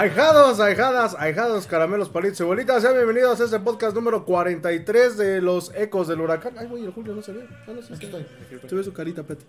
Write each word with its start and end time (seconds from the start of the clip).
Ahijados, 0.00 0.60
ahijadas, 0.60 1.14
ahijados, 1.18 1.66
caramelos, 1.66 2.08
palitos 2.08 2.40
y 2.40 2.44
bolitas. 2.44 2.80
Sean 2.80 2.94
bienvenidos 2.94 3.38
a 3.38 3.44
este 3.44 3.60
podcast 3.60 3.94
número 3.94 4.24
43 4.24 5.18
de 5.18 5.42
los 5.42 5.74
ecos 5.74 6.08
del 6.08 6.22
huracán. 6.22 6.54
Ay, 6.56 6.68
güey, 6.68 6.86
el 6.86 6.90
Julio 6.90 7.14
no 7.14 7.20
se 7.20 7.32
ve. 7.32 7.46
Ah, 7.68 7.72
no, 7.74 7.82
sí, 7.82 7.92
Aquí 7.92 8.06
está. 8.06 8.16
estoy. 8.18 8.70
Se 8.70 8.74
ve 8.76 8.82
su 8.82 8.94
carita, 8.94 9.24
Pet. 9.24 9.40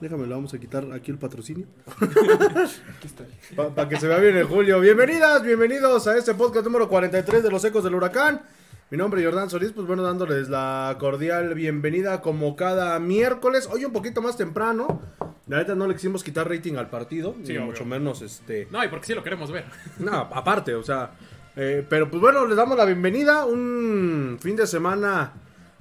Déjame, 0.00 0.28
le 0.28 0.34
vamos 0.36 0.54
a 0.54 0.58
quitar 0.60 0.86
aquí 0.92 1.10
el 1.10 1.18
patrocinio. 1.18 1.66
Aquí 2.00 3.06
estoy. 3.08 3.26
Para 3.56 3.88
que 3.88 3.98
se 3.98 4.06
vea 4.06 4.18
bien 4.18 4.36
el 4.36 4.44
Julio. 4.44 4.78
Bienvenidas, 4.78 5.42
bienvenidos 5.42 6.06
a 6.06 6.16
este 6.16 6.32
podcast 6.32 6.64
número 6.64 6.88
43 6.88 7.42
de 7.42 7.50
los 7.50 7.64
ecos 7.64 7.82
del 7.82 7.96
huracán. 7.96 8.42
Mi 8.90 8.96
nombre 8.96 9.20
es 9.20 9.26
Jordán 9.26 9.50
Solís, 9.50 9.72
pues 9.72 9.86
bueno, 9.86 10.02
dándoles 10.02 10.48
la 10.48 10.96
cordial 10.98 11.52
bienvenida 11.54 12.22
como 12.22 12.56
cada 12.56 12.98
miércoles. 12.98 13.68
Hoy 13.70 13.84
un 13.84 13.92
poquito 13.92 14.22
más 14.22 14.36
temprano. 14.38 15.02
La 15.46 15.58
neta 15.58 15.74
no 15.74 15.86
le 15.86 15.94
quisimos 15.94 16.24
quitar 16.24 16.48
rating 16.48 16.74
al 16.76 16.88
partido, 16.88 17.34
Sí, 17.44 17.52
ni 17.52 17.58
mucho 17.58 17.84
menos 17.84 18.22
este... 18.22 18.66
No, 18.70 18.82
y 18.82 18.88
porque 18.88 19.06
sí 19.06 19.14
lo 19.14 19.22
queremos 19.22 19.50
ver. 19.50 19.64
No, 19.98 20.12
aparte, 20.12 20.74
o 20.74 20.82
sea. 20.82 21.10
eh, 21.56 21.86
pero 21.88 22.10
pues 22.10 22.20
bueno, 22.20 22.46
les 22.46 22.56
damos 22.56 22.78
la 22.78 22.84
bienvenida. 22.86 23.44
Un 23.44 24.38
fin 24.40 24.56
de 24.56 24.66
semana 24.66 25.32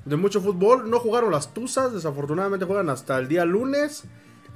de 0.03 0.16
mucho 0.17 0.41
fútbol. 0.41 0.90
No 0.90 1.00
jugaron 1.00 1.31
las 1.31 1.53
Tuzas, 1.53 1.94
desafortunadamente 1.94 2.66
juegan 2.66 2.90
hasta 2.90 3.17
el 3.19 3.29
día 3.29 3.46
lunes. 3.46 4.03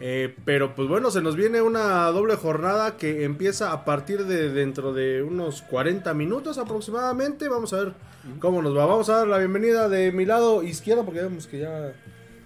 Eh, 0.03 0.35
pero 0.45 0.73
pues 0.75 0.87
bueno, 0.87 1.11
se 1.11 1.21
nos 1.21 1.35
viene 1.35 1.61
una 1.61 2.05
doble 2.07 2.35
jornada 2.35 2.97
que 2.97 3.23
empieza 3.23 3.71
a 3.71 3.85
partir 3.85 4.25
de 4.25 4.49
dentro 4.49 4.93
de 4.93 5.21
unos 5.21 5.61
40 5.61 6.13
minutos 6.15 6.57
aproximadamente. 6.57 7.47
Vamos 7.47 7.71
a 7.73 7.77
ver 7.83 7.93
cómo 8.39 8.61
nos 8.63 8.75
va. 8.75 8.85
Vamos 8.87 9.09
a 9.09 9.17
dar 9.17 9.27
la 9.27 9.37
bienvenida 9.37 9.87
de 9.89 10.11
mi 10.11 10.25
lado 10.25 10.63
izquierdo 10.63 11.05
porque 11.05 11.21
vemos 11.21 11.45
que 11.45 11.59
ya, 11.59 11.93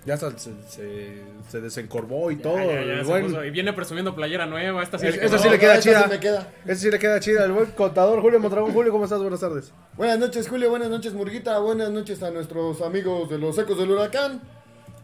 ya 0.05 0.17
se, 0.17 0.31
se, 0.67 1.13
se 1.49 1.61
desencorvó 1.61 2.29
y 2.29 2.35
todo. 2.35 2.57
Ya, 2.57 2.65
ya, 2.65 2.73
ya, 2.73 2.93
El 2.93 3.05
se 3.05 3.11
buen- 3.11 3.25
puso- 3.27 3.45
y 3.45 3.51
viene 3.51 3.71
presumiendo 3.71 4.13
playera 4.15 4.45
nueva. 4.45 4.83
Esta 4.83 4.99
sí 4.99 5.07
Es- 5.07 5.15
le 5.15 5.25
esa 5.25 5.37
sí 5.39 5.49
le 5.49 5.57
queda 5.57 5.79
chida. 5.79 6.03
sí 6.03 6.09
me 6.09 6.19
queda. 6.19 6.47
Ese 6.65 6.75
sí 6.81 6.91
le 6.91 6.99
queda 6.99 7.19
chida. 7.21 7.45
El 7.45 7.53
buen 7.53 7.67
contador 7.67 8.19
Julio 8.19 8.39
Mondragón. 8.41 8.73
Julio, 8.73 8.91
¿cómo 8.91 9.05
estás? 9.05 9.21
Buenas 9.21 9.39
tardes. 9.39 9.71
Buenas 9.95 10.19
noches, 10.19 10.49
Julio. 10.49 10.69
Buenas 10.69 10.89
noches, 10.89 11.13
Murguita. 11.13 11.57
Buenas 11.59 11.89
noches 11.89 12.21
a 12.21 12.31
nuestros 12.31 12.81
amigos 12.81 13.29
de 13.29 13.37
los 13.39 13.57
Ecos 13.57 13.77
del 13.77 13.91
Huracán. 13.91 14.41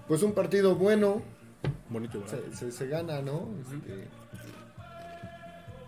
Pues 0.09 0.21
un 0.21 0.33
partido 0.33 0.75
bueno. 0.75 1.21
Bonito, 1.89 2.19
¿verdad? 2.21 2.39
Se, 2.51 2.57
se- 2.57 2.71
se 2.71 2.87
gana, 2.87 3.21
¿no? 3.21 3.49
Este, 3.61 4.07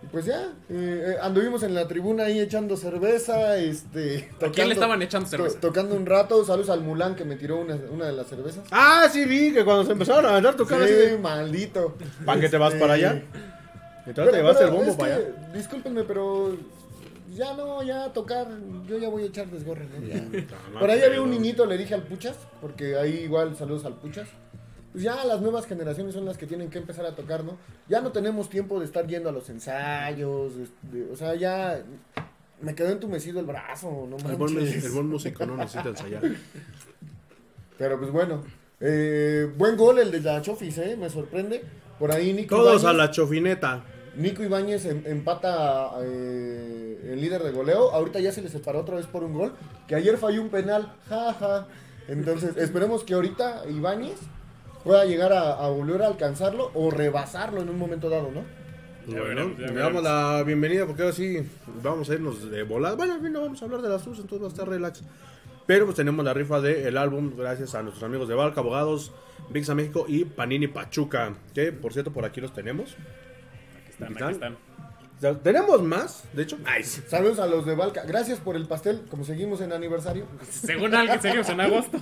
y 0.02 0.06
pues 0.08 0.26
ya, 0.26 0.52
eh, 0.68 1.14
eh, 1.14 1.16
anduvimos 1.22 1.62
en 1.62 1.74
la 1.74 1.88
tribuna 1.88 2.24
ahí 2.24 2.38
echando 2.38 2.76
cerveza, 2.76 3.56
este... 3.56 4.30
¿A 4.46 4.50
quién 4.50 4.68
le 4.68 4.74
estaban 4.74 5.00
echando 5.00 5.24
to- 5.28 5.30
cerveza? 5.36 5.60
tocando 5.60 5.94
un 5.96 6.04
rato, 6.04 6.44
saludos 6.44 6.68
al 6.68 6.82
Mulán 6.82 7.14
que 7.16 7.24
me 7.24 7.36
tiró 7.36 7.58
una, 7.58 7.76
una 7.90 8.04
de 8.06 8.12
las 8.12 8.26
cervezas. 8.26 8.64
Ah, 8.70 9.08
sí, 9.10 9.24
vi 9.24 9.52
que 9.54 9.64
cuando 9.64 9.84
se 9.86 9.92
empezaron 9.92 10.26
a 10.26 10.30
aventar 10.30 10.56
tu 10.56 10.66
cara 10.66 10.84
así 10.84 10.92
Sí, 10.92 11.00
de, 11.00 11.18
maldito. 11.18 11.94
¿Para 12.26 12.38
qué 12.40 12.48
te 12.50 12.58
vas 12.58 12.74
Este, 12.74 12.80
para 12.80 12.94
allá? 12.94 13.22
Y 14.06 14.12
pero- 14.12 14.30
te 14.30 14.36
llevaste 14.36 14.64
el 14.64 14.70
bombo 14.72 14.94
para 14.98 15.16
que, 15.16 15.22
allá. 15.22 15.52
Discúlpenme, 15.54 16.04
pero 16.04 16.54
ya 17.34 17.54
no, 17.54 17.82
ya 17.82 18.12
tocar, 18.12 18.46
yo 18.86 18.98
ya 18.98 19.08
voy 19.08 19.22
a 19.22 19.26
echar 19.26 19.46
desgorre, 19.46 19.86
¿no? 19.88 20.78
Por 20.78 20.90
ahí 20.90 21.00
había 21.00 21.22
un 21.22 21.30
niñito, 21.30 21.64
le 21.64 21.78
dije 21.78 21.94
al 21.94 22.02
Puchas, 22.02 22.36
porque 22.60 22.96
ahí 22.96 23.20
igual 23.20 23.56
saludos 23.56 23.86
al 23.86 23.94
Puchas. 23.94 24.28
Pues 24.94 25.02
ya 25.02 25.24
las 25.24 25.40
nuevas 25.40 25.66
generaciones 25.66 26.14
son 26.14 26.24
las 26.24 26.38
que 26.38 26.46
tienen 26.46 26.70
que 26.70 26.78
empezar 26.78 27.04
a 27.04 27.16
tocar, 27.16 27.42
¿no? 27.42 27.58
Ya 27.88 28.00
no 28.00 28.12
tenemos 28.12 28.48
tiempo 28.48 28.78
de 28.78 28.86
estar 28.86 29.04
yendo 29.08 29.28
a 29.28 29.32
los 29.32 29.50
ensayos, 29.50 30.52
o 31.12 31.16
sea, 31.16 31.34
ya 31.34 31.82
me 32.60 32.76
quedó 32.76 32.90
entumecido 32.90 33.40
el 33.40 33.46
brazo, 33.46 34.06
no 34.08 34.16
El 34.18 34.36
buen, 34.36 34.56
el 34.56 34.90
buen 34.92 35.08
músico 35.08 35.44
no 35.46 35.56
necesita 35.56 35.88
ensayar. 35.88 36.22
Pero 37.78 37.98
pues 37.98 38.12
bueno, 38.12 38.44
eh, 38.78 39.52
buen 39.58 39.76
gol 39.76 39.98
el 39.98 40.12
de 40.12 40.20
la 40.20 40.40
Chofis, 40.40 40.78
¿eh? 40.78 40.96
Me 40.96 41.10
sorprende. 41.10 41.64
Por 41.98 42.12
ahí 42.12 42.32
Nico 42.32 42.54
Todos 42.54 42.84
a 42.84 42.92
la 42.92 43.10
chofineta. 43.10 43.82
Nico 44.14 44.44
Ibáñez 44.44 44.84
em- 44.84 45.02
empata 45.06 45.90
eh, 46.02 47.10
el 47.12 47.20
líder 47.20 47.42
de 47.42 47.50
goleo. 47.50 47.90
Ahorita 47.90 48.20
ya 48.20 48.30
se 48.30 48.42
le 48.42 48.48
separó 48.48 48.82
otra 48.82 48.94
vez 48.94 49.06
por 49.06 49.24
un 49.24 49.34
gol. 49.34 49.54
Que 49.88 49.96
ayer 49.96 50.16
falló 50.18 50.40
un 50.40 50.50
penal. 50.50 50.92
Jaja. 51.08 51.66
Entonces, 52.06 52.56
esperemos 52.56 53.02
que 53.02 53.14
ahorita 53.14 53.64
Ibáñez 53.68 54.18
pueda 54.84 55.04
llegar 55.04 55.32
a, 55.32 55.52
a 55.54 55.68
volver 55.68 56.02
a 56.02 56.06
alcanzarlo 56.08 56.70
o 56.74 56.90
rebasarlo 56.90 57.62
en 57.62 57.68
un 57.70 57.78
momento 57.78 58.08
dado, 58.10 58.30
¿no? 58.30 58.42
Ya 59.06 59.20
Bueno, 59.20 59.24
veremos, 59.50 59.58
ya 59.58 59.66
le 59.66 59.72
veremos. 59.72 60.02
damos 60.02 60.02
la 60.02 60.42
bienvenida 60.44 60.86
porque 60.86 61.02
ahora 61.02 61.14
sí 61.14 61.38
vamos 61.82 62.08
a 62.10 62.14
irnos 62.14 62.50
de 62.50 62.62
volada. 62.62 62.94
Bueno, 62.96 63.14
al 63.14 63.20
fin 63.20 63.32
no 63.32 63.40
vamos 63.42 63.60
a 63.60 63.64
hablar 63.66 63.82
de 63.82 63.88
las 63.88 64.02
sus, 64.02 64.18
entonces 64.18 64.42
va 64.42 64.46
a 64.46 64.50
estar 64.50 64.68
relax. 64.68 65.02
Pero 65.66 65.86
pues 65.86 65.96
tenemos 65.96 66.24
la 66.24 66.34
rifa 66.34 66.60
del 66.60 66.96
álbum 66.98 67.32
gracias 67.36 67.74
a 67.74 67.82
nuestros 67.82 68.02
amigos 68.04 68.28
de 68.28 68.34
Valca, 68.34 68.60
Abogados, 68.60 69.12
Vixa 69.50 69.74
México 69.74 70.04
y 70.08 70.24
Panini 70.26 70.68
Pachuca. 70.68 71.34
Que 71.54 71.72
por 71.72 71.92
cierto 71.92 72.12
por 72.12 72.24
aquí 72.24 72.40
los 72.40 72.52
tenemos. 72.52 72.92
Aquí 73.82 73.90
están, 73.90 74.12
¿Están? 74.12 74.24
aquí 74.28 74.34
están. 74.34 74.56
Tenemos 75.32 75.82
más, 75.82 76.24
de 76.34 76.42
hecho. 76.42 76.58
Nice. 76.58 77.02
Saludos 77.08 77.38
a 77.38 77.46
los 77.46 77.64
de 77.64 77.74
Valca. 77.74 78.02
Gracias 78.04 78.38
por 78.38 78.56
el 78.56 78.66
pastel. 78.66 79.02
Como 79.10 79.24
seguimos 79.24 79.60
en 79.62 79.72
aniversario. 79.72 80.26
Según 80.50 80.94
alguien, 80.94 81.20
seguimos 81.22 81.48
en 81.48 81.60
agosto. 81.60 81.98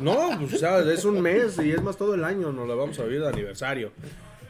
No, 0.00 0.38
pues 0.38 0.62
es 0.62 1.04
un 1.04 1.20
mes 1.22 1.58
y 1.58 1.70
es 1.70 1.82
más 1.82 1.96
todo 1.96 2.14
el 2.14 2.24
año, 2.24 2.52
nos 2.52 2.68
la 2.68 2.74
vamos 2.74 2.98
a 2.98 3.04
vivir 3.04 3.22
de 3.22 3.28
aniversario. 3.28 3.92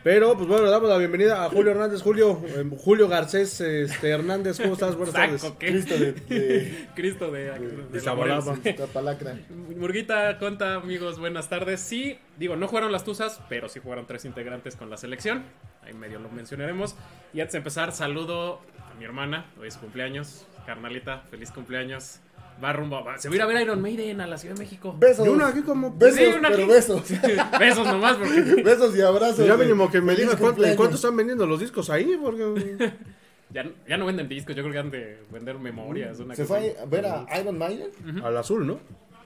Pero, 0.09 0.35
pues 0.39 0.49
bueno, 0.49 0.65
le 0.65 0.71
damos 0.71 0.89
la 0.89 0.97
bienvenida 0.97 1.45
a 1.45 1.51
Julio 1.51 1.73
Hernández. 1.73 2.01
Julio, 2.01 2.41
eh, 2.47 2.65
Julio 2.79 3.09
Garcés 3.09 3.61
este, 3.61 4.09
Hernández, 4.09 4.59
¿cómo 4.59 4.73
estás? 4.73 4.97
Buenas 4.97 5.15
tardes. 5.15 5.43
Saco, 5.43 5.59
¿qué? 5.59 5.67
Cristo 5.67 5.99
de, 5.99 6.13
de, 6.13 6.89
Cristo 6.97 7.31
de, 7.31 7.51
de, 7.51 7.69
de 7.93 8.03
la. 8.03 9.37
Murguita, 9.77 10.39
conta, 10.39 10.77
amigos, 10.77 11.19
buenas 11.19 11.51
tardes. 11.51 11.81
Sí, 11.81 12.19
digo, 12.39 12.57
no 12.57 12.69
jugaron 12.69 12.91
las 12.91 13.05
Tuzas, 13.05 13.43
pero 13.51 13.69
sí 13.69 13.81
jugaron 13.81 14.07
tres 14.07 14.25
integrantes 14.25 14.77
con 14.77 14.89
la 14.89 14.97
selección. 14.97 15.45
Ahí 15.83 15.93
medio 15.93 16.19
lo 16.21 16.31
mencionaremos. 16.31 16.97
Y 17.35 17.41
antes 17.41 17.53
de 17.53 17.59
empezar, 17.59 17.93
saludo 17.93 18.63
a 18.91 18.95
mi 18.99 19.05
hermana. 19.05 19.45
Hoy 19.61 19.69
es 19.69 19.75
su 19.75 19.81
cumpleaños. 19.81 20.47
Carnalita, 20.65 21.25
feliz 21.31 21.51
cumpleaños. 21.51 22.21
Va 22.63 22.73
rumbo. 22.73 23.05
va- 23.05 23.19
se 23.19 23.29
va 23.29 23.35
a 23.35 23.37
ir 23.37 23.43
a 23.43 23.47
ver 23.47 23.63
Iron 23.63 23.81
Maiden 23.81 24.21
a 24.21 24.27
la 24.27 24.37
Ciudad 24.37 24.55
de 24.57 24.61
México. 24.63 24.95
Besos. 24.99 25.27
Y 25.27 25.31
uno 25.31 25.47
aquí 25.47 25.63
como... 25.63 25.93
Besos, 25.97 26.19
Sí, 26.19 26.25
una 26.27 26.49
pero 26.49 26.63
aquí. 26.65 26.73
besos. 26.73 27.03
Besos 27.61 27.87
nomás, 27.87 28.17
porque 28.17 28.63
besos 28.63 28.97
y 28.97 29.01
abrazos. 29.01 29.47
Ya 29.47 29.57
mínimo 29.57 29.91
que 29.91 30.01
me 30.01 30.15
digas 30.17 30.37
cuánto, 30.37 30.63
cuánto 30.77 30.97
están 30.97 31.17
vendiendo 31.17 31.47
los 31.47 31.61
discos 31.61 31.89
ahí, 31.91 32.19
porque... 32.21 32.93
ya, 33.51 33.65
ya 33.89 33.97
no 33.97 34.07
venden 34.07 34.29
discos. 34.29 34.57
Yo 34.57 34.63
creo 34.63 34.73
que 34.73 34.79
han 34.79 34.91
de 34.91 35.23
vender 35.31 35.59
memorias. 35.59 36.19
Una 36.19 36.35
Se 36.35 36.43
cosa 36.43 36.59
fue 36.59 36.77
a 36.81 36.85
ver 36.87 37.07
a 37.07 37.27
Iron 37.41 37.57
Maiden. 37.59 37.91
Al 38.25 38.37
azul, 38.37 38.67
¿no? 38.67 38.81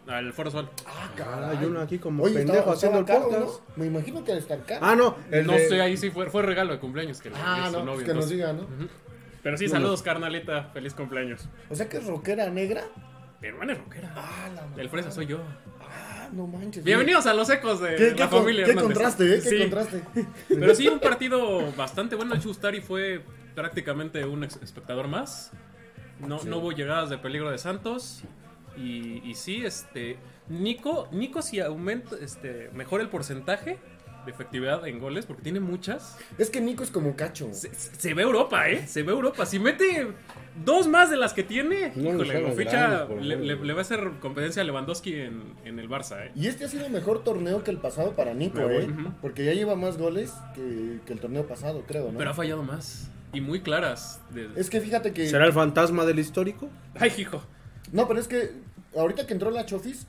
Al 0.08 0.32
Foro 0.32 0.50
Sol. 0.50 0.68
Ah, 0.84 1.08
Ah, 1.24 1.54
y 1.60 1.64
uno 1.64 1.80
aquí 1.80 1.98
como 1.98 2.24
Oye, 2.24 2.34
pendejo 2.34 2.58
estaba- 2.58 2.72
haciendo 2.74 2.98
el 2.98 3.04
caro, 3.04 3.22
podcast. 3.28 3.44
¿no? 3.44 3.60
Me 3.76 3.86
imagino 3.86 4.24
que 4.24 4.32
al 4.32 4.38
estar 4.38 4.60
caro. 4.66 4.80
Ah, 4.84 4.96
no. 4.96 5.16
el 5.30 5.46
no 5.46 5.52
de- 5.52 5.68
sé, 5.68 5.80
ahí 5.80 5.96
sí 5.96 6.10
fue, 6.10 6.28
fue 6.28 6.42
regalo 6.42 6.72
de 6.72 6.80
cumpleaños 6.80 7.20
que 7.22 7.30
le 7.30 7.36
Ah, 7.38 7.68
no, 7.72 7.78
novio, 7.84 7.94
pues 7.94 8.06
que 8.08 8.14
nos 8.14 8.28
diga, 8.28 8.52
¿no? 8.52 8.66
Pero 9.44 9.56
sí, 9.56 9.66
No, 9.66 9.70
saludos, 9.72 10.02
carnalita. 10.02 10.70
Feliz 10.72 10.94
cumpleaños. 10.94 11.48
O 11.70 11.74
sea 11.76 11.88
que 11.88 11.98
es 11.98 12.06
rockera 12.06 12.50
negra. 12.50 12.82
Mi 13.42 13.48
hermana 13.48 13.72
es 13.72 13.78
rockera. 13.80 14.12
Ah, 14.16 14.48
la 14.54 14.62
madre. 14.66 14.82
El 14.82 14.88
fresa 14.88 15.10
soy 15.10 15.26
yo. 15.26 15.40
Ah, 15.80 16.28
no 16.32 16.46
manches. 16.46 16.84
Bienvenidos 16.84 17.26
a 17.26 17.34
los 17.34 17.50
ecos 17.50 17.80
de 17.80 17.96
¿Qué, 17.96 18.10
la 18.10 18.16
qué, 18.16 18.28
con- 18.28 18.40
familia 18.40 18.64
qué 18.66 18.74
contraste, 18.76 19.24
eh? 19.34 19.40
Qué 19.42 19.50
Sí, 19.50 19.58
contraste. 19.58 20.02
Pero 20.48 20.74
sí, 20.76 20.86
un 20.88 21.00
partido 21.00 21.72
bastante 21.72 22.14
bueno. 22.14 22.34
El 22.34 22.40
Chustari 22.40 22.80
fue 22.80 23.22
prácticamente 23.56 24.24
un 24.24 24.44
espectador 24.44 25.08
más. 25.08 25.50
No, 26.20 26.40
no 26.44 26.58
hubo 26.58 26.70
llegadas 26.70 27.10
de 27.10 27.18
peligro 27.18 27.50
de 27.50 27.58
Santos. 27.58 28.22
Y, 28.76 29.20
y 29.28 29.34
sí, 29.34 29.64
este. 29.66 30.18
Nico, 30.48 31.08
Nico 31.10 31.42
si 31.42 31.58
aumenta, 31.60 32.14
este, 32.20 32.70
mejora 32.74 33.02
el 33.02 33.08
porcentaje 33.08 33.78
de 34.24 34.30
efectividad 34.32 34.86
en 34.86 34.98
goles, 34.98 35.26
porque 35.26 35.42
tiene 35.42 35.60
muchas. 35.60 36.16
Es 36.38 36.50
que 36.50 36.60
Nico 36.60 36.82
es 36.84 36.90
como 36.90 37.16
cacho. 37.16 37.48
Se, 37.52 37.72
se 37.74 38.14
ve 38.14 38.22
Europa, 38.22 38.68
¿eh? 38.68 38.86
Se 38.86 39.02
ve 39.02 39.12
Europa. 39.12 39.44
Si 39.46 39.58
mete 39.58 40.08
dos 40.64 40.86
más 40.88 41.10
de 41.10 41.16
las 41.16 41.32
que 41.32 41.42
tiene, 41.42 41.92
No, 41.96 42.10
híjole, 42.14 42.40
lo 42.42 42.52
ficha, 42.52 42.70
grandes, 42.88 43.24
le, 43.26 43.34
favor. 43.34 43.46
le- 43.46 43.64
le 43.66 43.72
va 43.72 43.78
a 43.78 43.82
hacer 43.82 44.10
competencia 44.20 44.62
a 44.62 44.64
Lewandowski 44.64 45.14
en, 45.14 45.42
en 45.64 45.78
el 45.78 45.88
Barça, 45.88 46.26
¿eh? 46.26 46.32
Y 46.36 46.46
este 46.46 46.64
ha 46.64 46.68
sido 46.68 46.88
mejor 46.88 47.24
torneo 47.24 47.64
que 47.64 47.70
el 47.70 47.78
pasado 47.78 48.12
para 48.16 48.34
Nico, 48.34 48.54
Pero 48.56 48.70
¿eh? 48.70 48.88
Porque 49.20 49.44
ya 49.44 49.52
lleva 49.54 49.74
más 49.76 49.98
goles 49.98 50.32
que, 50.54 50.98
que 51.06 51.12
el 51.12 51.20
torneo 51.20 51.46
pasado, 51.46 51.84
creo, 51.86 52.12
¿no? 52.12 52.18
Pero 52.18 52.30
ha 52.30 52.34
fallado 52.34 52.62
más. 52.62 53.08
Y 53.32 53.40
muy 53.40 53.60
claras. 53.62 54.20
de- 54.30 54.50
Es 54.56 54.68
que 54.68 54.80
fíjate 54.80 55.12
que... 55.12 55.26
¿Será 55.28 55.46
el 55.46 55.52
fantasma 55.52 56.04
del 56.04 56.18
histórico? 56.18 56.68
Ay, 56.94 57.10
hijo. 57.18 57.42
No, 57.92 58.06
pero 58.06 58.20
es 58.20 58.28
que 58.28 58.50
ahorita 58.94 59.26
que 59.26 59.32
entró 59.32 59.50
la 59.50 59.64
Chofis, 59.64 60.06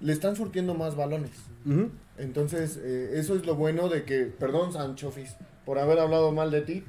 le 0.00 0.12
están 0.12 0.36
surtiendo 0.36 0.74
más 0.74 0.94
balones. 0.94 1.30
Ujú. 1.64 1.90
Entonces, 2.18 2.78
eh, 2.82 3.12
eso 3.14 3.34
es 3.34 3.46
lo 3.46 3.54
bueno 3.54 3.88
de 3.88 4.04
que... 4.04 4.24
Perdón, 4.24 4.72
San 4.72 4.96
Chofis, 4.96 5.36
por 5.64 5.78
haber 5.78 5.98
hablado 5.98 6.32
mal 6.32 6.50
de 6.50 6.62
ti. 6.62 6.84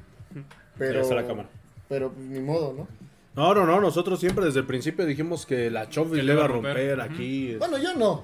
Pero... 0.77 1.09
La 1.13 1.25
cámara. 1.25 1.49
Pero 1.89 2.13
ni 2.17 2.39
modo, 2.39 2.73
¿no? 2.73 2.87
No, 3.35 3.53
no, 3.53 3.65
no, 3.65 3.79
nosotros 3.79 4.19
siempre 4.19 4.45
desde 4.45 4.61
el 4.61 4.65
principio 4.65 5.05
dijimos 5.05 5.45
que 5.45 5.69
la 5.69 5.89
Chofis 5.89 6.23
le 6.23 6.33
iba 6.33 6.45
a 6.45 6.47
romper 6.47 6.99
aquí. 6.99 7.55
Bueno, 7.55 7.77
yo 7.77 7.93
no. 7.93 8.23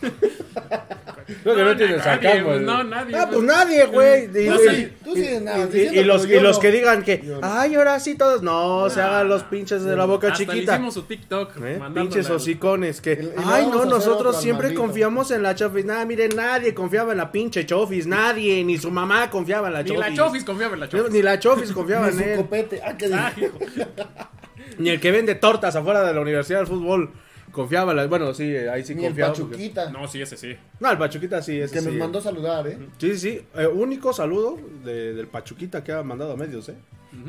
Creo 1.42 1.54
que 1.76 1.86
no, 1.86 1.96
No, 1.96 2.02
acá, 2.10 2.42
güey. 2.42 2.60
no, 2.60 2.84
nadie, 2.84 3.14
Ah, 3.14 3.28
pues 3.30 3.42
nadie, 3.42 3.84
güey. 3.86 4.24
Y- 4.24 4.48
No 4.48 4.54
y- 4.54 4.58
sé. 4.66 4.92
Tú 5.04 5.14
sí 5.14 5.28
andabas 5.28 5.60
y- 5.60 5.62
y- 5.62 5.80
diciendo, 5.80 6.00
y 6.00 6.04
los, 6.04 6.26
y 6.26 6.40
los 6.40 6.56
no. 6.56 6.62
que 6.62 6.70
digan 6.72 7.02
que, 7.04 7.18
no. 7.18 7.40
ay, 7.42 7.74
ahora 7.74 8.00
sí 8.00 8.14
todos. 8.14 8.42
No, 8.42 8.88
se 8.88 9.02
hagan 9.02 9.28
los 9.28 9.42
pinches 9.44 9.84
de 9.84 9.94
la 9.94 10.06
boca 10.06 10.28
Hasta 10.32 10.44
le 10.44 10.46
chiquita. 10.54 10.74
hicimos 10.74 10.94
su 10.94 11.02
TikTok. 11.02 11.52
¿Eh? 11.62 11.80
Pinches 11.94 12.30
hocicones 12.30 13.02
que, 13.02 13.30
ay 13.44 13.66
no, 13.66 13.84
nosotros 13.84 14.40
siempre 14.40 14.72
confiamos 14.72 15.30
en 15.30 15.42
la 15.42 15.54
Chofis. 15.54 15.84
Nada, 15.84 16.06
mire, 16.06 16.28
nadie 16.30 16.72
confiaba 16.72 17.12
en 17.12 17.18
la 17.18 17.30
pinche 17.30 17.66
Chofis, 17.66 18.06
nadie, 18.06 18.64
ni 18.64 18.78
su 18.78 18.90
mamá 18.90 19.28
confiaba 19.28 19.68
en 19.68 19.74
la 19.74 19.82
Ni 19.82 19.90
Chofis. 19.90 20.00
la 20.08 20.14
Chofis 20.14 20.44
confiaba 20.44 20.74
en 20.74 20.80
la 20.80 20.88
Chofis. 20.88 21.10
Ni 21.12 21.20
la 21.22 21.38
Chofis 21.38 21.72
confiaba 21.72 22.10
Ni 22.10 22.22
en 22.22 22.28
él. 22.30 22.36
copete. 22.38 22.80
Ah, 22.82 22.96
qué 22.96 23.10
Ah. 23.12 23.32
Ni 24.78 24.90
el 24.90 25.00
que 25.00 25.10
vende 25.10 25.34
tortas 25.34 25.76
afuera 25.76 26.02
de 26.04 26.14
la 26.14 26.20
Universidad 26.20 26.60
del 26.60 26.68
Fútbol 26.68 27.10
confiaba 27.58 27.92
la... 27.92 28.06
Bueno, 28.06 28.32
sí, 28.32 28.56
ahí 28.56 28.82
sí 28.84 28.94
Ni 28.94 29.02
el 29.04 29.08
confiaba. 29.10 29.32
porque- 29.34 29.50
Pachuquita. 29.56 29.90
No, 29.90 30.08
sí, 30.08 30.22
ese 30.22 30.36
sí. 30.36 30.56
No, 30.80 30.90
el 30.90 30.96
Pachuquita 30.98 31.42
sí, 31.42 31.60
ese 31.60 31.74
Que 31.74 31.80
sí. 31.80 31.86
nos 31.86 31.94
mandó 31.96 32.20
saludar, 32.20 32.66
¿eh? 32.66 32.78
Sí, 32.98 33.12
sí, 33.12 33.18
sí. 33.18 33.42
Eh, 33.56 33.66
único 33.66 34.12
saludo 34.12 34.58
de- 34.84 35.12
del 35.14 35.26
Pachuquita 35.26 35.84
que 35.84 35.92
ha 35.92 36.02
mandado 36.02 36.32
a 36.32 36.36
medios, 36.36 36.68
¿eh? 36.70 36.76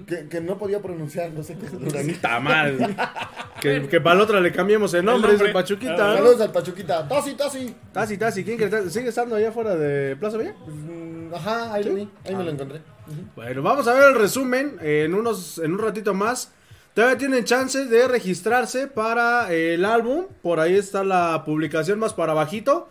Que, 0.05 0.27
que 0.27 0.41
no 0.41 0.57
podía 0.57 0.81
pronunciar, 0.81 1.31
no 1.31 1.41
sé 1.41 1.57
qué. 1.57 1.99
Está 2.11 2.39
mal. 2.41 2.95
que, 3.61 3.87
que 3.87 4.01
para 4.01 4.17
la 4.17 4.23
otra 4.23 4.41
le 4.41 4.51
cambiemos 4.51 4.93
el 4.93 5.05
nombre, 5.05 5.31
El 5.31 5.35
es 5.37 5.41
el 5.41 5.53
Pachuquita. 5.53 6.11
Ah, 6.13 6.17
Saludos 6.17 6.41
al 6.41 6.51
Pachuquita. 6.51 7.07
Tasi, 7.07 7.33
Tasi. 7.35 7.75
Tasi, 7.93 8.17
Tasi, 8.17 8.43
¿quién? 8.43 8.89
¿Sigue 8.91 9.09
estando 9.09 9.35
allá 9.35 9.49
afuera 9.49 9.75
de 9.75 10.15
Plaza 10.17 10.37
Villa? 10.37 10.53
Mm, 10.67 11.33
Ajá, 11.33 11.73
ahí 11.73 11.83
lo 11.85 11.95
vi. 11.95 12.09
Ahí 12.25 12.35
me 12.35 12.43
lo 12.43 12.51
encontré. 12.51 12.77
Ujú. 13.07 13.21
Bueno, 13.35 13.61
vamos 13.63 13.87
a 13.87 13.93
ver 13.93 14.09
el 14.11 14.15
resumen 14.19 14.77
eh, 14.81 15.03
en, 15.05 15.13
unos, 15.13 15.57
en 15.59 15.71
un 15.71 15.79
ratito 15.79 16.13
más. 16.13 16.51
Todavía 16.99 17.17
tienen 17.17 17.45
chance 17.45 17.85
de 17.85 18.09
registrarse 18.09 18.87
para 18.87 19.53
eh, 19.53 19.75
el 19.75 19.85
álbum. 19.85 20.25
Por 20.41 20.59
ahí 20.59 20.75
está 20.75 21.01
la 21.05 21.43
publicación 21.45 21.97
más 21.97 22.13
para 22.13 22.33
bajito. 22.33 22.89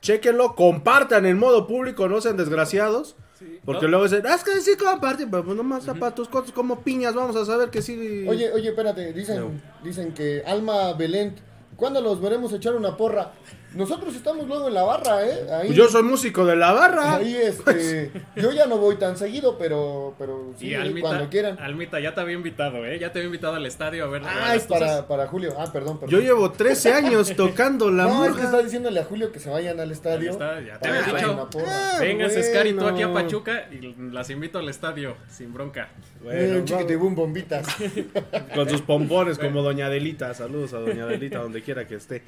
Chequenlo, 0.00 0.54
compartan 0.54 1.26
en 1.26 1.36
modo 1.40 1.66
público, 1.66 2.08
no 2.08 2.20
sean 2.20 2.36
desgraciados. 2.36 3.16
Porque 3.64 3.86
No. 3.86 3.88
luego 3.90 4.04
dicen, 4.04 4.22
"Ah, 4.28 4.36
es 4.36 4.44
que 4.44 4.60
sí 4.60 4.76
comparten, 4.76 5.28
pero 5.28 5.44
pues 5.44 5.56
nomás 5.56 5.82
zapatos 5.82 6.28
cortos 6.28 6.52
como 6.52 6.82
piñas, 6.82 7.14
vamos 7.16 7.34
a 7.34 7.44
saber 7.44 7.70
que 7.70 7.82
sí. 7.82 8.24
Oye, 8.28 8.52
oye, 8.52 8.68
espérate. 8.68 9.12
Dicen, 9.12 9.40
No. 9.40 9.50
dicen 9.82 10.14
que 10.14 10.44
Alma 10.46 10.92
Belén. 10.92 11.34
¿Cuándo 11.74 12.00
los 12.00 12.20
veremos 12.20 12.52
echar 12.52 12.76
una 12.76 12.96
porra? 12.96 13.32
Nosotros 13.74 14.14
estamos 14.14 14.46
luego 14.46 14.68
en 14.68 14.74
la 14.74 14.82
barra, 14.82 15.26
¿eh? 15.26 15.46
Ahí, 15.52 15.66
Pues 15.66 15.76
yo 15.76 15.88
soy 15.88 16.02
músico 16.02 16.46
de 16.46 16.56
la 16.56 16.72
barra. 16.72 17.16
Ahí, 17.16 17.36
este. 17.42 18.10
Yo 18.36 18.50
ya 18.52 18.66
no 18.66 18.78
voy 18.78 18.96
tan 18.96 19.16
seguido, 19.16 19.58
pero. 19.58 20.14
pero 20.18 20.54
sí, 20.58 20.68
Y 20.68 20.74
Almita, 20.74 21.08
cuando 21.08 21.28
quieran. 21.28 21.58
Almita, 21.60 22.00
ya 22.00 22.14
te 22.14 22.20
había 22.20 22.34
invitado, 22.34 22.84
¿eh? 22.86 22.98
Ya 22.98 23.12
te 23.12 23.18
había 23.18 23.26
invitado 23.26 23.54
al 23.54 23.66
estadio 23.66 24.04
a 24.04 24.08
ver. 24.08 24.22
Ah, 24.24 24.54
es 24.54 24.64
para, 24.64 25.06
para 25.06 25.26
Julio. 25.26 25.54
Ah, 25.58 25.70
perdón, 25.72 25.98
perdón. 25.98 26.18
Yo 26.18 26.20
llevo 26.20 26.50
13 26.50 26.92
años 26.92 27.32
tocando 27.36 27.90
la 27.90 28.04
no, 28.04 28.24
es 28.24 28.32
que 28.32 28.42
está 28.42 28.62
diciéndole 28.62 29.00
a 29.00 29.04
Julio 29.04 29.30
que 29.32 29.38
se 29.38 29.50
vayan 29.50 29.78
al 29.80 29.90
estadio. 29.92 30.30
Está, 30.30 30.60
ya 30.60 30.78
te 30.78 30.88
había 30.88 31.02
dicho. 31.02 31.48
Ah, 31.66 31.98
Venga, 32.00 32.28
Scar 32.30 32.66
y 32.66 32.72
tú 32.72 32.86
aquí 32.86 33.02
a 33.02 33.08
bueno. 33.08 33.26
Pachuca 33.26 33.68
y 33.70 33.94
las 34.10 34.30
invito 34.30 34.58
al 34.58 34.68
estadio, 34.68 35.16
sin 35.28 35.52
bronca. 35.52 35.90
Eh, 36.24 36.56
un 36.58 36.64
chiquitibum 36.64 37.14
bombitas. 37.14 37.66
Con 38.54 38.68
sus 38.68 38.82
pompones 38.82 39.38
como 39.38 39.62
Doña 39.62 39.86
Adelita. 39.86 40.32
Saludos 40.34 40.72
a 40.72 40.78
Doña 40.78 41.04
Adelita 41.04 41.38
donde 41.38 41.62
quiera 41.62 41.86
que 41.86 41.96
esté. 41.96 42.22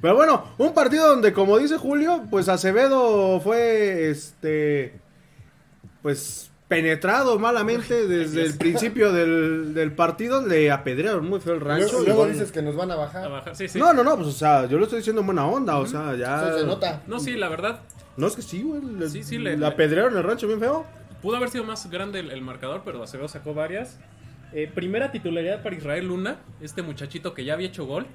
Pero 0.00 0.14
bueno, 0.14 0.54
un 0.58 0.74
partido 0.74 0.95
donde, 1.02 1.32
como 1.32 1.58
dice 1.58 1.76
Julio, 1.78 2.24
pues 2.30 2.48
Acevedo 2.48 3.40
fue 3.40 4.10
este. 4.10 5.00
Pues 6.02 6.50
penetrado 6.68 7.38
malamente 7.38 8.08
desde 8.08 8.42
el 8.42 8.56
principio 8.58 9.12
del, 9.12 9.72
del 9.74 9.92
partido. 9.92 10.44
Le 10.46 10.70
apedrearon 10.70 11.28
muy 11.28 11.40
feo 11.40 11.54
el 11.54 11.60
rancho. 11.60 11.86
luego 11.86 12.02
y 12.02 12.06
luego 12.06 12.20
bueno. 12.20 12.32
dices 12.32 12.52
que 12.52 12.62
nos 12.62 12.74
van 12.76 12.90
a 12.90 12.94
A 12.94 12.96
bajar. 12.96 13.30
bajar, 13.30 13.56
sí, 13.56 13.68
sí. 13.68 13.78
No, 13.78 13.92
no, 13.92 14.02
no, 14.04 14.16
pues 14.16 14.28
o 14.28 14.32
sea, 14.32 14.66
yo 14.66 14.78
lo 14.78 14.84
estoy 14.84 14.98
diciendo 14.98 15.20
en 15.20 15.26
buena 15.26 15.46
onda, 15.46 15.78
o 15.78 15.86
sea, 15.86 16.14
ya. 16.16 16.48
Eso 16.48 16.58
se 16.60 16.66
nota. 16.66 17.02
No, 17.06 17.20
sí, 17.20 17.32
la 17.36 17.48
verdad, 17.48 17.80
No, 18.16 18.26
es 18.26 18.34
que 18.36 18.42
sí, 18.42 18.62
güey. 18.62 18.80
Le, 18.82 19.08
Sí, 19.08 19.22
sí, 19.22 19.38
le- 19.38 19.56
le 19.56 19.66
apedrearon 19.66 20.16
el 20.16 20.22
rancho 20.24 20.46
bien 20.46 20.58
feo. 20.60 20.84
pudo 21.22 21.36
haber 21.36 21.50
sido 21.50 21.64
más 21.64 21.88
grande 21.90 22.20
el, 22.20 22.30
el 22.30 22.40
marcador, 22.42 22.82
pero 22.84 23.02
Acevedo 23.02 23.28
sacó 23.28 23.54
varias. 23.54 23.98
Eh, 24.52 24.70
primera 24.72 25.10
titularidad 25.12 25.62
para 25.62 25.74
Israel 25.76 26.06
Luna, 26.08 26.36
este 26.60 26.82
muchachito 26.82 27.34
que 27.34 27.44
ya 27.44 27.54
había 27.54 27.66
hecho 27.68 27.84
gol. 27.84 28.06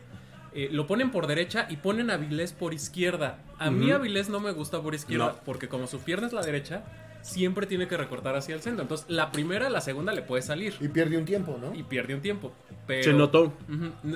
Eh, 0.53 0.67
lo 0.71 0.85
ponen 0.85 1.11
por 1.11 1.27
derecha 1.27 1.65
y 1.69 1.77
ponen 1.77 2.09
a 2.09 2.15
Avilés 2.15 2.51
por 2.51 2.73
izquierda. 2.73 3.39
A 3.57 3.71
mí 3.71 3.85
Ujú. 3.87 3.95
Avilés 3.95 4.27
no 4.29 4.39
me 4.41 4.51
gusta 4.51 4.81
por 4.81 4.93
izquierda, 4.93 5.27
No. 5.37 5.39
porque 5.45 5.69
como 5.69 5.87
su 5.87 5.99
pierna 6.01 6.27
es 6.27 6.33
la 6.33 6.41
derecha, 6.41 6.83
siempre 7.21 7.67
tiene 7.67 7.87
que 7.87 7.95
recortar 7.95 8.35
hacia 8.35 8.55
el 8.55 8.61
centro. 8.61 8.81
Entonces, 8.81 9.05
la 9.09 9.31
primera, 9.31 9.69
la 9.69 9.79
segunda 9.79 10.11
le 10.11 10.23
puede 10.23 10.41
salir 10.41 10.73
Y 10.81 10.87
pierde 10.89 11.17
un 11.17 11.23
tiempo, 11.25 11.57
¿no? 11.61 11.73
y 11.73 11.83
pierde 11.83 12.15
un 12.15 12.21
tiempo. 12.21 12.51
Pero, 12.87 13.03
Se 13.03 13.13
notó. 13.13 13.53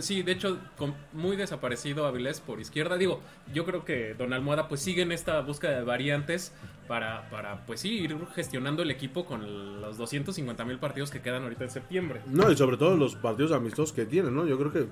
Sí, 0.02 0.24
de 0.24 0.32
hecho, 0.34 0.58
con- 0.76 0.96
muy 1.14 1.38
desaparecido 1.38 2.06
Avilés 2.08 2.42
por 2.42 2.60
izquierda. 2.60 2.98
Digo, 2.98 3.22
yo 3.54 3.64
creo 3.64 3.86
que 3.86 4.14
Don 4.16 4.34
Almohada 4.34 4.68
pues 4.68 4.82
sigue 4.82 5.04
en 5.04 5.12
esta 5.14 5.40
búsqueda 5.42 5.78
de 5.78 5.84
variantes 5.84 6.52
para, 6.88 7.30
para 7.30 7.66
pues 7.66 7.80
sí, 7.80 8.00
ir 8.00 8.18
gestionando 8.36 8.82
el 8.82 8.92
equipo 8.92 9.24
con 9.26 9.80
los 9.82 9.98
250 9.98 10.66
mil 10.66 10.80
partidos 10.80 11.12
que 11.12 11.22
quedan 11.22 11.44
ahorita 11.44 11.64
en 11.64 11.70
septiembre. 11.70 12.22
No, 12.26 12.52
y 12.52 12.58
sobre 12.58 12.76
todo 12.78 12.98
los 12.98 13.16
partidos 13.16 13.52
amistosos 13.54 13.94
que 13.94 14.06
tienen, 14.06 14.36
¿no? 14.36 14.46
Yo 14.48 14.58
creo 14.58 14.74
que 14.74 14.88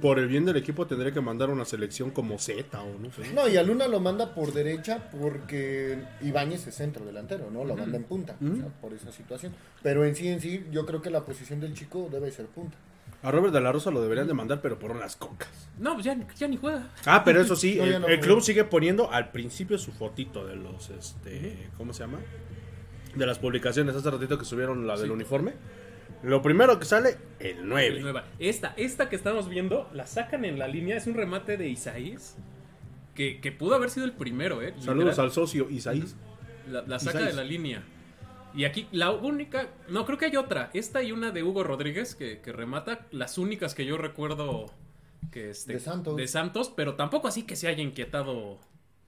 por 0.00 0.18
el 0.18 0.28
bien 0.28 0.44
del 0.44 0.56
equipo 0.56 0.86
tendría 0.86 1.12
que 1.12 1.20
mandar 1.20 1.50
una 1.50 1.64
selección 1.64 2.10
como 2.10 2.38
Z 2.38 2.80
o 2.82 2.98
no 2.98 3.10
sé. 3.12 3.32
No, 3.32 3.48
y 3.48 3.56
a 3.56 3.62
Luna 3.62 3.88
lo 3.88 4.00
manda 4.00 4.34
por 4.34 4.52
derecha 4.52 5.08
porque 5.10 5.98
Ibáñez 6.22 6.66
es 6.66 6.74
centro 6.74 7.04
delantero, 7.04 7.50
¿no? 7.50 7.64
Lo 7.64 7.76
manda 7.76 7.96
en 7.96 8.04
punta, 8.04 8.36
o 8.42 8.56
sea, 8.56 8.66
por 8.80 8.92
esa 8.92 9.12
situación. 9.12 9.52
Pero 9.82 10.04
en 10.04 10.14
sí, 10.16 10.28
en 10.28 10.40
sí, 10.40 10.64
yo 10.70 10.84
creo 10.86 11.00
que 11.02 11.10
la 11.10 11.24
posición 11.24 11.60
del 11.60 11.74
chico 11.74 12.08
debe 12.10 12.30
ser 12.30 12.46
punta. 12.46 12.76
A 13.22 13.32
Robert 13.32 13.52
de 13.52 13.60
la 13.60 13.72
Rosa 13.72 13.90
lo 13.90 14.00
deberían 14.00 14.28
de 14.28 14.34
mandar, 14.34 14.60
pero 14.62 14.78
por 14.78 14.92
unas 14.92 15.16
cocas. 15.16 15.48
No, 15.78 15.94
pues 15.94 16.04
ya, 16.04 16.16
ya 16.36 16.46
ni 16.46 16.56
juega. 16.56 16.88
Ah, 17.04 17.22
pero 17.24 17.40
eso 17.40 17.56
sí, 17.56 17.74
No, 17.78 17.84
el, 17.84 17.90
no 17.92 17.96
el 17.96 18.02
juega. 18.04 18.20
club 18.20 18.40
sigue 18.42 18.64
poniendo 18.64 19.10
al 19.10 19.32
principio 19.32 19.76
su 19.78 19.90
fotito 19.90 20.46
de 20.46 20.54
los, 20.54 20.90
este, 20.90 21.68
¿cómo 21.76 21.92
se 21.92 22.00
llama? 22.04 22.18
De 23.16 23.26
las 23.26 23.38
publicaciones, 23.40 23.96
hace 23.96 24.08
ratito 24.10 24.38
que 24.38 24.44
subieron 24.44 24.86
la 24.86 24.96
del 24.96 25.06
Sí. 25.06 25.12
uniforme. 25.12 25.54
Lo 26.22 26.42
primero 26.42 26.78
que 26.78 26.84
sale, 26.84 27.16
el 27.38 27.68
9. 27.68 28.00
Nueva. 28.00 28.24
Esta, 28.38 28.74
esta 28.76 29.08
que 29.08 29.16
estamos 29.16 29.48
viendo, 29.48 29.88
la 29.92 30.06
sacan 30.06 30.44
en 30.44 30.58
la 30.58 30.66
línea, 30.68 30.96
es 30.96 31.06
un 31.06 31.14
remate 31.14 31.56
de 31.56 31.68
Isaías. 31.68 32.36
Que, 33.14 33.40
que 33.40 33.50
pudo 33.52 33.74
haber 33.74 33.90
sido 33.90 34.06
el 34.06 34.12
primero, 34.12 34.62
¿eh? 34.62 34.74
Saludos 34.78 35.10
Literal. 35.10 35.26
al 35.26 35.32
socio 35.32 35.68
Isaís. 35.70 36.16
La, 36.70 36.82
la 36.82 36.98
saca 36.98 37.18
Isaías. 37.18 37.36
de 37.36 37.42
la 37.42 37.48
línea. 37.48 37.82
Y 38.54 38.64
aquí, 38.64 38.86
la 38.92 39.10
única. 39.10 39.68
No, 39.88 40.06
creo 40.06 40.18
que 40.18 40.26
hay 40.26 40.36
otra. 40.36 40.70
Esta 40.72 41.02
y 41.02 41.12
una 41.12 41.30
de 41.30 41.42
Hugo 41.42 41.62
Rodríguez 41.64 42.14
que, 42.14 42.40
que 42.40 42.52
remata. 42.52 43.06
Las 43.10 43.36
únicas 43.38 43.74
que 43.74 43.84
yo 43.84 43.96
recuerdo 43.98 44.66
que 45.32 45.50
este, 45.50 45.74
De 45.74 45.80
Santos. 45.80 46.16
de 46.16 46.26
Santos, 46.28 46.72
pero 46.74 46.94
tampoco 46.94 47.28
así 47.28 47.42
que 47.42 47.56
se 47.56 47.68
haya 47.68 47.82
inquietado 47.82 48.58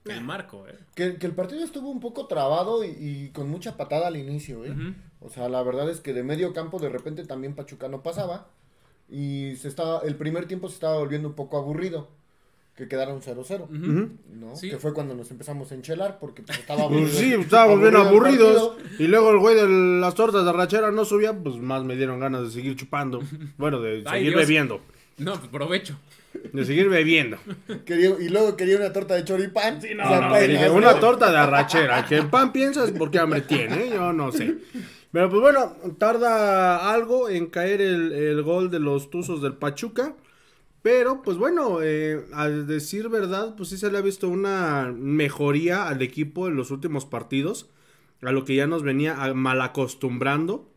el 0.05 0.21
marco, 0.23 0.65
¿eh? 0.67 0.75
Que, 0.95 1.15
que 1.17 1.27
el 1.27 1.33
partido 1.33 1.63
estuvo 1.63 1.89
un 1.89 1.99
poco 1.99 2.27
trabado 2.27 2.83
y, 2.83 2.87
y 2.99 3.29
con 3.33 3.49
mucha 3.49 3.77
patada 3.77 4.07
al 4.07 4.17
inicio, 4.17 4.65
¿eh? 4.65 4.73
O 5.19 5.29
sea, 5.29 5.47
la 5.49 5.61
verdad 5.63 5.89
es 5.89 5.99
que 5.99 6.13
de 6.13 6.23
medio 6.23 6.53
campo 6.53 6.79
de 6.79 6.89
repente 6.89 7.23
también 7.25 7.53
Pachuca 7.55 7.87
no 7.87 8.01
pasaba. 8.01 8.47
Y 9.09 9.55
se 9.57 9.67
estaba, 9.67 9.99
el 10.01 10.15
primer 10.15 10.47
tiempo 10.47 10.69
se 10.69 10.75
estaba 10.75 10.97
volviendo 10.97 11.27
un 11.27 11.35
poco 11.35 11.57
aburrido. 11.57 12.07
Que 12.75 12.87
quedaron 12.87 13.21
0-0. 13.21 13.35
Ujú. 13.37 13.75
Ujú. 13.75 14.09
¿no? 14.33 14.55
Sí. 14.55 14.69
Que 14.69 14.77
fue 14.77 14.93
cuando 14.93 15.13
nos 15.13 15.29
empezamos 15.29 15.71
a 15.71 15.75
enchelar 15.75 16.17
porque 16.19 16.41
pues, 16.41 16.57
estaba 16.57 16.83
aburrido. 16.83 17.07
Pues 17.09 17.17
sí, 17.17 17.33
estábamos 17.33 17.81
bien 17.81 17.95
aburrido 17.95 18.47
aburridos. 18.47 18.77
Y 18.97 19.07
luego 19.07 19.31
el 19.31 19.37
güey 19.39 19.55
de 19.55 19.67
las 19.99 20.15
tortas 20.15 20.45
de 20.45 20.53
rachera 20.53 20.89
no 20.89 21.03
subía, 21.05 21.33
pues 21.37 21.57
más 21.57 21.83
me 21.83 21.95
dieron 21.97 22.19
ganas 22.21 22.43
de 22.43 22.49
seguir 22.51 22.75
chupando. 22.77 23.21
Bueno, 23.57 23.81
de 23.81 24.03
Ay, 24.07 24.19
seguir 24.21 24.29
Dios. 24.29 24.41
bebiendo. 24.47 24.81
No, 25.17 25.33
pues 25.33 25.49
provecho. 25.49 25.99
De 26.53 26.65
seguir 26.65 26.89
bebiendo. 26.89 27.37
Quería- 27.85 28.15
y 28.19 28.29
luego 28.29 28.55
quería 28.55 28.77
una 28.77 28.93
torta 28.93 29.15
de 29.15 29.23
choripán. 29.25 29.81
Sí, 29.81 29.89
no, 29.95 30.03
O 30.03 30.07
sea, 30.07 30.19
no, 30.21 30.27
apenas, 30.27 30.47
Dije, 30.49 30.67
¿no? 30.67 30.73
una 30.75 30.99
torta 30.99 31.31
de 31.31 31.37
arrachera. 31.37 32.05
Que 32.05 32.17
el 32.17 32.29
pan 32.29 32.51
piensas 32.53 32.91
porque 32.91 33.19
hambre 33.19 33.41
tiene, 33.41 33.89
yo 33.89 34.13
no 34.13 34.31
sé. 34.31 34.57
Pero 35.11 35.29
pues 35.29 35.41
bueno, 35.41 35.75
tarda 35.97 36.93
algo 36.93 37.29
en 37.29 37.47
caer 37.47 37.81
el, 37.81 38.11
el 38.13 38.41
gol 38.43 38.71
de 38.71 38.79
los 38.79 39.09
Tuzos 39.09 39.41
del 39.41 39.53
Pachuca. 39.53 40.15
Pero 40.81 41.21
pues 41.21 41.37
bueno, 41.37 41.79
eh, 41.83 42.25
al 42.33 42.65
decir 42.65 43.09
verdad, 43.09 43.55
pues 43.55 43.69
sí 43.69 43.77
se 43.77 43.91
le 43.91 43.97
ha 43.97 44.01
visto 44.01 44.27
una 44.29 44.91
mejoría 44.95 45.87
al 45.87 46.01
equipo 46.01 46.47
en 46.47 46.55
los 46.55 46.71
últimos 46.71 47.05
partidos. 47.05 47.69
A 48.23 48.31
lo 48.31 48.45
que 48.45 48.55
ya 48.55 48.67
nos 48.67 48.83
venía 48.83 49.15
mal 49.33 49.61
acostumbrando. 49.61 50.69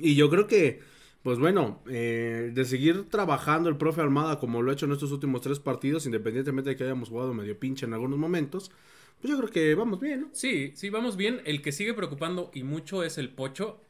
Y 0.00 0.14
yo 0.16 0.30
creo 0.30 0.46
que, 0.46 0.80
pues 1.26 1.40
bueno, 1.40 1.82
eh, 1.90 2.52
de 2.54 2.64
seguir 2.64 3.08
trabajando 3.08 3.68
el 3.68 3.76
profe 3.76 4.00
Almada 4.00 4.38
como 4.38 4.62
lo 4.62 4.70
ha 4.70 4.74
hecho 4.74 4.86
en 4.86 4.92
estos 4.92 5.10
últimos 5.10 5.40
tres 5.40 5.58
partidos, 5.58 6.06
independientemente 6.06 6.70
de 6.70 6.76
que 6.76 6.84
hayamos 6.84 7.08
jugado 7.08 7.34
medio 7.34 7.58
pinche 7.58 7.84
en 7.84 7.94
algunos 7.94 8.16
momentos, 8.16 8.70
pues 9.20 9.32
yo 9.32 9.36
creo 9.36 9.50
que 9.50 9.74
vamos 9.74 9.98
bien, 9.98 10.20
¿no? 10.20 10.28
Sí, 10.30 10.70
sí, 10.76 10.88
vamos 10.88 11.16
bien. 11.16 11.40
El 11.44 11.62
que 11.62 11.72
sigue 11.72 11.94
preocupando 11.94 12.52
y 12.54 12.62
mucho 12.62 13.02
es 13.02 13.18
el 13.18 13.30
Pocho. 13.30 13.80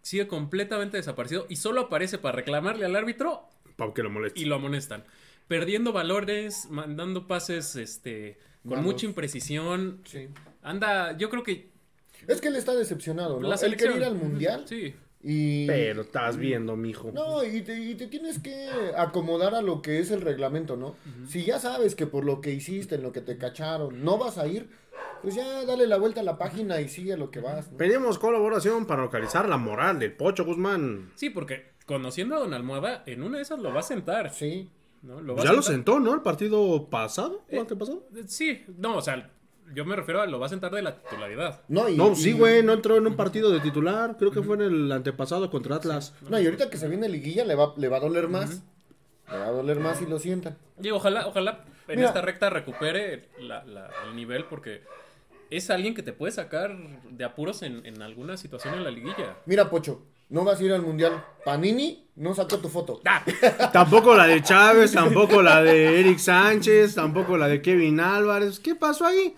Sigue 0.00 0.26
completamente 0.26 0.96
desaparecido 0.96 1.44
y 1.50 1.56
solo 1.56 1.82
aparece 1.82 2.16
para 2.16 2.36
reclamarle 2.36 2.86
al 2.86 2.96
árbitro 2.96 3.42
Para 3.76 3.92
que 3.92 4.02
lo 4.02 4.08
moleste. 4.08 4.40
y 4.40 4.46
lo 4.46 4.54
amonestan. 4.54 5.04
Perdiendo 5.48 5.92
valores, 5.92 6.66
mandando 6.70 7.26
pases 7.26 7.76
este, 7.76 8.38
con 8.66 8.82
mucha 8.82 9.04
imprecisión. 9.04 10.00
Sí. 10.06 10.28
Anda, 10.62 11.14
yo 11.18 11.28
creo 11.28 11.42
que 11.42 11.72
Es 12.26 12.40
que 12.40 12.48
él 12.48 12.56
está 12.56 12.74
decepcionado, 12.74 13.38
¿no? 13.38 13.48
la 13.48 13.56
él 13.56 13.76
quería 13.76 13.98
ir 13.98 14.04
al 14.04 14.14
mundial 14.14 14.64
Sí. 14.66 14.94
Y. 15.28 15.66
Pero 15.66 16.02
estás 16.02 16.36
viendo, 16.36 16.76
mijo. 16.76 17.10
No, 17.12 17.42
y 17.42 17.62
te, 17.62 17.76
y 17.76 17.96
te 17.96 18.06
tienes 18.06 18.38
que 18.38 18.68
acomodar 18.96 19.56
a 19.56 19.60
lo 19.60 19.82
que 19.82 19.98
es 19.98 20.12
el 20.12 20.20
reglamento, 20.20 20.76
¿no? 20.76 20.94
Si 21.28 21.44
ya 21.44 21.58
sabes 21.58 21.96
que 21.96 22.06
por 22.06 22.24
lo 22.24 22.40
que 22.40 22.52
hiciste, 22.52 22.94
en 22.94 23.02
lo 23.02 23.10
que 23.12 23.20
te 23.20 23.36
cacharon, 23.36 24.04
no 24.04 24.18
vas 24.18 24.38
a 24.38 24.46
ir, 24.46 24.68
pues 25.22 25.34
ya 25.34 25.64
dale 25.64 25.88
la 25.88 25.96
vuelta 25.96 26.20
a 26.20 26.24
la 26.24 26.38
página 26.38 26.80
y 26.80 26.88
sigue 26.88 27.14
a 27.14 27.16
lo 27.16 27.32
que 27.32 27.40
vas. 27.40 27.72
¿no? 27.72 27.76
Pedimos 27.78 28.20
colaboración 28.20 28.86
para 28.86 29.02
localizar 29.02 29.48
la 29.48 29.56
moral 29.56 29.98
del 29.98 30.12
Pocho 30.12 30.44
Guzmán. 30.44 31.10
Sí, 31.16 31.30
porque 31.30 31.72
conociendo 31.86 32.36
a 32.36 32.38
Don 32.38 32.54
Almohada, 32.54 33.02
en 33.06 33.24
una 33.24 33.38
de 33.38 33.42
esas 33.42 33.58
lo 33.58 33.74
va 33.74 33.80
a 33.80 33.82
sentar. 33.82 34.32
Sí. 34.32 34.70
¿no? 35.02 35.20
Lo 35.20 35.34
va 35.34 35.42
a 35.42 35.44
Ya 35.44 35.52
lo 35.52 35.62
sentó, 35.62 35.98
¿no? 35.98 36.14
El 36.14 36.22
partido 36.22 36.88
pasado 36.88 37.44
o 37.50 37.54
Eh, 37.54 37.58
antepasado. 37.58 38.06
Sí, 38.26 38.64
no, 38.78 38.98
o 38.98 39.02
sea, 39.02 39.30
yo 39.74 39.84
me 39.84 39.96
refiero 39.96 40.20
a 40.20 40.26
lo 40.26 40.38
va 40.38 40.46
a 40.46 40.48
sentar 40.48 40.72
de 40.72 40.82
la 40.82 40.96
titularidad. 41.02 41.62
No, 41.68 41.88
y, 41.88 41.96
No, 41.96 42.14
sí, 42.14 42.30
y- 42.30 42.32
güey, 42.32 42.62
no 42.62 42.72
entró 42.72 42.96
en 42.96 43.06
un 43.06 43.16
partido 43.16 43.50
de 43.50 43.60
titular. 43.60 44.16
Creo 44.18 44.30
que 44.30 44.42
fue 44.42 44.56
en 44.56 44.62
el 44.62 44.92
antepasado 44.92 45.50
contra 45.50 45.76
Atlas. 45.76 46.14
No, 46.28 46.38
y 46.40 46.44
ahorita 46.44 46.70
que 46.70 46.76
se 46.78 46.88
viene 46.88 47.08
liguilla 47.08 47.44
le 47.44 47.54
va, 47.54 47.72
le 47.76 47.88
va 47.88 47.96
a 47.98 48.00
doler 48.00 48.28
más. 48.28 48.62
Le 49.30 49.38
va 49.38 49.46
a 49.46 49.50
doler 49.50 49.80
más 49.80 49.98
si 49.98 50.06
lo 50.06 50.18
sientan. 50.18 50.56
Y 50.82 50.90
ojalá, 50.90 51.26
ojalá 51.26 51.64
en 51.88 51.96
Mira. 51.96 52.08
esta 52.08 52.20
recta 52.22 52.48
recupere 52.50 53.28
la- 53.40 53.64
la- 53.64 53.90
el 54.08 54.14
nivel 54.16 54.44
porque 54.44 54.82
es 55.50 55.70
alguien 55.70 55.94
que 55.94 56.02
te 56.02 56.12
puede 56.12 56.32
sacar 56.32 56.76
de 57.10 57.24
apuros 57.24 57.62
en, 57.62 57.84
en 57.86 58.02
alguna 58.02 58.36
situación 58.36 58.74
en 58.74 58.84
la 58.84 58.90
liguilla. 58.90 59.36
Mira, 59.46 59.68
Pocho, 59.70 60.02
no 60.28 60.44
vas 60.44 60.58
a 60.60 60.64
ir 60.64 60.72
al 60.72 60.82
mundial. 60.82 61.24
Panini 61.44 62.08
no 62.16 62.34
sacó 62.34 62.58
tu 62.58 62.68
foto. 62.68 63.00
¡Ah! 63.04 63.24
Tampoco 63.72 64.14
la 64.16 64.26
de 64.26 64.42
Chávez, 64.42 64.92
tampoco 64.92 65.42
la 65.42 65.62
de 65.62 66.00
Eric 66.00 66.18
Sánchez, 66.18 66.94
tampoco 66.96 67.36
la 67.36 67.46
de 67.48 67.62
Kevin 67.62 68.00
Álvarez. 68.00 68.58
¿Qué 68.58 68.74
pasó 68.74 69.06
ahí? 69.06 69.34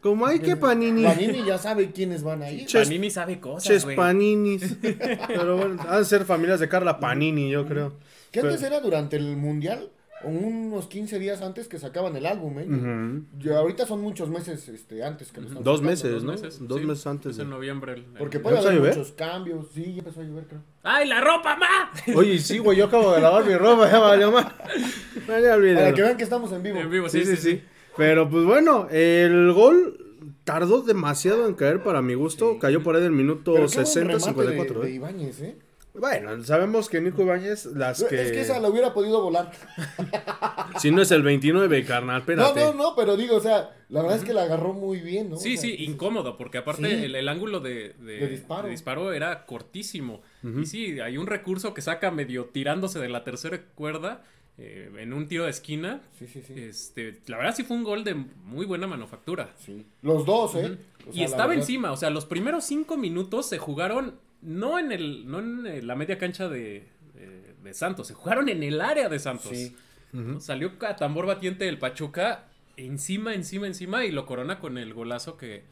Como 0.00 0.26
hay 0.26 0.38
que 0.40 0.56
Panini. 0.56 1.02
Panini 1.02 1.44
ya 1.44 1.58
sabe 1.58 1.90
quiénes 1.90 2.22
van 2.22 2.42
a 2.42 2.50
ir. 2.50 2.66
Ches- 2.66 2.84
Panini 2.86 3.10
sabe 3.10 3.40
cosas, 3.40 3.64
Ches 3.64 3.84
güey. 3.84 3.96
Paninis. 3.96 4.76
Pero 5.26 5.56
bueno, 5.56 5.76
han 5.88 5.98
de 5.98 6.04
ser 6.04 6.24
familias 6.24 6.60
de 6.60 6.68
Carla 6.68 7.00
Panini, 7.00 7.50
yo 7.50 7.66
creo. 7.66 7.94
Que 8.30 8.40
antes 8.40 8.60
Pero- 8.60 8.74
era 8.76 8.80
durante 8.80 9.16
el 9.16 9.36
mundial, 9.36 9.90
o 10.24 10.28
unos 10.28 10.86
15 10.88 11.18
días 11.20 11.42
antes 11.42 11.68
que 11.68 11.78
sacaban 11.78 12.14
el 12.16 12.26
álbum, 12.26 12.58
¿eh? 12.58 13.50
Ahorita 13.54 13.86
son 13.86 14.00
muchos 14.00 14.28
meses 14.28 14.68
este, 14.68 15.02
antes 15.04 15.30
que 15.32 15.40
lo 15.40 15.46
están 15.48 15.62
Dos 15.64 15.78
sacando. 15.78 15.90
meses, 15.90 16.12
Dos 16.12 16.24
¿no? 16.24 16.32
meses. 16.32 16.58
Dos 16.68 16.80
sí. 16.80 16.86
meses 16.86 17.06
antes. 17.06 17.30
Es 17.32 17.36
de- 17.38 17.42
en 17.44 17.50
noviembre. 17.50 17.92
el- 17.94 18.04
Porque 18.18 18.36
el- 18.38 18.42
puede 18.42 18.56
¿Ya 18.56 18.60
empezó 18.62 18.68
a 18.68 18.70
haber 18.72 18.82
llover? 18.82 18.98
muchos 18.98 19.12
cambios. 19.16 19.66
Sí, 19.74 19.92
ya 19.94 19.98
empezó 20.00 20.20
a 20.20 20.24
llover, 20.24 20.44
creo. 20.46 20.60
¡Ay, 20.84 21.08
la 21.08 21.20
ropa, 21.20 21.56
ma! 21.56 21.90
Oye, 22.16 22.38
sí, 22.38 22.58
güey, 22.58 22.78
yo 22.78 22.86
acabo 22.86 23.12
de 23.14 23.20
lavar 23.20 23.44
mi 23.44 23.54
ropa, 23.56 23.90
ya 23.90 23.98
valió 23.98 24.28
olvídalo. 25.28 25.80
Para 25.80 25.94
que 25.94 26.02
vean 26.02 26.16
que 26.16 26.24
estamos 26.24 26.52
en 26.52 26.62
vivo. 26.62 26.78
En 26.80 26.90
vivo, 26.90 27.08
Sí, 27.08 27.24
sí, 27.24 27.36
sí. 27.36 27.62
Pero 27.98 28.30
pues 28.30 28.44
bueno, 28.44 28.88
el 28.90 29.52
gol 29.52 30.04
tardó 30.44 30.80
demasiado 30.82 31.46
en 31.46 31.54
caer 31.54 31.82
para 31.82 32.00
mi 32.00 32.14
gusto. 32.14 32.58
Cayó 32.58 32.82
por 32.82 32.96
ahí 32.96 33.02
del 33.02 33.12
minuto 33.12 33.52
Pero 33.54 33.66
qué 33.68 33.74
buen 33.74 33.86
60, 33.86 34.06
remate 34.14 34.24
54. 34.24 34.80
de, 34.80 34.86
de 34.86 34.92
¿eh? 34.92 34.94
Ibáñez, 34.94 35.40
¿eh? 35.42 35.56
Bueno, 35.94 36.44
sabemos 36.44 36.88
que 36.88 37.00
Nico 37.00 37.22
Ibáñez, 37.22 37.66
las 37.66 38.04
que. 38.04 38.22
Es 38.22 38.30
que 38.30 38.40
esa 38.42 38.60
la 38.60 38.68
hubiera 38.68 38.94
podido 38.94 39.20
volar. 39.20 39.50
Si 40.78 40.90
no 40.92 41.02
es 41.02 41.10
el 41.10 41.22
29, 41.22 41.84
carnal, 41.84 42.16
No, 42.16 42.20
espérate. 42.20 42.60
no, 42.60 42.72
no, 42.74 42.94
pero 42.94 43.16
digo, 43.16 43.36
o 43.36 43.40
sea, 43.40 43.74
la 43.88 44.02
verdad 44.02 44.18
es 44.18 44.24
que 44.24 44.32
la 44.32 44.42
agarró 44.42 44.74
muy 44.74 45.00
bien, 45.00 45.30
¿no? 45.30 45.36
Sí, 45.36 45.56
O 45.56 45.60
sea, 45.60 45.70
sí, 45.70 45.76
incómodo, 45.84 46.36
porque 46.36 46.58
aparte 46.58 46.88
Sí. 46.88 47.04
el, 47.06 47.16
el 47.16 47.28
ángulo 47.28 47.58
de, 47.58 47.94
de- 47.98 48.18
De 48.18 48.28
disparo. 48.28 48.64
de 48.64 48.70
disparo 48.70 49.12
era 49.12 49.44
cortísimo. 49.46 50.20
Y 50.44 50.66
sí, 50.66 51.00
hay 51.00 51.16
un 51.18 51.26
recurso 51.26 51.74
que 51.74 51.82
saca 51.82 52.12
medio 52.12 52.44
tirándose 52.46 53.00
de 53.00 53.08
la 53.08 53.24
tercera 53.24 53.60
cuerda 53.74 54.22
eh, 54.58 54.90
en 54.98 55.12
un 55.12 55.28
tiro 55.28 55.44
de 55.44 55.50
esquina. 55.50 56.02
Sí, 56.18 56.26
sí, 56.26 56.42
sí. 56.46 56.54
Este, 56.56 57.18
la 57.26 57.36
verdad 57.36 57.54
sí 57.54 57.62
fue 57.64 57.76
un 57.76 57.84
gol 57.84 58.04
de 58.04 58.14
muy 58.14 58.66
buena 58.66 58.86
manufactura. 58.86 59.54
sí. 59.58 59.86
Los 60.02 60.26
dos, 60.26 60.54
¿eh? 60.56 60.76
O 61.08 61.12
sea, 61.12 61.22
y 61.22 61.24
estaba 61.24 61.46
verdad- 61.48 61.62
encima, 61.62 61.92
o 61.92 61.96
sea, 61.96 62.10
los 62.10 62.26
primeros 62.26 62.64
cinco 62.64 62.96
minutos 62.96 63.48
se 63.48 63.58
jugaron 63.58 64.16
no 64.42 64.78
en 64.78 64.92
el, 64.92 65.28
no 65.30 65.38
en 65.40 65.66
eh, 65.66 65.82
la 65.82 65.94
media 65.96 66.18
cancha 66.18 66.48
de, 66.48 66.86
de- 67.14 67.54
de 67.62 67.74
Santos, 67.74 68.06
se 68.08 68.14
jugaron 68.14 68.48
en 68.48 68.62
el 68.62 68.80
área 68.80 69.08
de 69.08 69.18
Santos. 69.18 69.50
Sí. 69.52 69.74
¿no? 70.12 70.40
Salió 70.40 70.72
a 70.86 70.96
tambor 70.96 71.26
batiente 71.26 71.68
el 71.68 71.78
Pachuca 71.78 72.46
encima, 72.76 73.34
encima, 73.34 73.66
encima 73.66 74.04
y 74.04 74.10
lo 74.12 74.24
corona 74.26 74.58
con 74.60 74.78
el 74.78 74.94
golazo 74.94 75.36
que, 75.36 75.64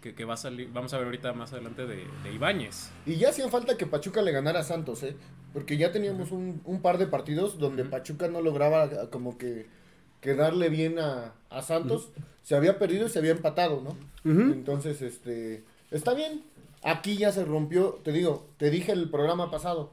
que, 0.00 0.14
que 0.14 0.24
va 0.24 0.34
a 0.34 0.36
salir, 0.36 0.70
vamos 0.72 0.92
a 0.94 0.98
ver 0.98 1.06
ahorita 1.06 1.32
más 1.32 1.52
adelante 1.52 1.86
de, 1.86 2.06
de 2.22 2.32
Ibáñez. 2.32 2.90
Y 3.06 3.16
ya 3.16 3.30
hacía 3.30 3.48
falta 3.48 3.76
que 3.76 3.86
Pachuca 3.86 4.22
le 4.22 4.32
ganara 4.32 4.60
a 4.60 4.64
Santos, 4.64 5.02
¿eh? 5.02 5.16
Porque 5.52 5.76
ya 5.76 5.92
teníamos 5.92 6.30
un, 6.30 6.60
un 6.64 6.82
par 6.82 6.98
de 6.98 7.06
partidos 7.06 7.58
donde 7.58 7.84
Pachuca 7.84 8.28
no 8.28 8.40
lograba 8.40 8.84
ah, 8.84 9.10
como 9.10 9.38
que, 9.38 9.66
que 10.20 10.34
darle 10.34 10.68
bien 10.68 10.98
a, 10.98 11.32
a 11.50 11.62
Santos. 11.62 12.10
Se 12.42 12.54
había 12.56 12.78
perdido 12.78 13.06
y 13.06 13.10
se 13.10 13.18
había 13.18 13.32
empatado, 13.32 13.82
¿no? 13.82 13.96
Entonces, 14.52 15.02
este, 15.02 15.64
está 15.90 16.14
bien. 16.14 16.42
Aquí 16.82 17.16
ya 17.16 17.32
se 17.32 17.44
rompió, 17.44 18.00
te 18.04 18.12
digo, 18.12 18.46
te 18.56 18.70
dije 18.70 18.92
el 18.92 19.10
programa 19.10 19.50
pasado, 19.50 19.90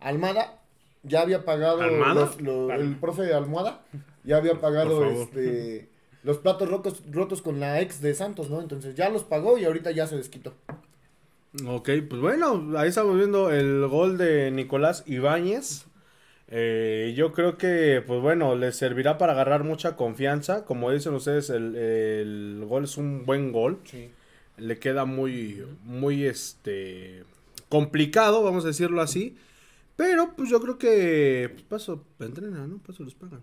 Almada 0.00 0.58
ya 1.02 1.20
había 1.20 1.44
pagado, 1.44 1.82
el 1.82 2.96
profe 2.96 3.22
de 3.22 3.34
Almohada 3.34 3.82
ya 4.24 4.36
había 4.38 4.60
pagado 4.60 5.04
este, 5.04 5.88
los 6.22 6.38
platos 6.38 6.68
rotos, 6.68 7.02
rotos 7.10 7.42
con 7.42 7.60
la 7.60 7.80
ex 7.80 8.00
de 8.00 8.14
Santos, 8.14 8.50
¿no? 8.50 8.60
Entonces 8.60 8.94
ya 8.94 9.08
los 9.08 9.24
pagó 9.24 9.58
y 9.58 9.64
ahorita 9.64 9.90
ya 9.90 10.06
se 10.06 10.16
desquitó. 10.16 10.54
Ok, 11.66 11.90
pues 12.08 12.20
bueno, 12.20 12.78
ahí 12.78 12.88
estamos 12.88 13.16
viendo 13.16 13.50
el 13.50 13.86
gol 13.86 14.16
de 14.16 14.50
Nicolás 14.50 15.04
Ibáñez. 15.06 15.86
Eh, 16.48 17.14
yo 17.16 17.32
creo 17.32 17.56
que, 17.56 18.02
pues 18.06 18.20
bueno, 18.20 18.56
les 18.56 18.76
servirá 18.76 19.18
para 19.18 19.32
agarrar 19.32 19.64
mucha 19.64 19.96
confianza. 19.96 20.64
Como 20.64 20.90
dicen 20.90 21.14
ustedes, 21.14 21.50
el, 21.50 21.76
el 21.76 22.64
gol 22.66 22.84
es 22.84 22.96
un 22.96 23.26
buen 23.26 23.52
gol. 23.52 23.80
Sí. 23.84 24.10
Le 24.58 24.78
queda 24.78 25.04
muy, 25.04 25.64
muy, 25.84 26.24
este, 26.24 27.24
complicado, 27.68 28.42
vamos 28.42 28.64
a 28.64 28.68
decirlo 28.68 29.00
así. 29.00 29.36
Pero, 29.96 30.34
pues 30.36 30.50
yo 30.50 30.60
creo 30.60 30.78
que, 30.78 31.50
pues 31.52 31.64
paso, 31.64 32.04
entrena, 32.20 32.66
¿no? 32.66 32.78
Paso 32.78 33.02
los 33.02 33.14
pagan. 33.14 33.42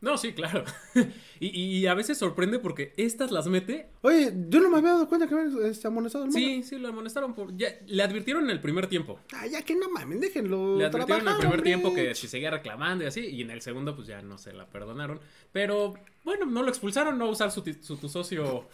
No, 0.00 0.16
sí, 0.16 0.32
claro. 0.32 0.64
y, 1.40 1.48
y 1.48 1.86
a 1.88 1.94
veces 1.94 2.18
sorprende 2.18 2.58
porque 2.60 2.92
estas 2.96 3.32
las 3.32 3.48
mete. 3.48 3.88
Oye, 4.02 4.32
yo 4.48 4.60
no 4.60 4.70
me 4.70 4.78
había 4.78 4.90
dado 4.92 5.08
cuenta 5.08 5.26
que 5.26 5.34
habían 5.34 5.56
este, 5.66 5.88
amonestado 5.88 6.24
al 6.24 6.32
Sí, 6.32 6.62
sí, 6.62 6.78
lo 6.78 6.88
amonestaron 6.88 7.34
por. 7.34 7.56
Ya, 7.56 7.68
le 7.86 8.02
advirtieron 8.02 8.44
en 8.44 8.50
el 8.50 8.60
primer 8.60 8.86
tiempo. 8.86 9.18
Ah, 9.34 9.46
ya 9.46 9.62
que 9.62 9.74
no 9.74 9.90
mames, 9.90 10.20
déjenlo. 10.20 10.76
Le 10.78 10.84
advirtieron 10.86 11.22
en 11.26 11.28
el 11.32 11.38
primer 11.38 11.56
hombre. 11.58 11.62
tiempo 11.62 11.94
que 11.94 12.14
si 12.14 12.28
seguía 12.28 12.50
reclamando 12.52 13.02
y 13.04 13.08
así, 13.08 13.26
y 13.26 13.42
en 13.42 13.50
el 13.50 13.60
segundo 13.60 13.96
pues 13.96 14.06
ya 14.06 14.22
no 14.22 14.38
se 14.38 14.52
la 14.52 14.66
perdonaron. 14.66 15.18
Pero 15.52 15.94
bueno, 16.24 16.46
no 16.46 16.62
lo 16.62 16.68
expulsaron, 16.68 17.18
no 17.18 17.28
usar 17.28 17.50
su, 17.50 17.62
ti- 17.62 17.74
su- 17.82 17.96
tu 17.96 18.08
socio 18.08 18.68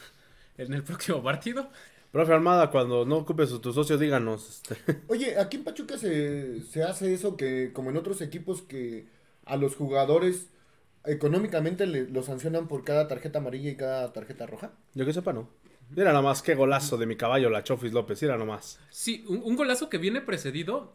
en 0.59 0.75
el 0.75 0.83
próximo 0.83 1.23
partido. 1.23 1.71
Profe 2.13 2.33
Armada, 2.35 2.71
cuando 2.71 3.05
no 3.07 3.17
ocupes 3.17 3.51
a 3.53 3.61
tu 3.61 3.73
socio, 3.73 3.97
díganos. 3.99 4.63
Este. 4.69 5.01
Oye, 5.09 5.39
aquí 5.39 5.57
en 5.57 5.65
Pachuca 5.65 5.97
se, 5.99 6.61
se 6.63 6.83
hace 6.83 7.13
eso 7.15 7.37
que, 7.37 7.71
como 7.73 7.89
en 7.91 7.97
otros 7.97 8.21
equipos, 8.21 8.61
que 8.63 9.07
a 9.47 9.57
los 9.57 9.75
jugadores 9.75 10.49
económicamente 11.07 11.87
le, 11.87 12.09
los 12.09 12.27
sancionan 12.27 12.69
por 12.69 12.85
cada 12.85 13.09
tarjeta 13.09 13.39
amarilla 13.39 13.71
y 13.71 13.77
cada 13.77 14.13
tarjeta 14.13 14.47
roja. 14.47 14.73
Yo 14.95 15.05
que 15.05 15.13
sepa, 15.13 15.33
no. 15.33 15.49
Mira 15.91 16.13
nomás 16.13 16.43
qué 16.43 16.55
golazo 16.55 16.97
de 16.97 17.07
mi 17.07 17.17
caballo, 17.17 17.51
la 17.51 17.63
Chofis 17.63 17.93
López. 17.93 18.21
Mira 18.23 18.37
nomás. 18.39 18.81
Sí, 18.91 19.25
un, 19.29 19.43
un 19.45 19.55
golazo 19.57 19.89
que 19.91 19.99
viene 19.99 20.21
precedido 20.23 20.95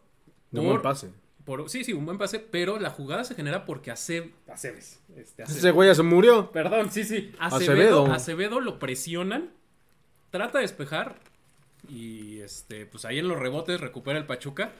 De 0.50 0.60
un 0.60 0.66
buen 0.66 0.82
pase. 0.82 1.10
por- 1.44 1.70
sí, 1.70 1.84
sí, 1.84 1.92
un 1.92 2.04
buen 2.06 2.18
pase, 2.18 2.40
pero 2.40 2.78
la 2.80 2.90
jugada 2.90 3.22
se 3.24 3.34
genera 3.36 3.64
porque 3.64 3.90
Ace- 3.92 4.32
Aceves. 4.48 5.00
Este, 5.16 5.44
Aceves. 5.44 5.58
Ese 5.60 5.70
güey 5.70 5.88
ya 5.88 5.94
se 5.94 6.02
murió. 6.02 6.50
Perdón, 6.50 6.90
sí, 6.90 7.04
sí. 7.04 7.32
Acevedo, 7.38 8.02
Acevedo. 8.02 8.06
Acevedo 8.12 8.60
lo 8.60 8.78
presionan, 8.80 9.50
trata 10.30 10.58
de 10.58 10.62
despejar 10.62 11.16
y 11.88 12.40
este, 12.40 12.84
pues 12.84 13.04
ahí 13.04 13.18
en 13.20 13.28
los 13.28 13.38
rebotes 13.38 13.80
recupera 13.80 14.18
el 14.18 14.26
Pachuca. 14.26 14.72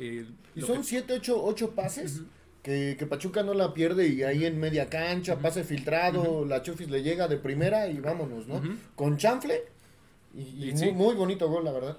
Eh, 0.00 0.26
Y 0.56 0.60
lo 0.60 0.66
son 0.66 0.78
que- 0.78 0.84
7, 0.84 1.12
8, 1.14 1.42
8 1.42 1.70
pases 1.70 2.22
que, 2.66 2.96
que 2.98 3.06
Pachuca 3.06 3.44
no 3.44 3.54
la 3.54 3.72
pierde 3.72 4.08
y 4.08 4.24
ahí 4.24 4.44
en 4.44 4.58
media 4.58 4.88
cancha, 4.88 5.38
pase 5.38 5.62
filtrado, 5.62 6.44
la 6.44 6.62
Chofis 6.62 6.90
le 6.90 7.00
llega 7.04 7.28
de 7.28 7.36
primera 7.36 7.86
y 7.88 8.00
vámonos, 8.00 8.48
¿no? 8.48 8.60
Con 8.96 9.16
chanfle 9.18 9.62
y, 10.34 10.40
y 10.40 10.68
Y 10.70 10.72
muy, 10.72 10.78
sí. 10.80 10.90
muy 10.90 11.14
bonito 11.14 11.48
gol, 11.48 11.64
la 11.64 11.70
verdad. 11.70 11.96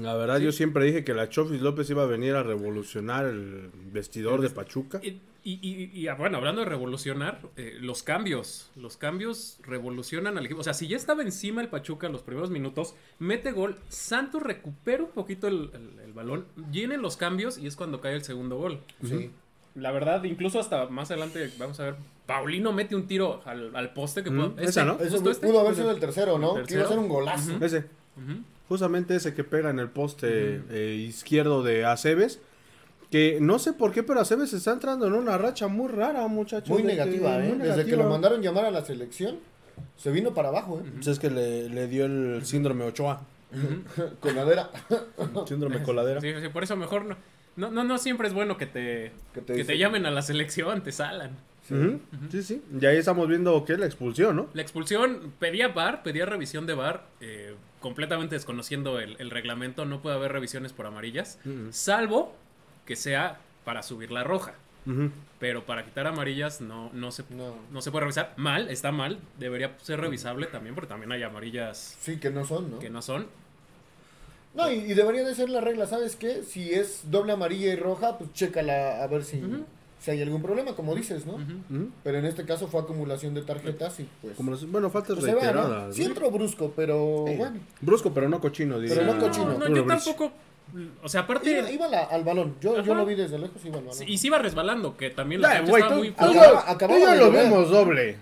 La 0.00 0.14
verdad, 0.14 0.38
yo 0.38 0.52
siempre 0.52 0.84
dije 0.84 1.02
que 1.02 1.14
la 1.14 1.28
Chofis 1.28 1.60
López 1.62 1.90
iba 1.90 2.04
a 2.04 2.06
venir 2.06 2.34
a 2.36 2.44
revolucionar 2.44 3.26
el 3.26 3.70
vestidor 3.92 4.40
de 4.40 4.50
Pachuca. 4.50 5.00
Y, 5.02 5.20
y- 5.42 5.58
y- 5.62 5.90
y, 5.98 6.06
ah, 6.06 6.14
bueno, 6.14 6.36
hablando 6.36 6.60
de 6.60 6.68
revolucionar, 6.68 7.40
eh, 7.56 7.76
los 7.80 8.04
cambios. 8.04 8.70
Los 8.76 8.96
cambios 8.98 9.58
revolucionan 9.62 10.38
al 10.38 10.44
equipo. 10.46 10.60
O 10.60 10.64
sea, 10.64 10.74
si 10.74 10.86
ya 10.86 10.96
estaba 10.96 11.22
encima 11.22 11.60
el 11.60 11.68
Pachuca 11.68 12.06
en 12.06 12.12
los 12.12 12.22
primeros 12.22 12.50
minutos, 12.50 12.94
mete 13.18 13.50
gol, 13.50 13.76
Santos 13.88 14.42
recupera 14.44 15.02
un 15.02 15.10
poquito 15.10 15.48
el, 15.48 15.70
el- 15.74 15.98
el 16.04 16.12
balón, 16.12 16.44
vienen 16.56 17.02
los 17.02 17.16
cambios 17.16 17.58
y 17.58 17.66
es 17.66 17.74
cuando 17.74 18.00
cae 18.00 18.14
el 18.14 18.22
segundo 18.22 18.58
gol. 18.58 18.80
Sí. 19.02 19.30
La 19.74 19.90
verdad, 19.92 20.24
incluso 20.24 20.58
hasta 20.60 20.86
más 20.86 21.10
adelante, 21.10 21.50
vamos 21.58 21.78
a 21.80 21.84
ver, 21.84 21.94
Paulino 22.26 22.72
mete 22.72 22.96
un 22.96 23.06
tiro 23.06 23.40
al, 23.44 23.74
al 23.76 23.92
poste 23.92 24.22
que 24.24 24.30
puede- 24.30 24.48
Mm, 24.48 24.58
esa, 24.60 24.84
¿no? 24.84 24.94
Eso 25.00 25.12
justo 25.16 25.30
este. 25.30 25.46
pudo 25.46 25.60
haber 25.60 25.74
sido 25.76 25.90
el 25.90 26.00
tercero, 26.00 26.38
¿no? 26.38 26.56
¿El 26.58 26.66
Que 26.66 26.74
iba 26.74 26.82
a 26.82 26.86
tercero? 26.86 26.88
ser 26.88 26.98
un 26.98 27.08
golazo. 27.08 27.52
Ese. 27.64 27.84
Justamente 28.68 29.14
ese 29.16 29.34
que 29.34 29.44
pega 29.44 29.70
en 29.70 29.78
el 29.78 29.88
poste 29.88 30.60
eh, 30.70 30.94
izquierdo 31.08 31.62
de 31.62 31.84
Aceves. 31.84 32.40
Que 33.10 33.38
no 33.40 33.58
sé 33.58 33.72
por 33.72 33.92
qué, 33.92 34.02
pero 34.02 34.20
Aceves 34.20 34.52
está 34.52 34.72
entrando 34.72 35.06
en 35.06 35.14
una 35.14 35.38
racha 35.38 35.66
muy 35.68 35.88
rara, 35.88 36.26
muchachos. 36.28 36.68
Muy 36.68 36.82
que- 36.82 36.88
negativa, 36.88 37.42
¿eh? 37.42 37.54
muy 37.54 37.66
Desde 37.66 37.86
que 37.86 37.96
lo 37.96 38.04
mandaron 38.10 38.42
llamar 38.42 38.66
a 38.66 38.70
la 38.70 38.84
selección, 38.84 39.36
se 39.96 40.10
vino 40.10 40.34
para 40.34 40.48
abajo, 40.48 40.82
¿eh? 40.84 40.90
Pues 40.96 41.06
es 41.06 41.18
que 41.18 41.30
le, 41.30 41.70
le 41.70 41.86
dio 41.88 42.04
el 42.04 42.44
síndrome 42.44 42.84
Ochoa. 42.84 43.22
Coladera. 44.20 44.70
Síndrome 45.46 45.82
coladera. 45.82 46.20
Sí, 46.20 46.28
sí, 46.42 46.48
por 46.50 46.62
eso 46.64 46.76
mejor 46.76 47.06
no. 47.06 47.16
No, 47.58 47.70
no, 47.70 47.84
no 47.84 47.98
siempre 47.98 48.28
es 48.28 48.32
bueno 48.34 48.56
que 48.56 48.66
te, 48.66 49.12
Que 49.34 49.42
que 49.42 49.64
te 49.64 49.76
llamen 49.76 50.06
a 50.06 50.10
la 50.10 50.22
selección, 50.22 50.82
te 50.82 50.92
salan. 50.92 51.32
Sí, 52.30 52.42
sí. 52.42 52.62
Y 52.80 52.86
ahí 52.86 52.96
estamos 52.96 53.28
viendo 53.28 53.62
que 53.66 53.74
es 53.74 53.78
la 53.78 53.84
expulsión, 53.84 54.36
¿no? 54.36 54.48
La 54.54 54.62
expulsión, 54.62 55.34
pedía 55.38 55.68
VAR, 55.68 56.02
pedía 56.02 56.24
revisión 56.24 56.64
de 56.66 56.72
VAR, 56.72 57.04
eh, 57.20 57.54
completamente 57.80 58.34
desconociendo 58.36 58.98
el, 59.00 59.16
el 59.18 59.28
reglamento, 59.30 59.84
no 59.84 60.00
puede 60.00 60.16
haber 60.16 60.32
revisiones 60.32 60.72
por 60.72 60.86
amarillas, 60.86 61.38
salvo 61.70 62.34
que 62.86 62.96
sea 62.96 63.38
para 63.64 63.82
subir 63.82 64.10
la 64.10 64.24
roja. 64.24 64.54
Pero 65.38 65.66
para 65.66 65.84
quitar 65.84 66.06
amarillas 66.06 66.62
no, 66.62 66.90
no, 66.94 67.10
se, 67.12 67.22
No. 67.28 67.54
no 67.70 67.82
se 67.82 67.90
puede 67.90 68.04
revisar. 68.04 68.32
Mal, 68.38 68.70
está 68.70 68.90
mal, 68.90 69.18
debería 69.38 69.76
ser 69.82 70.00
revisable 70.00 70.46
también, 70.46 70.74
porque 70.74 70.88
también 70.88 71.12
hay 71.12 71.22
amarillas 71.22 71.98
Sí, 72.00 72.16
que 72.18 72.30
no 72.30 72.46
son, 72.46 72.70
¿no? 72.70 72.78
que 72.78 72.88
no 72.88 73.02
son. 73.02 73.26
No, 74.58 74.70
y, 74.70 74.74
y 74.90 74.94
debería 74.94 75.24
de 75.24 75.34
ser 75.34 75.48
la 75.48 75.60
regla, 75.60 75.86
¿sabes 75.86 76.16
qué? 76.16 76.42
Si 76.42 76.74
es 76.74 77.02
doble 77.10 77.32
amarilla 77.32 77.72
y 77.72 77.76
roja, 77.76 78.18
pues 78.18 78.32
chécala 78.34 79.02
a 79.02 79.06
ver 79.06 79.24
si, 79.24 79.40
si 80.00 80.10
hay 80.10 80.20
algún 80.20 80.42
problema, 80.42 80.74
como 80.74 80.94
dices, 80.94 81.24
¿no? 81.26 81.38
Pero 82.02 82.18
en 82.18 82.24
este 82.26 82.44
caso 82.44 82.66
fue 82.68 82.80
acumulación 82.80 83.34
de 83.34 83.42
tarjetas 83.42 84.00
y 84.00 84.08
pues... 84.20 84.34
Como 84.36 84.50
los- 84.50 84.70
bueno, 84.70 84.90
faltas 84.90 85.14
pues 85.18 85.26
ve, 85.26 85.32
¿no? 85.32 85.38
reiteradas. 85.40 85.94
Sí 85.94 86.02
entró 86.02 86.30
brusco, 86.30 86.72
pero 86.76 87.24
Sí. 87.28 87.36
bueno. 87.36 87.60
Brusco, 87.80 88.12
pero 88.12 88.28
no 88.28 88.40
cochino, 88.40 88.78
diría. 88.80 88.96
Pero 88.98 89.14
no 89.14 89.20
cochino. 89.20 89.58
No, 89.58 89.68
yo 89.74 89.86
tampoco. 89.86 90.32
O 91.02 91.08
sea, 91.08 91.22
aparte. 91.22 91.50
Iba, 91.50 91.70
iba 91.70 91.88
la- 91.88 92.04
al 92.04 92.24
balón, 92.24 92.56
yo, 92.60 92.82
yo 92.82 92.94
lo 92.94 93.06
vi 93.06 93.14
desde 93.14 93.38
lejos, 93.38 93.64
iba 93.64 93.78
al 93.78 93.84
balón. 93.84 93.96
sí, 93.98 94.04
y 94.06 94.18
se 94.18 94.26
iba 94.26 94.38
resbalando, 94.38 94.96
que 94.98 95.08
también 95.08 95.40
la 95.40 95.50
gente 95.52 95.70
estaba 95.72 95.92
tú, 95.94 95.98
muy. 96.00 96.08
Acaba- 96.08 96.70
acababa 96.70 97.00
ya 97.00 97.12
de 97.12 97.18
lo 97.20 97.26
llover. 97.28 97.44
vimos 97.44 97.70
doble. 97.70 98.16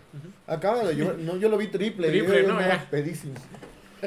Acaba 0.47 0.85
de 0.85 0.95
llover, 0.95 1.19
no, 1.19 1.37
yo 1.39 1.49
lo 1.49 1.57
vi 1.59 1.67
triple, 1.67 2.09
Triple, 2.09 2.43
yo 2.45 2.53
no, 2.53 2.61
pedísimo. 2.89 3.35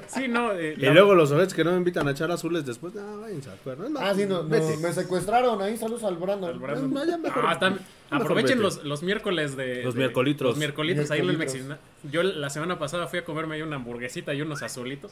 Sí, 0.08 0.28
no. 0.28 0.52
eh, 0.54 0.76
Y 0.78 0.82
la- 0.82 0.94
luego 0.94 1.16
los 1.16 1.32
Ovets 1.32 1.54
que 1.54 1.64
no 1.64 1.72
me 1.72 1.78
invitan 1.78 2.08
a 2.08 2.12
echar 2.12 2.32
azules 2.32 2.66
después, 2.66 2.94
no, 2.94 3.22
váyanse 3.22 3.50
a 3.50 3.54
acuerdo. 3.54 3.90
No, 3.90 4.00
Ah, 4.00 4.14
sí, 4.16 4.26
no, 4.28 4.44
me 4.44 4.62
secuestraron 4.94 5.62
ahí, 5.62 5.78
saludos 5.78 6.04
al 6.04 6.16
Brandon. 6.18 6.52
al 6.52 6.60
Brandon. 6.60 6.94
No, 6.94 7.06
ya 7.06 7.18
mejor- 7.18 7.44
Ah, 7.46 7.58
mejor 7.60 7.80
aprovechen 8.12 8.62
los, 8.62 8.84
los 8.84 9.02
miércoles 9.04 9.56
de. 9.58 9.84
Los 9.84 9.96
de- 9.96 10.00
miércolitros. 10.00 10.52
Los 10.52 10.58
miércolitos 10.58 11.10
ahí 11.12 11.20
en 11.20 11.30
el 11.30 11.38
Miércolitos. 11.38 11.68
Mexicana. 11.68 11.80
Yo 12.12 12.24
la 12.24 12.50
semana 12.50 12.78
pasada 12.80 13.08
fui 13.08 13.20
a 13.20 13.26
comerme 13.26 13.56
ahí 13.56 13.62
una 13.64 13.78
hamburguesita 13.78 14.34
y 14.34 14.42
unos 14.42 14.62
azulitos. 14.64 15.12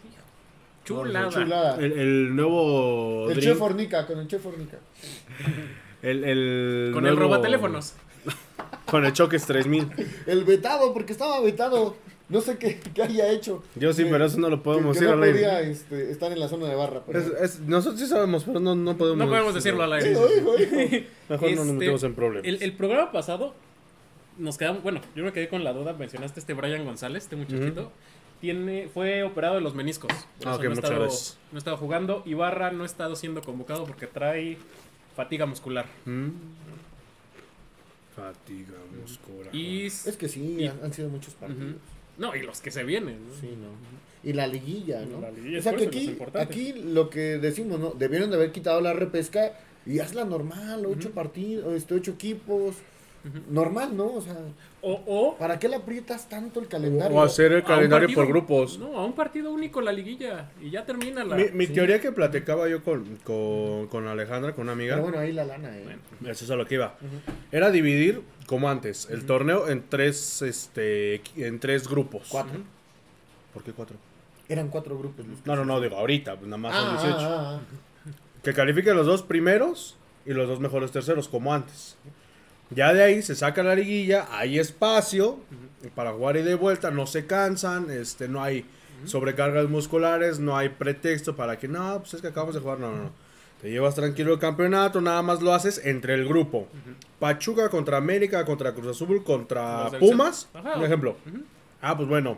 Chulada. 0.86 1.30
Chulada. 1.30 1.76
El, 1.84 1.92
el 1.94 2.36
nuevo. 2.36 3.28
El 3.30 3.36
drink, 3.36 3.50
chef 3.50 3.58
Fornica, 3.58 4.06
con 4.08 4.20
el 4.20 4.28
chef 4.28 4.42
Fornica. 4.42 4.78
el, 6.02 6.24
el 6.24 6.92
Con 6.94 7.06
el 7.08 7.16
nuevo- 7.16 7.34
robateléfonos. 7.34 7.94
Con 8.86 9.06
el 9.06 9.12
Choques 9.14 9.46
3000. 9.46 9.90
El 10.28 10.44
vetado, 10.46 10.94
porque 10.94 11.12
estaba 11.12 11.42
vetado. 11.42 11.96
No 12.30 12.42
sé 12.42 12.58
qué, 12.58 12.78
qué 12.94 13.04
haya 13.04 13.30
hecho. 13.32 13.64
Yo 13.76 13.94
sí, 13.94 14.04
Que- 14.04 14.10
pero 14.10 14.26
eso 14.26 14.38
no 14.40 14.50
lo 14.50 14.62
podemos 14.62 14.94
que, 14.98 15.00
que 15.00 15.06
ir 15.06 15.12
no 15.12 15.18
al 15.18 15.24
aire. 15.24 15.34
podía 15.40 15.62
este, 15.62 16.12
estar 16.12 16.32
en 16.32 16.40
la 16.42 16.50
zona 16.50 16.68
de 16.68 16.76
barra. 16.76 17.02
pero- 17.06 17.20
Es- 17.20 17.28
es- 17.42 17.60
nosotros 17.62 18.02
sí 18.02 18.06
sabemos, 18.08 18.44
pero 18.44 18.60
no, 18.60 18.76
no 18.76 18.98
podemos. 18.98 19.20
No 19.26 19.32
podemos 19.32 19.54
decirlo 19.54 19.84
al 19.84 19.94
aire. 19.94 20.12
Hijo, 20.12 20.28
hijo. 20.30 20.52
Mejor 21.30 21.50
no 21.52 21.56
nos 21.56 21.66
Este, 21.68 21.74
metemos 21.74 22.04
en 22.04 22.16
problemas. 22.16 22.46
El, 22.48 22.62
el 22.62 22.74
programa 22.74 23.12
pasado 23.14 23.54
nos 24.38 24.58
quedamos, 24.58 24.84
bueno, 24.84 25.00
yo 25.16 25.24
me 25.24 25.32
quedé 25.32 25.48
con 25.48 25.64
la 25.64 25.72
duda, 25.74 25.94
mencionaste 25.94 26.40
este 26.42 26.54
Brian 26.54 26.84
González, 26.86 27.24
este 27.24 27.36
muchachito, 27.38 27.92
tiene, 28.42 28.88
fue 28.94 29.24
operado 29.24 29.56
de 29.56 29.62
los 29.62 29.74
meniscos. 29.74 30.12
Ah, 30.12 30.18
eso 30.18 30.26
ok, 30.26 30.44
no, 30.44 30.52
ha 30.52 30.70
muchas 30.70 30.84
estado, 30.84 31.00
gracias. 31.02 31.38
no 31.52 31.56
ha 31.56 31.60
estado 31.60 31.78
jugando. 31.78 32.24
Ibarra 32.26 32.72
no 32.72 32.84
ha 32.84 32.86
estado 32.86 33.16
siendo 33.16 33.42
convocado 33.42 33.86
porque 33.86 34.06
trae 34.06 34.58
fatiga 35.16 35.46
muscular. 35.46 35.86
Mm. 36.06 36.28
Fatiga 38.16 38.74
muscular. 39.00 39.56
Y, 39.56 39.86
Es 39.86 40.18
que 40.18 40.28
sí, 40.28 40.58
Y- 40.60 40.68
han, 40.68 40.80
han 40.84 40.94
sido 40.94 41.10
muchos 41.10 41.34
partidos. 41.36 41.76
No, 42.18 42.36
y 42.36 42.42
los 42.44 42.62
que 42.62 42.72
se 42.72 42.84
vienen. 42.84 43.18
¿no? 43.28 43.34
Sí, 43.40 43.48
no. 43.60 43.70
Y 44.30 44.34
la 44.34 44.48
liguilla, 44.48 45.02
¿no? 45.06 45.22
La 45.22 45.32
liguilla, 45.32 45.60
o 45.60 45.62
sea 45.62 45.74
que 45.76 45.86
aquí, 45.86 46.18
aquí 46.34 46.74
lo 46.74 47.10
que 47.10 47.38
decimos, 47.38 47.80
¿no? 47.80 47.92
Debieron 47.92 48.30
de 48.30 48.36
haber 48.36 48.52
quitado 48.52 48.82
la 48.82 48.94
repesca 48.94 49.54
y 49.86 50.00
hazla 50.00 50.26
normal, 50.26 50.86
ocho 50.86 51.12
partidos, 51.12 51.74
este, 51.76 51.94
ocho 51.94 52.12
equipos. 52.12 52.76
Normal, 53.50 53.96
¿no? 53.98 54.06
O 54.14 54.22
sea, 54.22 54.38
O, 54.82 55.02
o, 55.06 55.38
¿para 55.38 55.60
qué 55.60 55.68
le 55.68 55.76
aprietas 55.76 56.30
tanto 56.30 56.62
el 56.62 56.68
calendario? 56.68 57.18
O 57.18 57.22
hacer 57.22 57.52
el 57.52 57.58
a 57.58 57.62
un 57.62 57.66
calendario 57.66 58.08
partido- 58.08 58.22
por 58.24 58.28
grupos. 58.28 58.78
No, 58.80 58.98
a 58.98 59.04
un 59.06 59.14
partido 59.14 59.52
único 59.52 59.82
la 59.82 59.92
liguilla 59.92 60.50
y 60.62 60.70
ya 60.70 60.86
termina 60.86 61.26
la... 61.26 61.36
Mi, 61.36 61.46
mi 61.52 61.66
Sí. 61.66 61.74
teoría 61.74 62.00
que 62.00 62.12
platicaba 62.14 62.70
yo 62.70 62.84
con, 62.84 63.04
con, 63.24 63.88
con 63.88 64.08
Alejandra, 64.08 64.54
con 64.54 64.64
una 64.64 64.74
amiga, 64.74 64.96
Pero 64.96 65.08
bueno, 65.08 65.20
ahí 65.20 65.34
la 65.34 65.44
lana, 65.46 65.76
¿eh? 65.78 65.84
Bueno. 65.84 66.32
eso 66.32 66.46
es 66.46 66.52
a 66.52 66.56
lo 66.56 66.66
que 66.66 66.76
iba, 66.76 66.96
era 67.52 67.70
dividir, 67.72 68.22
como 68.48 68.70
antes, 68.70 69.08
el 69.12 69.26
torneo 69.26 69.68
en 69.70 69.88
tres, 69.88 70.42
este, 70.42 71.22
en 71.36 71.60
tres 71.60 71.88
grupos. 71.88 72.28
Cuatro. 72.30 72.60
¿Por 73.54 73.64
qué 73.64 73.74
cuatro? 73.74 73.98
Eran 74.50 74.70
cuatro 74.70 74.98
grupos. 74.98 75.28
los 75.28 75.46
No, 75.46 75.56
no, 75.56 75.66
no, 75.66 75.80
digo, 75.82 75.98
ahorita, 75.98 76.36
pues 76.38 76.48
nada 76.48 76.58
más 76.58 76.74
son 76.76 76.88
Ah, 76.88 76.92
18. 77.04 77.18
ah, 77.20 77.60
ah, 77.60 78.12
Que 78.44 78.54
califiquen 78.54 78.96
los 78.96 79.06
dos 79.06 79.22
primeros 79.22 79.98
y 80.26 80.34
los 80.34 80.48
dos 80.48 80.60
mejores 80.60 80.92
terceros, 80.92 81.28
como 81.28 81.54
antes. 81.54 81.98
Ya 82.70 82.94
de 82.94 83.04
ahí 83.04 83.22
se 83.22 83.36
saca 83.36 83.62
la 83.64 83.76
liguilla, 83.76 84.28
hay 84.32 84.60
espacio 84.60 85.40
para 85.96 86.12
jugar 86.14 86.38
y 86.38 86.42
de 86.42 86.56
vuelta, 86.56 86.92
no 86.92 87.06
se 87.08 87.26
cansan, 87.26 87.90
este, 87.92 88.28
no 88.28 88.44
hay 88.44 88.66
sobrecargas 89.06 89.70
musculares, 89.70 90.40
no 90.40 90.58
hay 90.58 90.70
pretexto 90.70 91.36
para 91.36 91.58
que 91.60 91.68
no, 91.68 92.00
pues 92.00 92.16
es 92.16 92.22
que 92.22 92.28
acabamos 92.28 92.56
de 92.56 92.62
jugar, 92.62 92.80
no, 92.80 92.92
no, 92.92 93.04
no. 93.04 93.27
Te 93.62 93.72
llevas 93.72 93.96
tranquilo 93.96 94.34
el 94.34 94.40
campeonato, 94.40 95.02
nada 95.02 95.22
más 95.22 95.42
lo 95.42 95.54
haces 95.54 95.82
entre 95.84 96.14
el 96.14 96.28
grupo. 96.28 96.68
Pachuca 97.20 97.70
contra 97.70 97.98
América, 97.98 98.46
contra 98.46 98.74
Cruz 98.74 98.88
Azul, 98.88 99.24
contra 99.24 99.90
Pumas. 100.00 100.48
Ajá. 100.54 100.78
un 100.78 100.86
ejemplo. 100.86 101.18
Ah, 101.82 101.98
pues 101.98 102.08
bueno. 102.08 102.38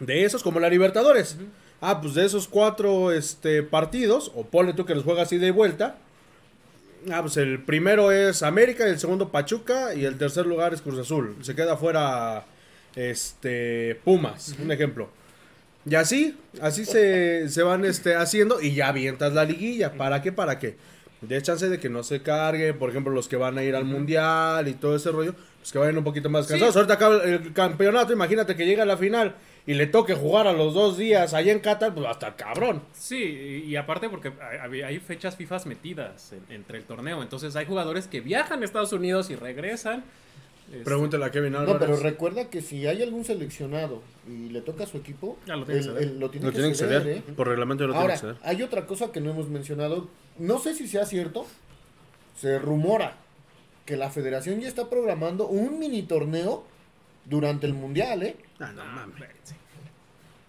De 0.00 0.24
esos, 0.24 0.42
como 0.42 0.58
la 0.58 0.68
Libertadores. 0.68 1.36
Ah, 1.80 2.00
pues 2.00 2.14
de 2.14 2.24
esos 2.24 2.48
cuatro 2.48 3.12
este, 3.12 3.62
partidos, 3.62 4.32
o 4.34 4.44
ponle 4.44 4.72
tú 4.72 4.84
que 4.84 4.94
los 4.94 5.04
juegas 5.04 5.28
así 5.28 5.38
de 5.38 5.52
vuelta. 5.52 5.98
Ah, 7.12 7.20
pues 7.20 7.36
el 7.36 7.62
primero 7.62 8.10
es 8.10 8.42
América, 8.42 8.86
el 8.86 8.98
segundo 8.98 9.28
Pachuca 9.28 9.94
y 9.94 10.04
el 10.04 10.16
tercer 10.18 10.46
lugar 10.46 10.74
es 10.74 10.80
Cruz 10.80 10.98
Azul. 10.98 11.36
Se 11.42 11.54
queda 11.54 11.76
fuera 11.76 12.46
este, 12.96 14.00
Pumas, 14.04 14.56
un 14.58 14.72
ejemplo. 14.72 15.10
Y 15.86 15.94
así, 15.96 16.36
así 16.62 16.84
se, 16.84 17.48
se 17.48 17.62
van 17.62 17.84
este, 17.84 18.14
haciendo 18.16 18.60
y 18.60 18.74
ya 18.74 18.88
avientas 18.88 19.32
la 19.34 19.44
liguilla. 19.44 19.92
¿Para 19.92 20.22
qué? 20.22 20.32
¿Para 20.32 20.58
qué? 20.58 20.76
De 21.20 21.40
chance 21.42 21.68
de 21.68 21.78
que 21.78 21.88
no 21.88 22.02
se 22.02 22.22
cargue, 22.22 22.74
por 22.74 22.90
ejemplo, 22.90 23.12
los 23.12 23.28
que 23.28 23.36
van 23.36 23.56
a 23.58 23.62
ir 23.64 23.74
al 23.74 23.84
mundial 23.84 24.66
y 24.68 24.74
todo 24.74 24.96
ese 24.96 25.10
rollo, 25.10 25.34
pues 25.58 25.72
que 25.72 25.78
vayan 25.78 25.96
un 25.98 26.04
poquito 26.04 26.28
más 26.30 26.46
Sí. 26.46 26.50
cansados. 26.52 26.76
Ahorita 26.76 26.94
acaba 26.94 27.22
el 27.22 27.52
campeonato, 27.52 28.12
imagínate 28.12 28.54
que 28.56 28.66
llega 28.66 28.82
a 28.82 28.86
la 28.86 28.96
final 28.98 29.34
y 29.66 29.72
le 29.74 29.86
toque 29.86 30.14
jugar 30.14 30.46
a 30.46 30.52
los 30.52 30.74
dos 30.74 30.98
días 30.98 31.32
allá 31.32 31.52
en 31.52 31.60
Qatar, 31.60 31.94
pues 31.94 32.06
hasta 32.06 32.36
cabrón. 32.36 32.82
Sí, 32.92 33.64
y 33.66 33.76
aparte 33.76 34.10
porque 34.10 34.32
hay, 34.84 34.98
fechas 35.00 35.36
FIFA 35.36 35.60
metidas 35.64 36.32
en- 36.32 36.54
entre 36.54 36.76
el 36.78 36.84
torneo, 36.84 37.22
entonces 37.22 37.56
hay 37.56 37.64
jugadores 37.64 38.06
que 38.06 38.20
viajan 38.20 38.60
a 38.60 38.64
Estados 38.66 38.92
Unidos 38.92 39.30
y 39.30 39.36
regresan. 39.36 40.04
Este, 40.70 40.84
Pregúntale 40.84 41.24
a 41.24 41.30
Kevin 41.30 41.52
No, 41.52 41.60
Álvarez. 41.60 41.80
pero 41.80 41.96
recuerda 41.98 42.48
que 42.50 42.60
si 42.62 42.86
hay 42.86 43.02
algún 43.02 43.24
seleccionado 43.24 44.02
y 44.26 44.48
le 44.48 44.60
toca 44.60 44.84
a 44.84 44.86
su 44.86 44.96
equipo, 44.96 45.36
Ya 45.46 45.56
lo 45.56 45.64
tiene 45.66 45.80
que 45.80 45.86
ceder. 45.86 46.02
el- 46.02 46.18
lo 46.20 46.30
tiene 46.30 46.46
lo 46.46 46.50
que 46.52 46.56
tienen 46.56 46.72
que 46.72 46.78
ceder, 46.78 47.02
ceder. 47.02 47.16
¿eh? 47.18 47.22
Por 47.36 47.48
reglamento 47.48 47.86
lo 47.86 47.94
Ahora, 47.94 48.14
que 48.14 48.20
ceder. 48.20 48.36
hay 48.42 48.62
otra 48.62 48.86
cosa 48.86 49.12
que 49.12 49.20
no 49.20 49.30
hemos 49.30 49.48
mencionado. 49.48 50.08
No 50.38 50.58
sé 50.58 50.74
si 50.74 50.88
sea 50.88 51.06
cierto. 51.06 51.46
Se 52.36 52.58
rumora 52.58 53.16
que 53.86 53.96
la 53.96 54.10
federación 54.10 54.60
ya 54.60 54.66
está 54.68 54.88
programando 54.90 55.46
un 55.46 55.78
mini 55.78 56.02
torneo 56.02 56.64
durante 57.26 57.66
el 57.66 57.74
mundial, 57.74 58.22
¿eh? 58.22 58.36
Ah, 58.58 58.72
no 58.74 58.84
mames. 58.84 59.22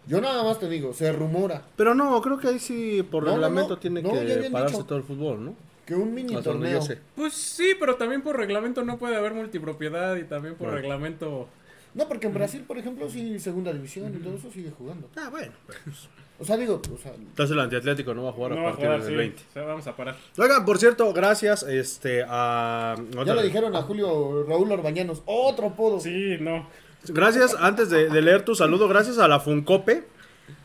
Yo 0.07 0.21
nada 0.21 0.43
más 0.43 0.59
te 0.59 0.69
digo, 0.69 0.93
se 0.93 1.11
rumora 1.11 1.63
Pero 1.75 1.95
no, 1.95 2.21
creo 2.21 2.37
que 2.37 2.47
ahí 2.47 2.59
sí 2.59 3.03
por 3.09 3.23
No, 3.23 3.29
no, 3.31 3.35
reglamento 3.37 3.69
no. 3.75 3.77
tiene 3.79 4.01
No, 4.01 4.11
que 4.11 4.49
pararse 4.51 4.75
dicho. 4.77 4.85
todo 4.85 4.97
el 4.99 5.03
fútbol, 5.03 5.43
¿no? 5.45 5.55
Que 5.85 5.95
un 5.95 6.13
mini 6.13 6.35
torneo. 6.41 6.81
Pues 7.15 7.33
sí, 7.33 7.73
pero 7.79 7.95
también 7.95 8.21
por 8.21 8.37
reglamento 8.37 8.83
no 8.83 8.97
puede 8.97 9.15
haber 9.15 9.33
multipropiedad 9.33 10.15
y 10.17 10.23
también 10.23 10.55
por 10.55 10.67
Bueno. 10.67 10.81
reglamento... 10.81 11.47
No, 11.93 12.07
porque 12.09 12.27
en 12.27 12.33
Brasil, 12.33 12.63
por 12.67 12.77
ejemplo, 12.77 13.09
sí, 13.09 13.39
segunda 13.39 13.71
división 13.71 14.13
y 14.13 14.17
todo 14.17 14.35
eso 14.35 14.51
sigue 14.51 14.69
jugando. 14.77 15.09
Ah, 15.15 15.29
bueno. 15.31 15.53
pues. 15.65 16.09
O 16.37 16.43
sea, 16.43 16.57
digo, 16.57 16.81
o 16.93 16.97
sea, 16.97 17.13
Entonces 17.15 17.53
el 17.53 17.59
antiatlético 17.61 18.13
no 18.13 18.23
va 18.23 18.31
a 18.31 18.33
jugar 18.33 18.51
No 18.51 18.57
a 18.59 18.63
va 18.63 18.67
a 18.67 18.71
partir 18.71 18.87
jugar, 18.87 19.01
del 19.03 19.09
sí. 19.11 19.15
20. 19.15 19.41
O 19.41 19.53
sea, 19.53 19.63
vamos 19.63 19.87
a 19.87 19.95
parar. 19.95 20.17
Oigan, 20.37 20.65
por 20.65 20.77
cierto, 20.77 21.13
gracias 21.13 21.63
este, 21.63 22.25
a... 22.27 22.95
ya 23.25 23.33
le 23.35 23.43
dijeron 23.43 23.73
a 23.77 23.81
Julio 23.83 24.43
Raúl 24.45 24.69
Orbañanos, 24.73 25.23
otro 25.25 25.67
apodo. 25.67 26.01
Sí, 26.01 26.35
no. 26.41 26.67
Gracias, 27.07 27.55
antes 27.57 27.89
de, 27.89 28.09
de 28.09 28.21
leer 28.21 28.43
tu 28.43 28.55
saludo, 28.55 28.89
gracias 28.89 29.17
a 29.19 29.27
la 29.29 29.39
FUNCOPE, 29.39 30.03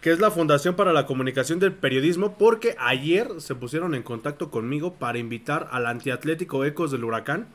que 0.01 0.11
es 0.13 0.21
la 0.21 0.31
Fundación 0.31 0.77
para 0.77 0.93
la 0.93 1.07
Comunicación 1.07 1.59
del 1.59 1.73
Periodismo, 1.73 2.35
porque 2.39 2.77
ayer 2.79 3.29
se 3.39 3.55
pusieron 3.55 3.95
en 3.95 4.03
contacto 4.03 4.51
conmigo 4.51 4.95
para 4.95 5.19
invitar 5.19 5.69
al 5.73 5.87
antiatlético 5.87 6.65
Ecos 6.65 6.91
del 6.91 7.05
Huracán 7.05 7.49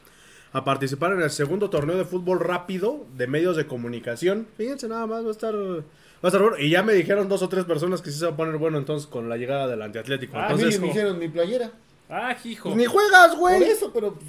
a 0.54 0.64
participar 0.64 1.12
en 1.14 1.22
el 1.22 1.32
segundo 1.32 1.70
torneo 1.70 1.98
de 1.98 2.06
fútbol 2.06 2.40
rápido 2.40 3.06
de 3.18 3.28
medios 3.28 3.58
de 3.58 3.68
comunicación. 3.68 4.48
Fíjense 4.58 4.88
nada 4.88 5.06
más, 5.06 5.24
va 5.26 5.30
a 5.30 5.32
estar... 5.32 5.54
Va 5.56 5.84
a 6.24 6.28
estar 6.28 6.42
bueno. 6.42 6.58
Y 6.58 6.70
ya 6.70 6.82
me 6.82 6.94
dijeron 6.94 7.28
dos 7.28 7.42
o 7.44 7.50
tres 7.50 7.66
personas 7.66 8.02
que 8.02 8.10
sí 8.10 8.18
se 8.18 8.26
va 8.26 8.32
a 8.32 8.38
poner 8.38 8.58
bueno 8.58 8.78
entonces 8.78 9.06
con 9.06 9.28
la 9.28 9.38
llegada 9.38 9.68
del 9.68 9.82
antiatlético. 9.82 10.38
Ah, 10.38 10.48
mí 10.48 10.54
Entonces, 10.54 10.80
me 10.80 10.88
hicieron 10.88 11.20
mi 11.20 11.28
playera. 11.28 11.72
Ah, 12.10 12.36
hijo. 12.44 12.70
pues 12.70 12.78
ni 12.78 12.86
juegas, 12.86 13.32
Por 13.32 13.40
güey. 13.40 13.64
eso, 13.64 13.92
pero 13.94 14.14
pues, 14.14 14.26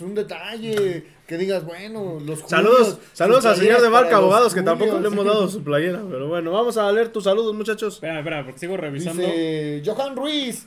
un 0.00 0.14
detalle 0.14 1.04
que 1.26 1.36
digas, 1.38 1.64
bueno, 1.64 2.18
los 2.24 2.40
Saludos, 2.40 2.78
Julios, 2.94 2.98
saludos 3.12 3.42
sus 3.42 3.52
al 3.52 3.56
señor 3.58 3.80
de 3.82 3.88
Barca 3.88 4.16
Abogados 4.16 4.54
que 4.54 4.62
tampoco 4.62 4.98
le 5.00 5.08
hemos 5.08 5.24
dado 5.24 5.48
su 5.48 5.62
playera. 5.62 6.02
Pero 6.10 6.28
bueno, 6.28 6.52
vamos 6.52 6.76
a 6.76 6.90
leer 6.92 7.08
tus 7.12 7.24
saludos, 7.24 7.54
muchachos. 7.54 7.94
Espera, 7.94 8.18
espera, 8.18 8.44
porque 8.44 8.58
sigo 8.60 8.76
revisando. 8.76 9.22
Dice 9.22 9.82
Johan 9.84 10.14
Ruiz, 10.16 10.66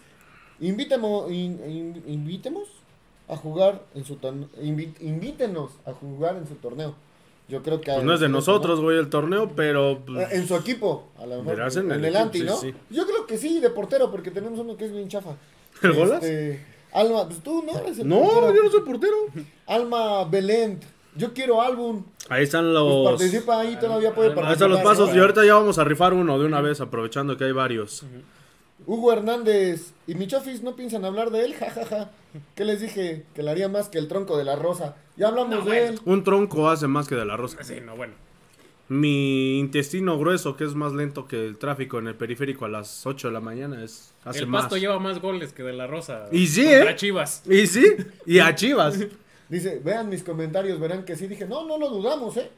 invítemos, 0.60 1.32
in- 1.32 1.62
in- 1.70 2.04
invítemos 2.08 2.68
a 3.28 3.36
jugar 3.38 3.84
en 3.96 4.04
su 4.06 4.16
torneo. 4.18 4.50
invítenos 5.00 5.72
a 5.86 5.94
jugar 5.94 6.36
en 6.38 6.48
su 6.48 6.56
torneo. 6.56 6.96
Yo 7.48 7.64
creo 7.64 7.82
que. 7.82 7.92
Pues 7.92 8.04
no 8.04 8.14
es 8.14 8.20
de 8.20 8.30
nosotros, 8.30 8.80
güey, 8.80 8.98
el 9.00 9.10
torneo, 9.10 9.52
pero. 9.56 10.02
pues, 10.06 10.32
Eh, 10.32 10.36
En 10.38 10.48
su 10.48 10.56
equipo, 10.56 11.08
a 11.18 11.26
lo 11.26 11.42
mejor. 11.44 11.62
En, 11.78 11.92
en 11.92 12.06
el 12.06 12.16
anti, 12.16 12.40
sí, 12.40 12.46
¿no? 12.46 12.56
sí. 12.58 12.74
Yo 12.92 13.06
creo 13.08 13.26
que 13.26 13.38
sí, 13.38 13.60
de 13.60 13.70
portero, 13.72 14.12
porque 14.12 14.30
tenemos 14.30 14.60
uno 14.60 14.78
que 14.78 14.86
es 14.86 14.92
bien 14.92 15.08
chafa. 15.08 15.36
¿El 15.82 15.94
Golas? 15.94 16.24
Alma, 16.94 17.28
pues 17.28 17.40
tú 17.44 17.64
no 17.64 17.78
eres 17.80 18.00
el 18.00 18.08
no, 18.08 18.20
portero. 18.22 18.56
yo 18.56 18.64
no 18.64 18.70
soy 18.72 18.82
portero. 18.82 19.16
Alma 19.68 20.24
Belén. 20.26 20.80
Yo 21.16 21.34
quiero 21.34 21.62
álbum. 21.62 22.04
Ahí 22.30 22.44
están 22.44 22.64
Pues 22.66 22.74
los. 22.74 23.10
participa 23.20 23.60
ahí, 23.60 23.76
todavía 23.80 24.14
puede 24.14 24.30
participar. 24.30 24.46
Ahí 24.48 24.54
están 24.54 24.70
los 24.70 24.82
pasos 24.82 25.14
y 25.16 25.20
ahorita 25.20 25.46
ya 25.46 25.56
vamos 25.56 25.78
a 25.78 25.84
rifar 25.84 26.14
uno 26.14 26.40
de 26.40 26.46
una 26.46 26.62
vez, 26.62 26.80
aprovechando 26.82 27.36
que 27.38 27.44
hay 27.46 27.52
varios. 27.52 28.04
Hugo 28.86 29.12
Hernández 29.12 29.92
y 30.08 30.16
mi 30.16 30.28
chofis 30.28 30.64
no 30.64 30.76
piensan 30.76 31.04
hablar 31.06 31.32
de 31.32 31.44
él, 31.46 31.54
jajaja. 31.60 32.12
¿Qué 32.56 32.64
les 32.64 32.80
dije? 32.80 33.26
Que 33.34 33.44
le 33.44 33.52
haría 33.52 33.68
más 33.68 33.90
que 33.90 33.98
el 33.98 34.08
tronco 34.08 34.38
de 34.38 34.46
la 34.46 34.56
rosa. 34.56 34.96
Ya 35.18 35.28
hablamos 35.28 35.50
No, 35.50 35.58
de 35.58 35.64
bueno. 35.64 35.86
él. 35.88 36.00
Un 36.06 36.24
tronco 36.24 36.70
hace 36.70 36.88
más 36.88 37.08
que 37.08 37.16
de 37.16 37.26
la 37.26 37.36
rosa. 37.36 37.64
Sí, 37.64 37.76
no, 37.86 37.96
bueno. 37.98 38.14
Mi 38.90 39.60
intestino 39.60 40.18
grueso, 40.18 40.58
que 40.58 40.64
es 40.66 40.74
más 40.74 40.94
lento 40.94 41.28
que 41.28 41.46
el 41.46 41.58
tráfico 41.58 42.00
en 42.00 42.08
el 42.08 42.16
periférico 42.16 42.66
a 42.66 42.70
las 42.70 43.06
8 43.06 43.28
de 43.28 43.34
la 43.34 43.40
mañana, 43.40 43.84
es 43.84 44.12
hace 44.26 44.40
el 44.40 44.48
más. 44.48 44.64
Pasto 44.64 44.78
lleva 44.78 44.98
más 45.00 45.22
goles 45.22 45.54
que 45.54 45.62
de 45.64 45.74
la 45.74 45.86
Rosa. 45.88 46.28
Y 46.32 46.48
sí, 46.48 46.64
contra 46.66 46.92
¿eh? 46.92 46.96
Chivas. 46.96 47.44
Y 47.48 47.68
sí, 47.68 47.86
y 48.26 48.40
a 48.40 48.54
Chivas. 48.56 49.00
Dice, 49.50 49.80
vean 49.84 50.10
mis 50.10 50.24
comentarios, 50.24 50.80
verán 50.80 51.06
que 51.06 51.16
sí. 51.16 51.28
Dije, 51.28 51.46
no, 51.46 51.66
no 51.66 51.78
lo 51.78 51.90
dudamos, 51.90 52.36
¿eh? 52.38 52.50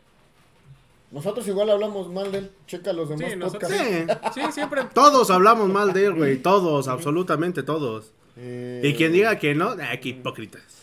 Nosotros 1.12 1.46
igual 1.48 1.70
hablamos 1.70 2.10
mal 2.10 2.32
de 2.32 2.38
él. 2.40 2.52
Checa 2.68 2.94
los 2.94 3.10
demás 3.10 3.32
Sí, 3.32 3.38
nosotros- 3.38 3.72
podcasts. 3.72 4.32
Sí. 4.34 4.42
Sí, 4.46 4.52
siempre. 4.54 4.84
Todos 4.94 5.30
hablamos 5.32 5.70
mal 5.70 5.92
de 5.92 6.06
él, 6.06 6.14
güey. 6.14 6.38
Todos, 6.38 6.88
absolutamente 6.88 7.64
todos. 7.64 8.12
Eh, 8.38 8.82
Y 8.86 8.94
quien 8.94 9.12
diga 9.12 9.38
que 9.38 9.54
no, 9.54 9.74
eh, 9.74 10.00
qué 10.02 10.10
hipócritas. 10.10 10.81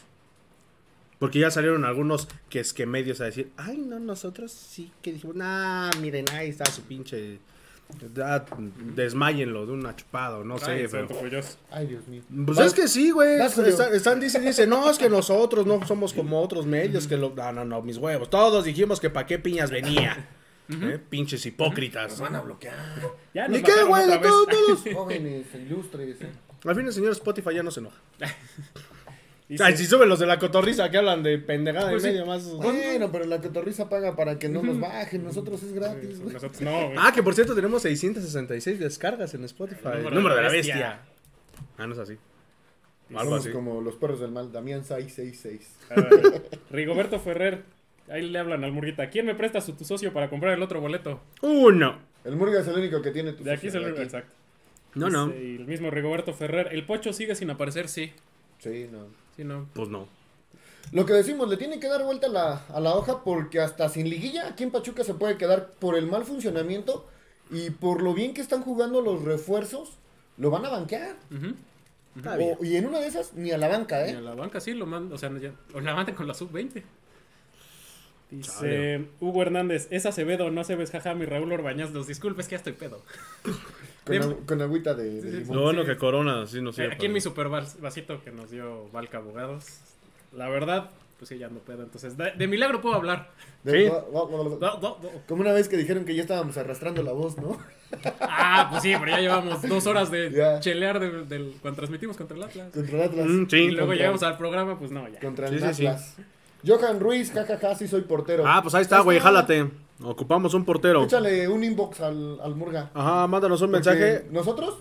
Porque 1.18 1.40
ya 1.40 1.50
salieron 1.50 1.84
algunos 1.84 2.28
que 2.48 2.60
es 2.60 2.72
que 2.72 2.86
medios 2.86 3.20
a 3.20 3.24
decir, 3.24 3.50
ay, 3.56 3.78
no, 3.78 3.98
nosotros 3.98 4.52
sí 4.52 4.92
que 5.02 5.12
dijimos, 5.12 5.36
nah, 5.36 5.90
miren, 6.00 6.24
ahí 6.32 6.48
está 6.48 6.64
su 6.66 6.82
pinche. 6.82 7.38
Da, 8.14 8.44
desmáyenlo 8.94 9.64
de 9.64 9.72
una 9.72 9.96
chupada, 9.96 10.36
o 10.36 10.44
no 10.44 10.58
sé, 10.58 10.72
Ay, 10.72 10.86
pero. 10.90 11.08
Ay, 11.70 11.86
Dios 11.86 12.06
mío. 12.06 12.22
Pues 12.44 12.58
es 12.58 12.74
que 12.74 12.86
sí, 12.86 13.10
güey. 13.10 13.38
Julio. 13.50 13.70
Están, 13.70 13.94
están 13.94 14.20
dice, 14.20 14.40
dice, 14.40 14.66
no, 14.66 14.90
es 14.90 14.98
que 14.98 15.08
nosotros 15.08 15.64
no 15.64 15.84
somos 15.86 16.12
como 16.12 16.42
otros 16.42 16.66
medios 16.66 17.06
que 17.06 17.16
lo. 17.16 17.30
No, 17.34 17.50
no, 17.50 17.64
no, 17.64 17.80
mis 17.80 17.96
huevos. 17.96 18.28
Todos 18.28 18.66
dijimos 18.66 19.00
que 19.00 19.08
pa' 19.08 19.24
qué 19.24 19.38
piñas 19.38 19.70
venía. 19.70 20.28
¿Eh? 20.68 20.98
Pinches 21.08 21.46
hipócritas. 21.46 22.10
Nos 22.10 22.20
van 22.20 22.36
a 22.36 22.42
bloquear. 22.42 22.76
Ya 23.32 23.48
¿Ni 23.48 23.62
qué, 23.62 23.84
güey? 23.84 24.20
todos. 24.20 24.84
Jóvenes, 24.92 25.46
ilustres. 25.54 26.20
¿eh? 26.20 26.30
Al 26.64 26.76
fin 26.76 26.86
el 26.86 26.92
señor 26.92 27.12
Spotify 27.12 27.54
ya 27.54 27.62
no 27.62 27.70
se 27.70 27.80
enoja. 27.80 27.96
Ay, 29.60 29.76
si 29.76 29.86
suben 29.86 30.08
los 30.08 30.18
de 30.18 30.26
la 30.26 30.38
cotorriza 30.38 30.90
que 30.90 30.98
hablan 30.98 31.22
de 31.22 31.38
pendejada 31.38 31.90
Pues 31.90 32.02
y 32.02 32.06
sí. 32.06 32.12
medio 32.12 32.26
más. 32.26 32.44
Bueno, 32.52 33.10
pero 33.10 33.24
la 33.24 33.40
cotorriza 33.40 33.88
paga 33.88 34.14
para 34.14 34.38
que 34.38 34.48
no 34.48 34.62
nos 34.62 34.78
bajen. 34.78 35.24
Nosotros 35.24 35.62
es 35.62 35.72
gratis, 35.72 36.20
güey. 36.20 36.34
Nosotros 36.34 36.60
no, 36.60 36.86
güey. 36.88 36.96
Ah, 36.98 37.12
que 37.14 37.22
por 37.22 37.34
cierto 37.34 37.54
tenemos 37.54 37.80
666 37.82 38.78
descargas 38.78 39.32
en 39.34 39.44
Spotify. 39.44 39.88
El 39.96 40.14
Número, 40.14 40.34
de 40.36 40.42
la 40.42 40.50
bestia. 40.50 41.00
Ah, 41.78 41.86
no 41.86 41.94
es 41.94 41.98
así. 41.98 42.16
Algo 43.10 43.22
Somos 43.24 43.40
así. 43.40 43.50
como 43.52 43.80
los 43.80 43.94
perros 43.96 44.20
del 44.20 44.30
mal. 44.32 44.52
Damián 44.52 44.84
666. 44.84 45.76
A 45.90 45.94
ver, 45.94 46.42
Rigoberto 46.70 47.18
Ferrer. 47.18 47.62
Ahí 48.10 48.28
le 48.28 48.38
hablan 48.38 48.64
al 48.64 48.72
Murguita. 48.72 49.08
¿Quién 49.10 49.24
me 49.26 49.34
presta 49.34 49.60
su 49.62 49.72
tu 49.74 49.84
socio 49.84 50.12
para 50.12 50.28
comprar 50.28 50.52
el 50.54 50.62
otro 50.62 50.80
boleto? 50.80 51.20
Uno. 51.42 51.98
El 52.24 52.36
Murga 52.36 52.60
es 52.60 52.66
el 52.68 52.76
único 52.78 53.00
que 53.00 53.10
tiene 53.12 53.32
tu 53.32 53.44
De 53.44 53.52
aquí 53.52 53.68
es 53.68 53.74
el 53.74 53.84
aquí. 53.86 54.02
Exacto. 54.02 54.32
No, 54.94 55.08
no. 55.08 55.28
Y 55.34 55.56
el 55.56 55.66
mismo 55.66 55.90
Rigoberto 55.90 56.34
Ferrer. 56.34 56.68
¿El 56.72 56.84
Pocho 56.84 57.12
sigue 57.14 57.34
sin 57.34 57.48
aparecer? 57.50 57.88
Sí. 57.88 58.12
Sí, 58.58 58.88
no. 58.92 59.06
Sí, 59.38 59.44
no. 59.44 59.68
Pues 59.72 59.88
no. 59.88 60.08
Lo 60.90 61.06
que 61.06 61.12
decimos, 61.12 61.48
le 61.48 61.56
tiene 61.56 61.78
que 61.78 61.86
dar 61.86 62.02
vuelta 62.02 62.26
a 62.26 62.30
la, 62.30 62.66
a 62.74 62.80
la 62.80 62.94
hoja 62.96 63.22
porque 63.22 63.60
hasta 63.60 63.88
sin 63.88 64.10
liguilla 64.10 64.48
aquí 64.48 64.64
en 64.64 64.72
Pachuca 64.72 65.04
se 65.04 65.14
puede 65.14 65.36
quedar 65.36 65.68
por 65.78 65.96
el 65.96 66.08
mal 66.08 66.24
funcionamiento 66.24 67.06
y 67.52 67.70
por 67.70 68.02
lo 68.02 68.14
bien 68.14 68.34
que 68.34 68.40
están 68.40 68.62
jugando 68.62 69.00
los 69.00 69.22
refuerzos, 69.22 69.90
lo 70.38 70.50
van 70.50 70.64
a 70.66 70.70
banquear. 70.70 71.14
O- 72.58 72.64
y 72.64 72.74
en 72.74 72.86
una 72.86 72.98
de 72.98 73.06
esas, 73.06 73.34
ni 73.34 73.52
a 73.52 73.58
la 73.58 73.68
banca, 73.68 74.04
¿eh? 74.08 74.16
a 74.16 74.20
la 74.20 74.34
banca 74.34 74.58
sí 74.60 74.74
lo 74.74 74.86
mandan. 74.86 75.12
O 75.12 75.18
sea, 75.18 75.30
ya, 75.38 75.52
o 75.72 75.78
la 75.78 75.94
mandan 75.94 76.16
con 76.16 76.26
la 76.26 76.34
sub-20. 76.34 76.82
Dice. 78.30 79.06
Hugo 79.20 79.42
Hernández, 79.42 79.86
es 79.90 80.04
Acevedo, 80.04 80.50
no 80.50 80.60
Aceves, 80.60 80.90
jaja, 80.90 81.14
mi 81.14 81.24
Raúl 81.26 81.50
Orbañaz, 81.52 81.92
los 81.92 82.06
disculpes 82.08 82.46
que 82.48 82.52
ya 82.52 82.56
estoy 82.58 82.72
pedo. 82.74 83.02
Con, 84.08 84.16
Dem- 84.16 84.22
agu- 84.22 84.46
con 84.46 84.62
agüita 84.62 84.94
de, 84.94 85.20
de 85.22 85.38
limón. 85.40 85.56
Lo 85.56 85.62
bueno 85.62 85.82
sí. 85.82 85.86
que 85.88 85.96
Corona 85.96 86.46
sí 86.46 86.60
no 86.60 86.70
Eh, 86.70 86.72
sirve. 86.72 86.94
Aquí 86.94 87.06
en 87.06 87.12
mi 87.12 87.20
super 87.20 87.48
vas- 87.48 87.80
vasito 87.80 88.22
que 88.24 88.30
nos 88.32 88.50
dio 88.50 88.88
Valca 88.90 89.18
Abogados. 89.18 89.64
La 90.36 90.48
verdad, 90.48 90.90
pues 91.18 91.28
sí, 91.30 91.38
ya 91.38 91.48
no 91.48 91.58
pedo. 91.60 91.82
Entonces, 91.84 92.16
de, 92.16 92.32
de 92.32 92.46
milagro 92.46 92.80
puedo 92.80 92.94
hablar. 92.96 93.30
De- 93.64 93.86
Sí. 93.88 93.92
No, 94.12 94.28
no, 94.28 94.58
no. 94.58 94.96
Como 95.26 95.40
una 95.42 95.52
vez 95.52 95.68
que 95.68 95.76
dijeron 95.76 96.04
que 96.04 96.14
ya 96.14 96.22
estábamos 96.22 96.56
arrastrando 96.56 97.02
la 97.02 97.12
voz, 97.12 97.36
¿no? 97.38 97.58
Ah, 98.20 98.68
pues 98.70 98.82
sí, 98.82 98.92
pero 99.00 99.10
ya 99.12 99.20
llevamos 99.20 99.62
dos 99.62 99.86
horas 99.86 100.10
de 100.10 100.30
Ya. 100.30 100.60
chelear 100.60 101.00
del, 101.00 101.28
del- 101.28 101.54
cuando 101.62 101.76
transmitimos 101.78 102.16
contra 102.16 102.36
el 102.36 102.42
Atlas. 102.42 102.70
Contra 102.72 102.96
el 102.98 103.02
Atlas. 103.10 103.26
Mm, 103.26 103.46
sí. 103.48 103.56
y 103.56 103.70
luego 103.70 103.86
contra- 103.86 103.96
llegamos 103.96 104.22
al 104.22 104.36
programa, 104.36 104.78
pues 104.78 104.90
no, 104.90 105.08
ya. 105.08 105.18
Contra 105.20 105.48
el 105.48 105.58
Sí, 105.58 105.66
sí, 105.68 105.74
sí. 105.74 105.86
Atlas. 105.86 106.16
Johan 106.66 107.00
Ruiz, 107.00 107.32
jajaja, 107.32 107.74
sí 107.76 107.88
soy 107.88 108.02
portero. 108.02 108.44
Ah, 108.46 108.60
pues 108.62 108.74
ahí 108.74 108.82
está, 108.82 109.00
güey, 109.00 109.18
jálate. 109.20 109.70
Ocupamos 110.02 110.54
un 110.54 110.64
portero. 110.64 111.04
Échale 111.04 111.48
un 111.48 111.64
inbox 111.64 112.00
al, 112.00 112.40
al 112.40 112.54
Murga. 112.54 112.90
Ajá, 112.94 113.26
mándanos 113.26 113.60
un 113.62 113.72
Porque 113.72 113.90
mensaje. 113.90 114.26
Nosotros 114.30 114.78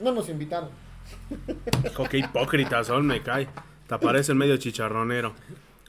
no 0.00 0.12
nos 0.12 0.28
invitaron. 0.28 0.70
Hijo, 1.86 2.04
qué 2.08 2.18
hipócritas 2.18 2.88
son, 2.88 3.06
me 3.06 3.22
cae. 3.22 3.48
Te 3.86 3.94
aparece 3.94 4.32
el 4.32 4.38
medio 4.38 4.56
chicharronero. 4.56 5.34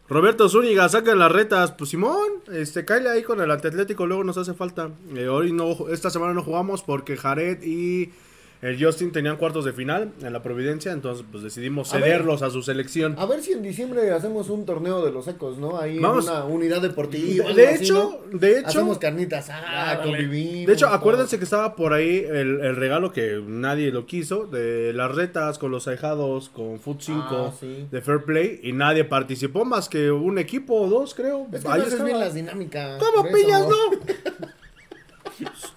Roberto 0.09 0.47
Zúñiga, 0.47 0.87
saca 0.87 1.15
las 1.15 1.31
retas. 1.31 1.71
Pues 1.71 1.89
Simón, 1.89 2.27
este, 2.53 2.85
cállate 2.85 3.09
ahí 3.09 3.23
con 3.23 3.41
el 3.41 3.51
Atlético, 3.51 4.05
luego 4.05 4.23
nos 4.23 4.37
hace 4.37 4.53
falta. 4.53 4.91
Eh, 5.15 5.27
hoy 5.27 5.51
no, 5.51 5.89
esta 5.89 6.09
semana 6.09 6.33
no 6.33 6.43
jugamos 6.43 6.83
porque 6.83 7.17
Jared 7.17 7.61
y 7.63 8.13
el 8.61 8.83
Justin 8.83 9.11
tenían 9.11 9.37
cuartos 9.37 9.65
de 9.65 9.73
final 9.73 10.11
en 10.21 10.33
la 10.33 10.41
Providencia, 10.41 10.91
entonces 10.91 11.25
pues 11.31 11.43
decidimos 11.43 11.93
A 11.93 11.97
ver. 11.97 12.05
cederlos 12.05 12.41
a 12.41 12.49
su 12.49 12.61
selección. 12.63 13.15
A 13.19 13.25
ver 13.25 13.41
si 13.41 13.51
en 13.53 13.61
diciembre 13.61 14.11
hacemos 14.11 14.49
un 14.49 14.65
torneo 14.65 15.05
de 15.05 15.11
los 15.11 15.27
ecos, 15.27 15.57
¿no? 15.57 15.77
Ahí 15.79 15.99
Vamos. 15.99 16.25
en 16.27 16.31
una 16.33 16.45
unidad 16.45 16.81
deportiva. 16.81 17.51
De, 17.53 17.67
así, 17.67 17.83
hecho, 17.83 18.19
¿no? 18.31 18.37
de 18.39 18.59
hecho, 18.59 18.67
Hacemos 18.69 18.97
carnitas, 18.97 19.49
ah, 19.49 19.91
Ándale. 19.91 20.09
convivimos. 20.09 20.65
de 20.67 20.73
hecho, 20.73 20.85
todo. 20.87 20.95
acuérdense 20.95 21.37
que 21.37 21.43
estaba 21.43 21.75
por 21.75 21.93
ahí 21.93 22.17
el, 22.27 22.61
el 22.61 22.75
regalo 22.75 23.11
que 23.11 23.41
nadie 23.45 23.91
lo 23.91 24.05
quiso, 24.05 24.47
de 24.47 24.91
las 24.93 25.13
retas 25.13 25.57
con 25.59 25.71
los 25.71 25.87
ahijados, 25.87 26.49
con 26.49 26.79
Foot 26.79 27.01
5, 27.01 27.23
Ah, 27.29 27.51
sí. 27.59 27.87
de 27.91 28.01
Fair 28.01 28.23
Play, 28.23 28.59
y 28.63 28.71
nadie 28.73 29.03
participó 29.03 29.65
más 29.65 29.87
que 29.89 30.09
un 30.11 30.37
equipo 30.39 30.73
o 30.81 30.87
dos, 30.89 31.13
creo. 31.13 31.47
Es 31.51 31.63
que 31.63 31.69
Ahí 31.69 31.83
no 31.97 32.05
bien 32.05 32.19
las 32.19 32.33
dinámicas. 32.33 33.01
¿Cómo 33.03 33.27
pillas, 33.31 33.67
no? 33.67 33.75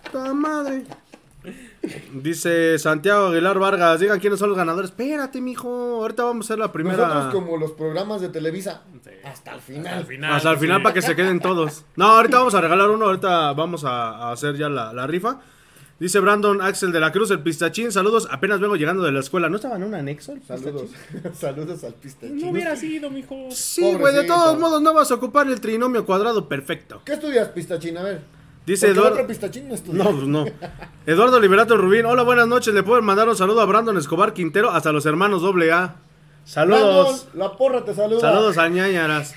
¡Esta 0.07 0.35
madre! 0.35 0.85
Dice 2.13 2.79
Santiago 2.79 3.29
Aguilar 3.29 3.59
Vargas, 3.59 4.01
digan 4.01 4.21
quiénes 4.21 4.39
son 4.39 4.51
los 4.51 4.59
ganadores. 4.59 4.91
Espérate, 4.91 5.41
mijo, 5.41 5.69
ahorita 6.03 6.25
vamos 6.25 6.45
a 6.45 6.47
hacer 6.47 6.59
la 6.59 6.73
primera. 6.73 7.07
Nosotros 7.07 7.35
como 7.35 7.57
los 7.57 7.73
programas 7.73 8.21
de 8.21 8.29
Televisa. 8.29 8.83
Sí. 9.03 9.11
Hasta 9.25 9.55
el 9.55 9.61
final. 9.61 9.95
Al 9.99 10.05
final. 10.05 10.33
Hasta 10.35 10.51
el 10.51 10.59
final 10.59 10.79
sí. 10.79 10.83
para 10.83 10.95
que 10.95 11.03
se 11.03 11.17
queden 11.17 11.41
todos. 11.41 11.85
No, 11.97 12.07
ahorita 12.07 12.39
vamos 12.39 12.55
a 12.55 12.61
regalar 12.61 12.91
uno, 12.91 13.07
ahorita 13.07 13.53
vamos 13.55 13.85
a, 13.85 14.11
a 14.11 14.33
hacer 14.33 14.57
ya 14.57 14.69
la, 14.69 14.93
la 14.93 15.07
rifa. 15.07 15.41
Dice 16.01 16.19
Brandon 16.19 16.63
Axel 16.63 16.93
de 16.93 17.01
la 17.01 17.13
Cruz, 17.13 17.31
el 17.31 17.43
pistachín, 17.43 17.93
saludos, 17.93 18.27
apenas 18.31 18.59
vengo 18.59 18.75
llegando 18.75 19.03
de 19.03 19.13
la 19.13 19.21
escuela. 19.21 19.51
¿No 19.51 19.57
estaba 19.57 19.77
en 19.77 19.83
un 19.83 19.95
anexo? 19.95 20.33
el 20.33 20.43
Saludos. 20.43 20.91
Saludos 21.35 21.85
al 21.85 21.93
pistachín. 21.93 22.39
No 22.39 22.49
hubiera 22.51 22.75
sido, 22.75 23.11
mijo. 23.11 23.37
Sí, 23.51 23.95
güey, 23.95 24.15
de 24.15 24.25
todos 24.25 24.59
modos 24.59 24.81
no 24.81 24.95
vas 24.95 25.11
a 25.11 25.15
ocupar 25.17 25.47
el 25.47 25.61
trinomio 25.61 26.07
cuadrado 26.07 26.49
perfecto. 26.49 27.03
¿Qué 27.05 27.13
estudias, 27.13 27.49
pistachín? 27.49 27.99
A 27.99 28.03
ver. 28.03 28.40
Dice 28.67 28.89
Eduardo... 28.89 29.15
otro 29.15 29.27
pistachín 29.27 29.69
no 29.69 29.75
pues 30.11 30.27
no. 30.29 30.45
Eduardo 31.07 31.41
Liberato 31.41 31.77
Rubín, 31.77 32.05
hola, 32.05 32.23
buenas 32.23 32.47
noches. 32.47 32.73
Le 32.75 32.83
pueden 32.83 33.05
mandar 33.05 33.29
un 33.29 33.37
saludo 33.37 33.61
a 33.61 33.65
Brandon 33.65 33.97
Escobar 33.97 34.33
Quintero 34.33 34.71
hasta 34.71 34.93
los 34.93 35.07
hermanos 35.07 35.43
AA. 35.43 35.97
Saludos. 36.45 37.27
Brandon, 37.33 37.39
la 37.39 37.57
porra 37.57 37.85
te 37.85 37.95
saluda. 37.95 38.21
Saludos 38.21 38.59
a 38.59 38.69
ñañaras. 38.69 39.35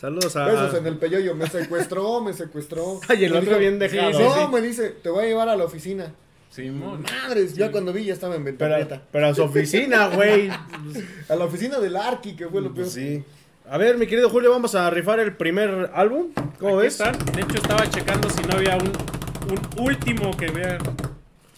Saludos 0.00 0.34
a. 0.36 0.46
Besos 0.46 0.74
en 0.74 0.86
el 0.86 0.96
peyoyo. 0.96 1.34
Me 1.34 1.46
secuestró, 1.46 2.20
me 2.22 2.32
secuestró. 2.32 3.00
Ay, 3.08 3.24
el 3.24 3.32
Me 3.32 3.38
otro 3.40 3.58
bien 3.58 3.78
dejado. 3.78 4.12
sí, 4.12 4.22
No, 4.22 4.34
sí. 4.46 4.52
me 4.52 4.62
dice, 4.62 4.90
te 4.90 5.10
voy 5.10 5.24
a 5.24 5.28
llevar 5.28 5.48
a 5.48 5.56
la 5.56 5.64
oficina. 5.64 6.14
Simón. 6.48 7.02
Madres, 7.02 7.54
ya 7.54 7.70
cuando 7.70 7.92
vi 7.92 8.04
ya 8.06 8.14
estaba 8.14 8.34
en 8.34 8.42
Pero, 8.42 8.56
Ventaprieta. 8.58 9.02
pero 9.12 9.26
a 9.28 9.34
su 9.34 9.42
oficina, 9.42 10.08
güey. 10.08 10.50
A 11.28 11.36
la 11.36 11.44
oficina 11.44 11.78
del 11.78 11.94
Arqui, 11.96 12.34
que 12.34 12.48
fue 12.48 12.60
lo 12.60 12.68
peor. 12.72 12.86
Pues 12.86 12.92
sí. 12.92 13.22
A 13.70 13.78
ver, 13.78 13.96
mi 13.98 14.08
querido 14.08 14.28
Julio, 14.28 14.50
vamos 14.50 14.74
a 14.74 14.90
rifar 14.90 15.20
el 15.20 15.36
primer 15.36 15.92
álbum. 15.94 16.32
¿Cómo 16.58 16.74
Aquí 16.78 16.86
ves? 16.86 17.00
están. 17.00 17.16
De 17.32 17.40
hecho, 17.42 17.54
estaba 17.54 17.88
checando 17.88 18.28
si 18.28 18.42
no 18.42 18.56
había 18.56 18.76
un, 18.76 18.90
un 19.48 19.86
último 19.86 20.36
que 20.36 20.48
vea. 20.50 20.78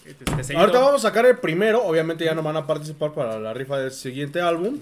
Este, 0.05 0.43
seguido. 0.43 0.59
Ahorita 0.59 0.79
vamos 0.79 1.03
a 1.03 1.07
sacar 1.07 1.25
el 1.25 1.39
primero. 1.39 1.83
Obviamente 1.83 2.23
ya 2.23 2.35
no 2.35 2.43
van 2.43 2.55
a 2.55 2.67
participar 2.67 3.13
para 3.13 3.39
la 3.39 3.51
rifa 3.55 3.79
del 3.79 3.91
siguiente 3.91 4.41
álbum. 4.41 4.77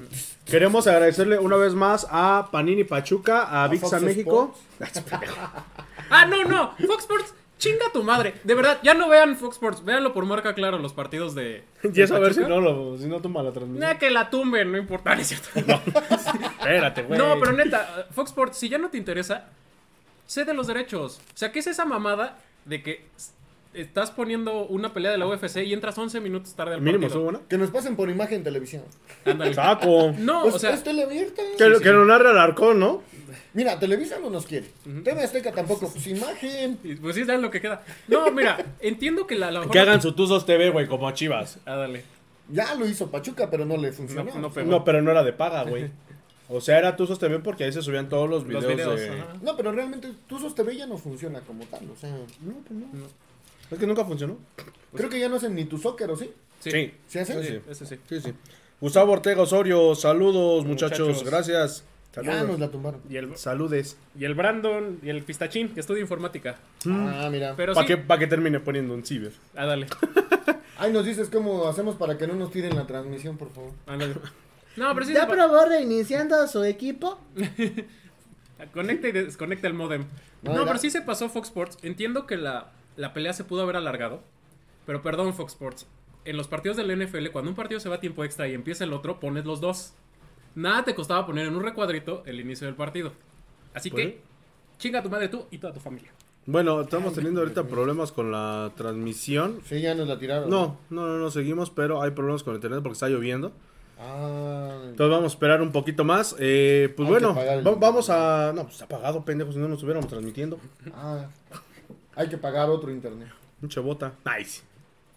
Queremos 0.46 0.88
agradecerle 0.88 1.40
una 1.40 1.56
vez 1.56 1.74
más 1.74 2.06
a 2.12 2.50
Panini 2.52 2.84
Pachuca, 2.84 3.44
a, 3.44 3.64
A 3.64 3.68
Vixa 3.70 4.02
México. 4.02 4.54
Ah, 6.14 6.26
no, 6.26 6.44
no. 6.44 6.76
Fox 6.86 7.04
Sports. 7.04 7.34
Chinga 7.58 7.86
tu 7.94 8.04
madre. 8.04 8.34
De 8.44 8.56
verdad, 8.56 8.80
ya 8.84 8.96
no 8.96 9.08
vean 9.08 9.38
Fox 9.38 9.56
Sports. 9.56 9.86
Véanlo 9.86 10.14
por 10.14 10.26
marca 10.26 10.54
claro 10.56 10.80
los 10.80 10.92
partidos 10.92 11.36
de. 11.36 11.64
Y 11.94 12.02
eso 12.02 12.16
a 12.16 12.20
ver 12.20 12.34
si 12.34 12.42
no, 12.42 12.60
lo, 12.60 12.98
si 12.98 13.06
no 13.06 13.22
toma 13.22 13.42
la 13.42 13.52
transmisión. 13.52 13.88
Nah, 13.88 13.98
que 13.98 14.10
la 14.10 14.30
tumben, 14.30 14.72
no 14.72 14.78
importa, 14.78 15.16
no 15.16 15.22
es 15.22 15.28
cierto. 15.28 15.48
Espérate, 16.62 17.04
güey. 17.04 17.18
No, 17.20 17.40
pero 17.40 17.52
neta, 17.54 18.08
Fox 18.12 18.32
Sports, 18.32 18.58
si 18.58 18.70
ya 18.70 18.78
no 18.78 18.90
te 18.90 18.98
interesa, 18.98 19.46
cede 20.28 20.54
los 20.54 20.68
derechos. 20.68 21.20
O 21.34 21.38
sea, 21.38 21.52
¿qué 21.52 21.60
es 21.60 21.68
esa 21.68 21.86
mamada 21.86 22.38
de 22.66 22.82
que 22.84 23.06
estás 23.74 24.12
poniendo 24.12 24.66
una 24.68 24.94
pelea 24.94 25.12
de 25.12 25.18
la 25.18 25.28
UFC 25.28 25.58
y 25.66 25.74
entras 25.74 25.98
11 25.98 26.20
minutos 26.20 26.54
tarde 26.56 26.76
al 26.76 26.82
Mínimo, 26.82 27.04
partido? 27.04 27.20
¿son 27.20 27.24
buena? 27.24 27.40
Que 27.48 27.58
nos 27.58 27.70
pasen 27.72 27.96
por 27.96 28.10
imagen 28.10 28.40
en 28.40 28.44
televisión. 28.44 28.84
Ándale. 29.26 29.54
Saco. 29.54 30.14
No, 30.18 30.44
Pues 30.44 30.56
o 30.56 30.60
sea, 30.60 30.72
es 30.72 30.84
teleabierta. 30.84 31.42
Que, 31.58 31.76
sí. 31.76 31.82
que 31.84 31.90
lo 31.92 32.06
narre 32.06 32.30
Alarcón, 32.30 32.80
¿no? 32.80 33.02
Mira, 33.54 33.78
Televisa 33.80 34.18
no 34.20 34.30
nos 34.30 34.46
quiere. 34.46 34.68
TV 35.04 35.24
Azteca 35.24 35.52
tampoco. 35.52 35.90
Pues 35.92 36.08
imagen. 36.08 36.80
pues 37.02 37.16
sí, 37.16 37.26
saben 37.26 37.42
lo 37.42 37.52
que 37.52 37.60
queda. 37.60 37.84
No, 38.08 38.32
mira, 38.32 38.58
entiendo 38.80 39.28
que 39.28 39.36
la... 39.36 39.48
a 39.48 39.52
lo 39.52 39.60
mejor- 39.62 39.74
Que 39.74 39.80
hagan 39.80 40.02
su 40.02 40.14
Tuzos 40.14 40.46
TV, 40.46 40.70
güey, 40.70 40.88
como 40.88 41.08
a 41.08 41.14
Chivas. 41.14 41.60
Ándale. 41.66 42.04
Ya 42.50 42.76
lo 42.76 42.86
hizo 42.86 43.10
Pachuca, 43.12 43.50
pero 43.50 43.66
no 43.66 43.78
le 43.78 43.92
funcionó. 43.92 44.34
No. 44.36 44.50
No, 44.66 44.84
pero 44.84 45.02
no 45.02 45.12
era 45.12 45.24
de 45.24 45.34
paga, 45.34 45.64
güey. 45.64 45.90
O 46.54 46.60
sea, 46.62 46.78
era 46.80 46.96
Tuzos 46.96 47.18
TV 47.18 47.40
porque 47.40 47.64
ahí 47.64 47.72
se 47.72 47.82
subían 47.82 48.10
todos 48.10 48.30
los 48.30 48.46
videos, 48.46 48.64
Los 48.66 48.76
videos. 48.76 49.00
de... 49.00 49.24
No, 49.42 49.56
pero 49.56 49.72
realmente 49.72 50.12
Tuzos 50.28 50.54
TV 50.54 50.76
ya 50.76 50.86
no 50.86 50.98
funciona 50.98 51.40
como 51.42 51.64
tal. 51.66 51.90
O 51.90 51.96
sea, 51.96 52.10
no, 52.12 52.54
pues 52.68 52.72
no. 52.80 52.88
Es 53.72 53.80
que 53.80 53.88
nunca 53.88 54.04
funcionó. 54.04 54.38
Creo 54.94 55.10
que 55.10 55.20
ya 55.20 55.30
no 55.30 55.38
hacen 55.38 55.56
ni 55.56 55.64
tu 55.66 55.78
soccer, 55.78 56.10
¿o 56.12 56.18
sí? 56.18 56.30
Sí. 56.60 56.94
¿Sí 57.08 57.20
hacen? 57.20 57.42
Sí. 57.44 57.60
Ese 57.70 57.86
sí. 57.86 57.96
Sí, 58.10 58.20
sí. 58.22 58.34
Gustavo 58.82 59.14
Ortega 59.14 59.42
Osorio, 59.42 59.96
saludos, 59.96 60.66
muchachos. 60.66 61.08
Muchachos. 61.08 61.24
Gracias. 61.30 61.84
Ya 62.14 62.24
Saludos. 62.24 62.48
nos 62.50 62.60
la 62.60 62.68
tumbaron. 62.70 63.00
Y 63.10 63.16
el, 63.16 63.38
Saludes. 63.38 63.96
y 64.20 64.26
el 64.26 64.36
Brandon 64.36 65.00
y 65.02 65.10
el 65.10 65.24
Pistachín, 65.24 65.70
que 65.74 65.80
estudia 65.80 66.02
informática. 66.02 66.58
Ah, 66.86 67.30
mira. 67.32 67.56
Para 67.56 67.74
sí. 67.74 67.86
que, 67.86 67.96
pa' 67.98 68.20
que 68.20 68.28
termine 68.28 68.60
poniendo 68.60 68.94
un 68.94 69.06
ciber. 69.06 69.32
Ándale. 69.56 69.88
Ay, 70.78 70.92
nos 70.92 71.06
dices 71.06 71.30
cómo 71.30 71.70
hacemos 71.70 71.96
para 71.96 72.18
que 72.18 72.28
no 72.28 72.34
nos 72.36 72.52
tiren 72.52 72.76
la 72.76 72.86
transmisión, 72.86 73.38
por 73.38 73.50
favor. 73.52 73.72
Ándale. 73.88 74.16
No, 74.78 74.94
pero 74.94 75.06
sí. 75.06 75.14
¿Ya 75.14 75.28
probó 75.28 75.66
reiniciando 75.66 76.48
su 76.48 76.64
equipo? 76.64 77.20
Conecta 78.74 79.08
y 79.08 79.12
desconecta 79.12 79.68
el 79.68 79.74
modem. 79.74 80.06
No, 80.44 80.54
No, 80.54 80.66
pero 80.66 80.78
sí 80.78 80.90
se 80.90 81.02
pasó 81.02 81.30
Fox 81.30 81.48
Sports. 81.48 81.78
Entiendo 81.82 82.26
que 82.28 82.38
la, 82.38 82.72
la 82.96 83.14
pelea 83.14 83.34
se 83.34 83.44
pudo 83.44 83.64
haber 83.64 83.76
alargado. 83.76 84.22
Pero 84.86 85.02
perdón, 85.02 85.34
Fox 85.34 85.54
Sports. 85.54 85.88
En 86.26 86.38
los 86.38 86.48
partidos 86.48 86.78
del 86.78 86.96
NFL, 86.96 87.28
cuando 87.32 87.50
un 87.50 87.56
partido 87.56 87.80
se 87.80 87.90
va 87.90 87.96
a 87.96 88.00
tiempo 88.00 88.24
extra 88.24 88.48
y 88.48 88.54
empieza 88.54 88.84
el 88.84 88.94
otro, 88.94 89.20
pones 89.20 89.46
los 89.46 89.62
dos. 89.62 89.94
Nada 90.54 90.84
te 90.84 90.94
costaba 90.94 91.26
poner 91.26 91.48
en 91.48 91.56
un 91.56 91.64
recuadrito 91.64 92.24
el 92.26 92.40
inicio 92.40 92.68
del 92.68 92.76
partido. 92.76 93.14
Así 93.74 93.90
Pues 93.90 94.06
que, 94.06 94.22
chinga 94.78 95.02
tu 95.02 95.10
madre 95.10 95.30
tú 95.30 95.48
y 95.50 95.58
toda 95.58 95.74
tu 95.74 95.80
familia. 95.80 96.12
Bueno, 96.46 96.82
estamos 96.82 97.14
teniendo 97.14 97.42
ahorita 97.42 97.64
problemas 97.64 98.12
con 98.12 98.32
la 98.32 98.72
transmisión. 98.76 99.62
Sí, 99.66 99.80
ya 99.82 99.96
nos 99.96 100.08
la 100.08 100.18
tiraron. 100.20 100.50
No, 100.50 100.78
no, 100.90 101.08
no, 101.08 101.18
no, 101.18 101.32
seguimos, 101.32 101.70
pero 101.70 102.02
hay 102.02 102.12
problemas 102.12 102.44
con 102.44 102.56
internet 102.56 102.82
porque 102.82 102.94
está 102.94 103.08
lloviendo. 103.08 103.54
Ah, 104.04 104.78
Entonces 104.90 105.12
vamos 105.12 105.32
a 105.32 105.36
esperar 105.36 105.62
un 105.62 105.72
poquito 105.72 106.04
más. 106.04 106.36
Eh, 106.40 106.92
pues 106.98 107.08
bueno, 107.08 107.36
pagar 107.36 107.60
el- 107.60 107.68
va- 107.68 107.76
vamos 107.76 108.10
a... 108.10 108.52
No, 108.56 108.64
pues 108.64 108.74
está 108.76 108.86
apagado, 108.86 109.24
pendejo, 109.24 109.52
si 109.52 109.60
no 109.60 109.68
nos 109.68 109.78
estuviéramos 109.78 110.10
transmitiendo. 110.10 110.60
ah. 110.94 111.28
Hay 112.16 112.28
que 112.28 112.38
pagar 112.38 112.70
otro 112.70 112.92
internet. 112.92 113.30
Mucha 113.62 113.80
bota. 113.80 114.14
Nice. 114.26 114.62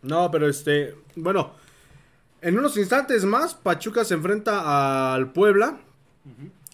No, 0.03 0.31
pero 0.31 0.49
este, 0.49 0.95
bueno, 1.17 1.53
en 2.43 2.59
unos 2.59 2.77
instantes 2.77 3.25
más, 3.25 3.55
Pachuca 3.55 4.05
se 4.05 4.15
enfrenta 4.15 5.13
al 5.15 5.33
Puebla. 5.33 5.79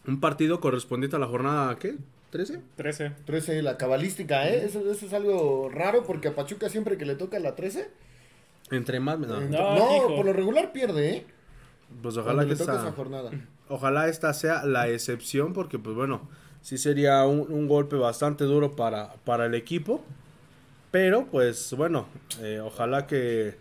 Un 0.06 0.20
partido 0.20 0.60
correspondiente 0.60 1.16
a 1.16 1.18
la 1.20 1.26
jornada, 1.26 1.76
¿qué? 1.78 1.94
¿13? 2.32 2.60
13. 2.76 3.12
13, 3.24 3.62
la 3.62 3.76
cabalística, 3.76 4.48
¿eh? 4.48 4.64
Eso, 4.64 4.80
eso 4.90 5.06
es 5.06 5.12
algo 5.12 5.68
raro 5.72 6.04
porque 6.04 6.28
a 6.28 6.34
Pachuca 6.34 6.68
siempre 6.68 6.96
que 6.98 7.04
le 7.06 7.14
toca 7.16 7.38
la 7.38 7.54
13, 7.56 7.88
Entre 8.70 9.00
más, 9.00 9.18
no. 9.18 9.40
eh, 9.40 9.48
No, 9.48 10.16
por 10.16 10.24
lo 10.26 10.32
regular 10.32 10.72
pierde, 10.72 11.10
¿eh? 11.16 11.26
Pues 12.03 12.16
ojalá 12.16 12.46
que 12.46 12.53
esta, 12.53 12.74
esa 12.74 12.92
jornada. 12.92 13.31
ojalá 13.68 14.09
esta 14.09 14.33
sea 14.33 14.64
la 14.64 14.88
excepción 14.88 15.53
porque, 15.53 15.79
pues 15.79 15.94
bueno, 15.96 16.29
sí 16.62 16.79
sería 16.79 17.24
un, 17.26 17.46
un 17.53 17.68
golpe 17.68 17.96
bastante 17.96 18.44
duro 18.44 18.76
para, 18.76 19.14
para 19.24 19.46
el 19.46 19.55
equipo. 19.55 20.03
Pero, 20.90 21.26
pues 21.26 21.72
bueno, 21.76 22.07
eh, 22.40 22.61
ojalá 22.62 23.07
que, 23.07 23.57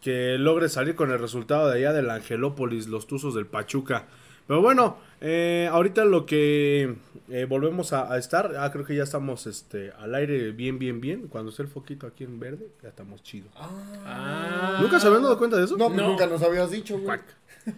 que 0.00 0.38
logre 0.38 0.68
salir 0.68 0.94
con 0.94 1.10
el 1.10 1.18
resultado 1.18 1.68
de 1.68 1.78
allá 1.78 1.92
del 1.92 2.08
Angelópolis, 2.10 2.86
los 2.86 3.06
Tuzos 3.06 3.34
del 3.34 3.46
Pachuca. 3.46 4.06
Pero 4.50 4.62
bueno, 4.62 4.96
eh, 5.20 5.68
ahorita 5.70 6.04
lo 6.04 6.26
que 6.26 6.96
eh, 7.28 7.44
volvemos 7.48 7.92
a, 7.92 8.12
a 8.12 8.18
estar, 8.18 8.56
ah, 8.58 8.68
creo 8.72 8.84
que 8.84 8.96
ya 8.96 9.04
estamos 9.04 9.46
este, 9.46 9.92
al 9.92 10.12
aire 10.16 10.50
bien, 10.50 10.76
bien, 10.80 11.00
bien. 11.00 11.28
Cuando 11.28 11.50
esté 11.50 11.62
el 11.62 11.68
foquito 11.68 12.08
aquí 12.08 12.24
en 12.24 12.40
verde, 12.40 12.66
ya 12.82 12.88
estamos 12.88 13.22
chidos. 13.22 13.52
Ah. 13.54 14.78
¿Nunca 14.82 14.98
se 14.98 15.06
habían 15.06 15.22
dado 15.22 15.38
cuenta 15.38 15.56
de 15.56 15.66
eso? 15.66 15.76
No, 15.76 15.86
pues 15.86 15.98
No. 16.00 16.08
nunca 16.08 16.26
nos 16.26 16.42
habías 16.42 16.68
dicho, 16.72 16.98
güey. 16.98 17.20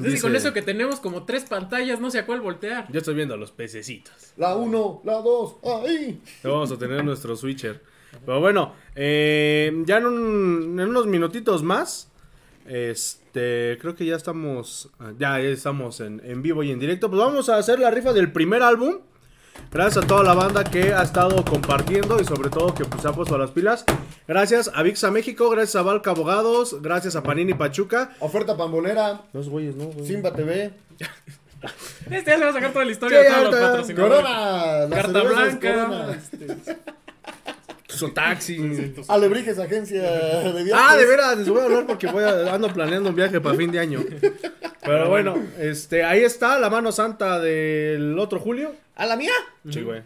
Dice- 0.00 0.20
con 0.20 0.34
eso 0.34 0.52
que 0.52 0.62
tenemos 0.62 0.98
como 0.98 1.24
tres 1.24 1.44
pantallas, 1.44 2.00
no 2.00 2.10
sé 2.10 2.18
a 2.18 2.26
cuál 2.26 2.40
voltear. 2.40 2.90
Yo 2.90 2.98
estoy 2.98 3.14
viendo 3.14 3.34
a 3.34 3.36
los 3.36 3.52
pececitos. 3.52 4.32
La 4.36 4.56
1, 4.56 5.02
la 5.04 5.14
2, 5.22 5.56
ahí. 5.86 6.20
Vamos 6.42 6.72
a 6.72 6.76
tener 6.76 7.04
nuestro 7.04 7.36
switcher. 7.36 7.82
Pero 8.26 8.40
bueno, 8.40 8.74
eh, 8.96 9.72
ya 9.86 9.98
en, 9.98 10.06
un- 10.06 10.80
en 10.80 10.88
unos 10.88 11.06
minutitos 11.06 11.62
más, 11.62 12.10
este, 12.66 13.27
creo 13.80 13.94
que 13.94 14.04
ya 14.06 14.16
estamos, 14.16 14.90
ya 15.18 15.40
estamos 15.40 16.00
en, 16.00 16.20
en 16.24 16.42
vivo 16.42 16.62
y 16.62 16.70
en 16.70 16.78
directo. 16.78 17.08
Pues 17.08 17.20
vamos 17.20 17.48
a 17.48 17.56
hacer 17.56 17.78
la 17.78 17.90
rifa 17.90 18.12
del 18.12 18.32
primer 18.32 18.62
álbum. 18.62 18.98
Gracias 19.72 20.04
a 20.04 20.06
toda 20.06 20.22
la 20.22 20.34
banda 20.34 20.62
que 20.64 20.94
ha 20.94 21.02
estado 21.02 21.44
compartiendo 21.44 22.20
y 22.20 22.24
sobre 22.24 22.48
todo 22.48 22.74
que 22.74 22.84
pues, 22.84 23.02
se 23.02 23.08
ha 23.08 23.12
puesto 23.12 23.34
a 23.34 23.38
las 23.38 23.50
pilas. 23.50 23.84
Gracias 24.28 24.70
a 24.72 24.82
VIXA 24.82 25.10
México, 25.10 25.50
gracias 25.50 25.76
a 25.76 25.82
Valca 25.82 26.10
Abogados, 26.10 26.80
gracias 26.80 27.16
a 27.16 27.22
Panini 27.24 27.54
Pachuca. 27.54 28.12
Oferta 28.20 28.56
pambolera, 28.56 29.22
Dos 29.32 29.48
güeyes, 29.48 29.74
¿no? 29.74 29.86
güey? 29.86 30.06
Simba 30.06 30.32
TV, 30.32 30.72
Este 32.10 32.30
ya 32.30 32.38
se 32.38 32.44
va 32.44 32.50
a 32.50 32.52
sacar 32.52 32.72
toda 32.72 32.84
la 32.84 32.92
historia 32.92 33.18
Sí, 33.18 33.24
de 33.24 33.30
todos 33.30 33.44
los 33.44 33.54
ahorita- 33.54 33.70
patrocinadores. 33.70 34.20
Corona, 34.22 34.88
Carta 34.90 35.22
blanca. 35.22 35.84
Corona. 35.84 36.12
este, 36.12 36.76
Son 37.88 38.12
taxi. 38.12 38.94
Alebrijes, 39.08 39.58
agencia 39.58 40.02
de 40.02 40.62
viajes. 40.62 40.74
Ah, 40.86 40.96
de 40.96 41.06
veras, 41.06 41.38
les 41.38 41.48
voy 41.48 41.60
a 41.60 41.64
hablar 41.64 41.86
porque 41.86 42.06
voy 42.06 42.22
a- 42.22 42.52
ando 42.54 42.72
planeando 42.72 43.08
un 43.10 43.16
viaje 43.16 43.40
para 43.40 43.56
fin 43.56 43.72
de 43.72 43.78
año. 43.80 44.00
Pero 44.82 45.08
bueno, 45.08 45.36
este, 45.58 46.04
ahí 46.04 46.20
está 46.20 46.58
la 46.58 46.68
mano 46.68 46.92
santa 46.92 47.38
del 47.40 48.18
otro 48.18 48.38
Julio. 48.40 48.74
¿A 48.94 49.06
la 49.06 49.16
mía? 49.16 49.32
Sí, 49.70 49.80
güey. 49.82 50.02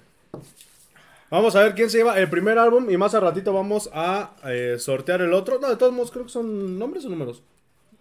Vamos 1.29 1.57
a 1.57 1.63
ver 1.65 1.75
quién 1.75 1.91
se 1.91 1.99
lleva 1.99 2.19
el 2.19 2.29
primer 2.31 2.59
álbum 2.59 2.89
y 2.91 2.97
más 2.97 3.15
a 3.15 3.21
ratito 3.21 3.53
vamos 3.53 3.91
a 3.93 4.33
eh, 4.45 4.77
sortear 4.79 5.21
el 5.23 5.33
otro. 5.33 5.59
No, 5.59 5.69
de 5.69 5.77
todos 5.77 5.93
modos 5.93 6.11
creo 6.13 6.25
que 6.25 6.31
son 6.31 6.79
nombres 6.79 7.05
o 7.05 7.09
números. 7.09 7.43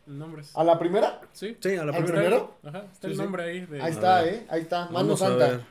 Nombres. 0.06 0.52
¿A 0.56 0.64
la 0.64 0.78
primera? 0.78 1.22
Sí. 1.34 1.58
Sí, 1.60 1.70
a 1.76 1.86
la 1.86 1.94
¿Al 1.96 2.04
primera. 2.04 2.22
primero? 2.28 2.58
Ajá, 2.66 2.80
está 2.94 3.08
Sí, 3.08 3.08
el 3.08 3.14
sí. 3.14 3.18
nombre 3.22 3.44
ahí. 3.44 3.62
de- 3.66 3.82
Ahí 3.82 3.92
está. 3.92 4.26
¿eh? 4.28 4.46
Ahí 4.50 4.62
está. 4.62 4.80
Mano 4.86 4.94
Vamos 4.94 5.20
santa. 5.20 5.62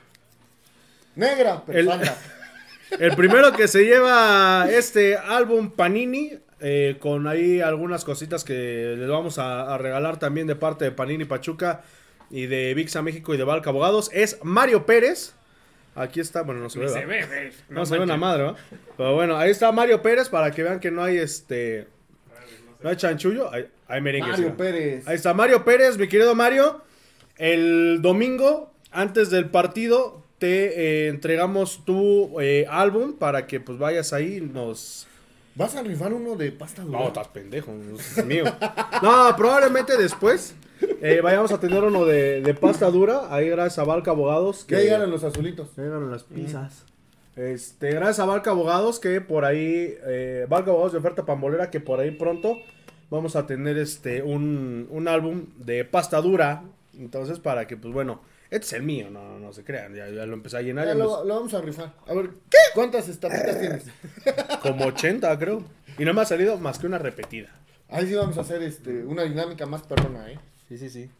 Negra, 1.15 1.63
pero 1.67 1.79
El- 1.79 1.87
santa. 1.87 2.17
El 2.99 3.17
primero 3.17 3.53
que 3.53 3.69
se 3.69 3.85
lleva 3.85 4.67
este 4.71 5.17
álbum 5.17 5.71
Panini, 5.71 6.33
eh, 6.61 6.97
con 7.01 7.27
ahí 7.27 7.61
algunas 7.61 8.05
cositas 8.05 8.45
que 8.45 8.95
les 8.99 9.09
vamos 9.09 9.39
a, 9.39 9.75
a 9.75 9.79
regalar 9.79 10.19
también 10.19 10.47
de 10.47 10.57
parte 10.57 10.85
de 10.85 10.91
Panini 10.91 11.25
Pachuca 11.25 11.83
y 12.31 12.47
de 12.47 12.75
VIXA 12.75 13.03
México 13.03 13.35
y 13.35 13.37
de 13.37 13.45
Valca 13.45 13.71
Abogados, 13.71 14.11
es 14.13 14.39
Mario 14.43 14.87
Pérez. 14.87 15.35
Aquí 15.95 16.21
está, 16.21 16.43
bueno, 16.43 16.61
no 16.61 16.71
se 16.71 16.79
ve. 16.79 16.89
se 16.89 17.05
ve, 17.05 17.27
güey. 17.27 17.53
No, 17.69 17.85
se 17.85 17.99
ve 17.99 18.05
una 18.05 18.17
madre, 18.17 18.45
¿va? 18.45 18.57
Pero 18.97 19.15
bueno, 19.15 19.37
ahí 19.37 19.51
está 19.51 19.73
Mario 19.73 20.01
Pérez 20.03 20.29
para 20.29 20.51
que 20.53 20.63
vean 20.63 20.79
que 20.79 20.91
no 20.91 21.03
hay 21.03 21.19
este. 21.19 21.89
No 22.83 22.91
hay 22.91 22.97
chanchullo. 22.97 23.53
Hay, 23.53 23.69
hay 23.89 24.01
merengue. 24.01 24.31
Mario 24.31 24.49
sí. 24.49 24.55
Pérez. 24.57 25.09
Ahí 25.09 25.17
está 25.17 25.35
Mario 25.35 25.65
Pérez, 25.65 25.99
mi 25.99 26.07
querido 26.07 26.35
Mario. 26.35 26.83
El 27.37 28.01
domingo, 28.03 28.73
antes 28.93 29.31
del 29.31 29.51
partido, 29.51 30.23
te 30.41 31.05
eh, 31.05 31.09
entregamos 31.09 31.85
tu 31.85 32.41
eh, 32.41 32.67
álbum 32.69 33.13
para 33.13 33.47
que 33.47 33.61
pues 33.61 33.79
vayas 33.79 34.13
ahí 34.13 34.39
y 34.39 34.41
nos. 34.41 35.07
¿Vas 35.55 35.77
a 35.77 35.83
rifar 35.83 36.13
uno 36.13 36.35
de 36.37 36.51
pasta 36.51 36.83
dura? 36.83 36.99
No, 36.99 37.09
estás 37.09 37.29
pendejo, 37.29 37.73
es 38.17 38.25
mío. 38.25 38.45
No, 39.03 39.37
probablemente 39.37 39.97
después 39.99 40.55
eh, 41.03 41.21
vayamos 41.23 41.53
a 41.53 41.61
tener 41.61 41.83
uno 41.83 42.07
de, 42.07 42.41
de 42.41 42.55
pasta 42.55 42.91
dura. 42.91 43.35
Ahí 43.35 43.49
gracias 43.51 43.79
a 43.79 43.85
Valca 43.85 44.13
Abogados. 44.13 44.67
Ya 44.69 44.79
llegaron 44.79 45.11
los 45.11 45.23
azulitos. 45.23 45.77
Ya 45.77 45.83
llegaron 45.83 46.11
las 46.11 46.23
pizzas. 46.23 46.85
Este, 47.37 47.91
gracias 47.91 48.21
a 48.21 48.25
Valca 48.25 48.53
Abogados 48.53 49.01
que 49.01 49.21
por 49.21 49.45
ahí, 49.45 49.97
eh, 50.07 50.47
Valca 50.49 50.71
Abogados 50.71 50.93
de 50.93 50.99
oferta 50.99 51.27
pambolera 51.27 51.71
que 51.71 51.81
por 51.81 52.01
ahí 52.01 52.13
pronto 52.13 52.57
vamos 53.11 53.37
a 53.37 53.47
tener 53.47 53.77
este 53.77 54.23
un, 54.23 54.89
un 54.91 55.09
álbum 55.09 55.47
de 55.59 55.85
pasta 55.85 56.21
dura. 56.23 56.63
Entonces 56.99 57.39
para 57.39 57.67
que 57.67 57.77
pues 57.77 57.93
bueno, 57.93 58.23
este 58.51 58.67
es 58.67 58.73
el 58.75 58.83
mío, 58.83 59.11
no, 59.11 59.39
no 59.39 59.53
se 59.53 59.63
crean, 59.65 59.95
ya, 59.95 60.09
ya 60.09 60.27
lo 60.27 60.35
empecé 60.35 60.57
a 60.59 60.63
llenar, 60.63 60.87
Ya 60.87 60.95
lo, 60.95 61.25
vamos 61.27 61.55
a 61.55 61.61
rifar. 61.61 61.95
A 62.07 62.15
ver, 62.15 62.31
¿cuántas 62.75 63.09
estampitas 63.09 63.59
tienes? 63.61 63.85
como 64.63 64.87
80 64.87 65.39
creo. 65.39 65.63
Y 65.99 66.05
no 66.05 66.13
me 66.15 66.21
ha 66.23 66.25
salido 66.25 66.57
más 66.59 66.79
que 66.79 66.87
una 66.87 66.99
repetida. 66.99 67.49
Ahí 67.89 68.07
sí 68.07 68.15
vamos 68.15 68.39
a 68.39 68.43
hacer 68.43 68.63
este, 68.63 69.03
una 69.05 69.23
dinámica 69.25 69.67
más 69.67 69.83
perrona, 69.83 70.31
¿eh? 70.31 70.39
Sí, 70.69 70.79
sí, 70.79 70.89
sí. 70.91 71.11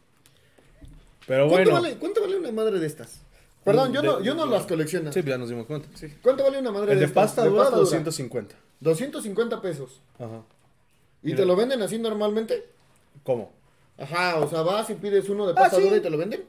Pero 1.27 1.47
¿Cuánto, 1.49 1.69
bueno, 1.71 1.81
vale, 1.87 1.97
¿Cuánto 1.97 2.21
vale 2.21 2.37
una 2.37 2.51
madre 2.51 2.79
de 2.79 2.87
estas? 2.87 3.21
Perdón, 3.63 3.93
yo 3.93 4.01
De- 4.01 4.07
no, 4.07 4.21
yo 4.21 4.33
no 4.33 4.45
las 4.47 4.65
colecciono. 4.65 5.11
Sí, 5.11 5.21
ya 5.23 5.37
nos 5.37 5.49
dimos 5.49 5.67
cuenta. 5.67 5.87
¿Cuánto 6.21 6.43
vale 6.43 6.59
una 6.59 6.71
madre 6.71 6.93
El 6.93 6.99
de 6.99 7.05
estas? 7.05 7.25
pasta 7.25 7.45
dura 7.45 7.65
dura? 7.65 7.77
250. 7.77 8.55
250 8.79 9.61
pesos. 9.61 10.01
Ajá. 10.17 10.41
¿Y 11.23 11.35
te 11.35 11.45
lo 11.45 11.55
venden 11.55 11.81
así 11.83 11.99
normalmente? 11.99 12.65
¿Cómo? 13.23 13.51
Ajá, 13.99 14.37
o 14.37 14.49
sea, 14.49 14.61
vas 14.63 14.89
y 14.89 14.95
pides 14.95 15.29
uno 15.29 15.45
de 15.45 15.51
Ah, 15.51 15.55
pasta 15.63 15.77
sí. 15.77 15.83
dura 15.83 15.97
y 15.97 16.01
te 16.01 16.09
lo 16.09 16.17
venden. 16.17 16.43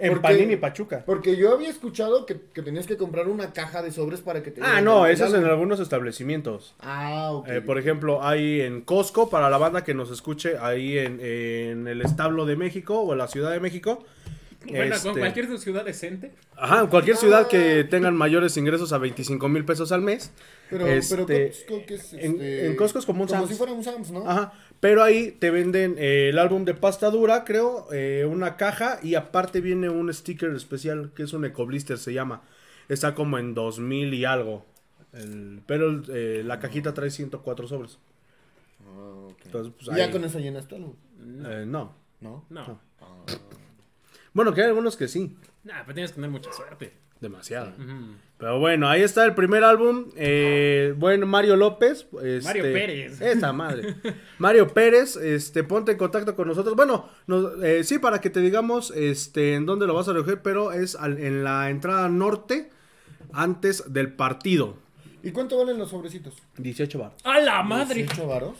En 0.00 0.12
Porque- 0.14 0.28
Panini 0.28 0.56
Pachuca. 0.56 1.02
Porque 1.04 1.36
yo 1.36 1.52
había 1.52 1.68
escuchado 1.68 2.24
que, 2.26 2.40
que 2.54 2.62
tenías 2.62 2.86
que 2.86 2.96
comprar 2.96 3.28
una 3.28 3.52
caja 3.52 3.82
de 3.82 3.92
sobres 3.92 4.20
para 4.22 4.42
que 4.42 4.50
te 4.50 4.60
Ah, 4.64 4.80
no, 4.80 5.06
eso 5.06 5.26
es 5.26 5.34
en 5.34 5.44
algunos 5.44 5.78
establecimientos. 5.78 6.74
Ah, 6.80 7.30
ok. 7.32 7.48
Eh, 7.48 7.60
por 7.60 7.78
ejemplo, 7.78 8.22
hay 8.24 8.62
en 8.62 8.80
Costco, 8.80 9.28
para 9.30 9.50
la 9.50 9.58
banda 9.58 9.84
que 9.84 9.92
nos 9.94 10.10
escuche, 10.10 10.56
ahí 10.58 10.98
en, 10.98 11.20
en 11.20 11.86
el 11.86 12.00
establo 12.02 12.46
de 12.46 12.56
México 12.56 13.00
o 13.00 13.12
en 13.12 13.18
la 13.18 13.28
Ciudad 13.28 13.50
de 13.50 13.60
México. 13.60 14.02
Bueno, 14.66 14.94
Este, 14.94 15.08
con 15.08 15.18
cualquier 15.18 15.58
ciudad 15.58 15.84
decente. 15.86 16.32
Ajá, 16.56 16.80
en 16.80 16.86
cualquier 16.88 17.16
ciudad 17.16 17.46
que 17.48 17.84
tengan 17.84 18.14
mayores 18.14 18.56
ingresos 18.58 18.92
a 18.92 18.98
25 18.98 19.48
mil 19.48 19.64
pesos 19.64 19.90
al 19.92 20.02
mes. 20.02 20.32
pero, 20.68 20.86
este, 20.86 21.16
pero 21.24 21.48
Costco, 21.48 21.82
¿qué 21.86 21.94
es? 21.94 22.12
en- 22.12 22.32
este? 22.32 22.66
en 22.66 22.76
Costco 22.76 22.98
es 22.98 23.06
como 23.06 23.22
un 23.22 23.26
Como 23.28 23.40
Sam's. 23.40 23.50
si 23.52 23.56
fuera 23.56 23.72
un 23.72 23.82
Sam's, 23.82 24.10
¿no? 24.10 24.28
Ajá, 24.28 24.52
pero 24.80 25.02
ahí 25.02 25.30
te 25.32 25.50
venden 25.50 25.96
eh, 25.98 26.30
el 26.30 26.38
álbum 26.38 26.64
de 26.64 26.74
pasta 26.74 27.10
dura, 27.10 27.44
creo, 27.44 27.86
eh, 27.92 28.26
una 28.28 28.56
caja 28.56 28.98
y 29.02 29.14
aparte 29.14 29.60
viene 29.60 29.88
un 29.90 30.12
sticker 30.12 30.50
especial 30.54 31.12
que 31.14 31.22
es 31.24 31.32
un 31.32 31.44
ecoblister, 31.44 31.98
se 31.98 32.12
llama. 32.14 32.42
Está 32.88 33.14
como 33.14 33.38
en 33.38 33.54
2000 33.54 34.14
y 34.14 34.24
algo. 34.24 34.64
El- 35.12 35.62
pero 35.66 36.02
eh, 36.08 36.42
la 36.44 36.58
cajita 36.60 36.94
trae 36.94 37.10
104 37.10 37.68
sobres. 37.68 37.98
Ah. 38.86 39.28
Entonces, 39.44 39.72
pues, 39.76 39.88
¿Y 39.94 39.98
ya 39.98 40.06
ahí- 40.06 40.10
con 40.10 40.24
eso 40.24 40.38
llenas 40.38 40.66
tu 40.66 40.76
álbum? 40.76 40.94
Eh, 41.46 41.64
no. 41.66 41.94
¿No? 42.20 42.44
No. 42.50 42.80
Bueno, 44.32 44.54
que 44.54 44.60
hay 44.62 44.68
algunos 44.68 44.96
que 44.96 45.08
sí. 45.08 45.36
Nah, 45.64 45.82
pero 45.82 45.94
tienes 45.94 46.10
que 46.12 46.16
tener 46.16 46.30
mucha 46.30 46.52
suerte. 46.52 46.92
Demasiado. 47.20 47.72
Pero 48.40 48.58
bueno, 48.58 48.88
ahí 48.88 49.02
está 49.02 49.24
el 49.26 49.34
primer 49.34 49.62
álbum. 49.64 50.06
Eh, 50.16 50.94
bueno, 50.96 51.26
Mario 51.26 51.56
López. 51.56 52.06
este, 52.22 52.40
Mario 52.42 52.62
Pérez. 52.64 53.20
Esa 53.20 53.52
madre. 53.52 53.94
Mario 54.38 54.68
Pérez, 54.68 55.16
este, 55.16 55.62
ponte 55.62 55.92
en 55.92 55.98
contacto 55.98 56.34
con 56.34 56.48
nosotros. 56.48 56.74
Bueno, 56.74 57.08
nos- 57.26 57.62
eh, 57.62 57.84
sí, 57.84 57.98
para 57.98 58.20
que 58.22 58.30
te 58.30 58.40
digamos 58.40 58.92
este, 58.92 59.54
en 59.54 59.66
dónde 59.66 59.86
lo 59.86 59.92
vas 59.94 60.08
a 60.08 60.14
recoger, 60.14 60.40
pero 60.40 60.72
es 60.72 60.96
al- 60.96 61.18
en 61.18 61.44
la 61.44 61.68
entrada 61.68 62.08
norte 62.08 62.70
antes 63.32 63.92
del 63.92 64.12
partido. 64.14 64.76
¿Y 65.22 65.32
cuánto 65.32 65.58
valen 65.58 65.76
los 65.78 65.90
sobrecitos? 65.90 66.34
18 66.56 66.98
bar. 66.98 67.12
¡A 67.24 67.38
la 67.40 67.62
madre! 67.62 67.96
18 68.04 68.26
varos. 68.26 68.56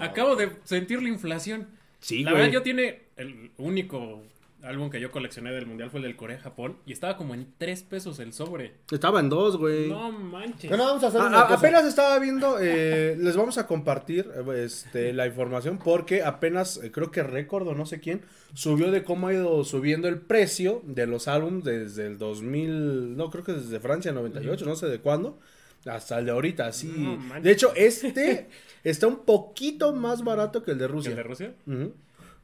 Acabo 0.00 0.36
de 0.36 0.50
sentir 0.64 1.02
la 1.02 1.08
inflación. 1.08 1.66
Sí, 2.00 2.22
la 2.22 2.32
güey. 2.32 2.42
verdad, 2.42 2.52
yo 2.54 2.62
tiene 2.62 3.00
el 3.16 3.50
único 3.56 4.22
álbum 4.66 4.90
que 4.90 5.00
yo 5.00 5.10
coleccioné 5.10 5.52
del 5.52 5.66
mundial 5.66 5.90
fue 5.90 5.98
el 6.00 6.04
del 6.04 6.16
Corea-Japón 6.16 6.76
y 6.84 6.92
estaba 6.92 7.16
como 7.16 7.34
en 7.34 7.46
3 7.58 7.82
pesos 7.84 8.18
el 8.18 8.32
sobre. 8.32 8.74
Estaba 8.90 9.20
en 9.20 9.28
dos, 9.28 9.56
güey. 9.56 9.88
No 9.88 10.10
manches. 10.12 10.68
Bueno, 10.68 10.84
vamos 10.84 11.02
a 11.04 11.06
hacer 11.08 11.20
A- 11.20 11.26
una 11.26 11.40
a- 11.40 11.46
cosa. 11.48 11.54
apenas 11.58 11.84
estaba 11.86 12.18
viendo, 12.18 12.58
eh, 12.60 13.16
les 13.20 13.36
vamos 13.36 13.56
a 13.58 13.66
compartir 13.66 14.28
este, 14.56 15.12
la 15.12 15.26
información 15.26 15.78
porque 15.78 16.22
apenas, 16.22 16.76
eh, 16.82 16.90
creo 16.92 17.10
que 17.10 17.22
Récord 17.22 17.66
o 17.68 17.74
no 17.74 17.86
sé 17.86 18.00
quién, 18.00 18.22
subió 18.54 18.90
de 18.90 19.02
cómo 19.04 19.28
ha 19.28 19.32
ido 19.34 19.64
subiendo 19.64 20.08
el 20.08 20.20
precio 20.20 20.82
de 20.84 21.06
los 21.06 21.28
álbumes 21.28 21.64
desde 21.64 22.06
el 22.06 22.18
2000, 22.18 23.16
no 23.16 23.30
creo 23.30 23.44
que 23.44 23.52
desde 23.52 23.80
Francia 23.80 24.12
98, 24.12 24.64
no 24.64 24.76
sé 24.76 24.86
de 24.86 24.98
cuándo, 25.00 25.38
hasta 25.84 26.18
el 26.18 26.24
de 26.26 26.32
ahorita, 26.32 26.66
así. 26.66 26.88
No 26.96 27.16
manches. 27.16 27.42
de 27.44 27.50
hecho, 27.52 27.72
este 27.76 28.48
está 28.84 29.06
un 29.06 29.18
poquito 29.24 29.92
más 29.92 30.24
barato 30.24 30.62
que 30.64 30.72
el 30.72 30.78
de 30.78 30.84
¿El 30.86 30.90
Rusia. 30.90 31.14
de 31.14 31.22
Rusia? 31.22 31.54
Ujú. 31.66 31.92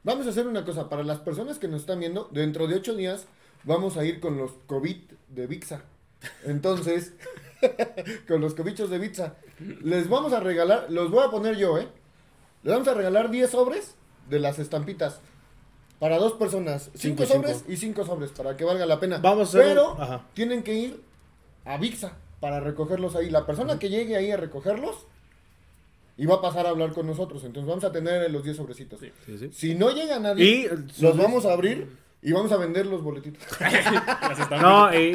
Vamos 0.03 0.27
a 0.27 0.29
hacer 0.31 0.47
una 0.47 0.65
cosa. 0.65 0.89
Para 0.89 1.03
las 1.03 1.19
personas 1.19 1.59
que 1.59 1.67
nos 1.67 1.81
están 1.81 1.99
viendo, 1.99 2.27
dentro 2.31 2.67
de 2.67 2.75
8 2.75 2.95
días 2.95 3.25
vamos 3.63 3.97
a 3.97 4.03
ir 4.05 4.19
con 4.19 4.37
los 4.37 4.51
COVID 4.67 4.97
de 5.29 5.47
Vixa. 5.47 5.83
Entonces, 6.45 7.13
con 8.27 8.41
los 8.41 8.53
cobichos 8.53 8.89
de 8.89 8.99
Vixa. 8.99 9.35
Les 9.83 10.09
vamos 10.09 10.33
a 10.33 10.39
regalar, 10.39 10.87
los 10.89 11.09
voy 11.11 11.25
a 11.25 11.29
poner 11.31 11.55
yo, 11.57 11.77
¿eh? 11.77 11.87
Les 12.63 12.73
vamos 12.73 12.87
a 12.87 12.93
regalar 12.93 13.29
10 13.31 13.49
sobres 13.49 13.95
de 14.29 14.39
las 14.39 14.59
estampitas. 14.59 15.19
Para 15.99 16.17
dos 16.17 16.33
personas. 16.33 16.89
5 16.95 17.23
Cinco 17.23 17.25
sobres 17.25 17.57
cinco. 17.59 17.71
y 17.71 17.77
5 17.77 18.05
sobres, 18.05 18.31
para 18.31 18.57
que 18.57 18.65
valga 18.65 18.85
la 18.85 18.99
pena. 18.99 19.19
Vamos 19.19 19.55
a 19.55 19.59
hacer 19.59 19.73
Pero 19.73 20.01
ajá. 20.01 20.25
tienen 20.33 20.63
que 20.63 20.73
ir 20.73 21.01
a 21.63 21.77
Vixa 21.77 22.13
para 22.41 22.59
recogerlos 22.59 23.15
ahí. 23.15 23.29
La 23.29 23.45
persona 23.45 23.79
que 23.79 23.89
llegue 23.89 24.17
ahí 24.17 24.29
a 24.31 24.35
recogerlos 24.37 25.05
y 26.17 26.25
va 26.25 26.35
a 26.35 26.41
pasar 26.41 26.65
a 26.65 26.69
hablar 26.69 26.91
con 26.93 27.07
nosotros. 27.07 27.43
Entonces 27.43 27.67
vamos 27.67 27.83
a 27.83 27.91
tener 27.91 28.29
los 28.31 28.43
10 28.43 28.57
sobrecitos. 28.57 28.99
Sí. 28.99 29.11
Sí, 29.25 29.37
sí. 29.37 29.49
Si 29.51 29.75
no 29.75 29.91
llega 29.91 30.19
nadie, 30.19 30.45
Y 30.45 31.01
los 31.01 31.17
vamos 31.17 31.45
a 31.45 31.53
abrir 31.53 31.87
y 32.21 32.31
vamos 32.31 32.51
a 32.51 32.57
vender 32.57 32.85
los 32.85 33.01
boletitos. 33.03 33.41
No, 34.61 34.93
y, 34.93 35.13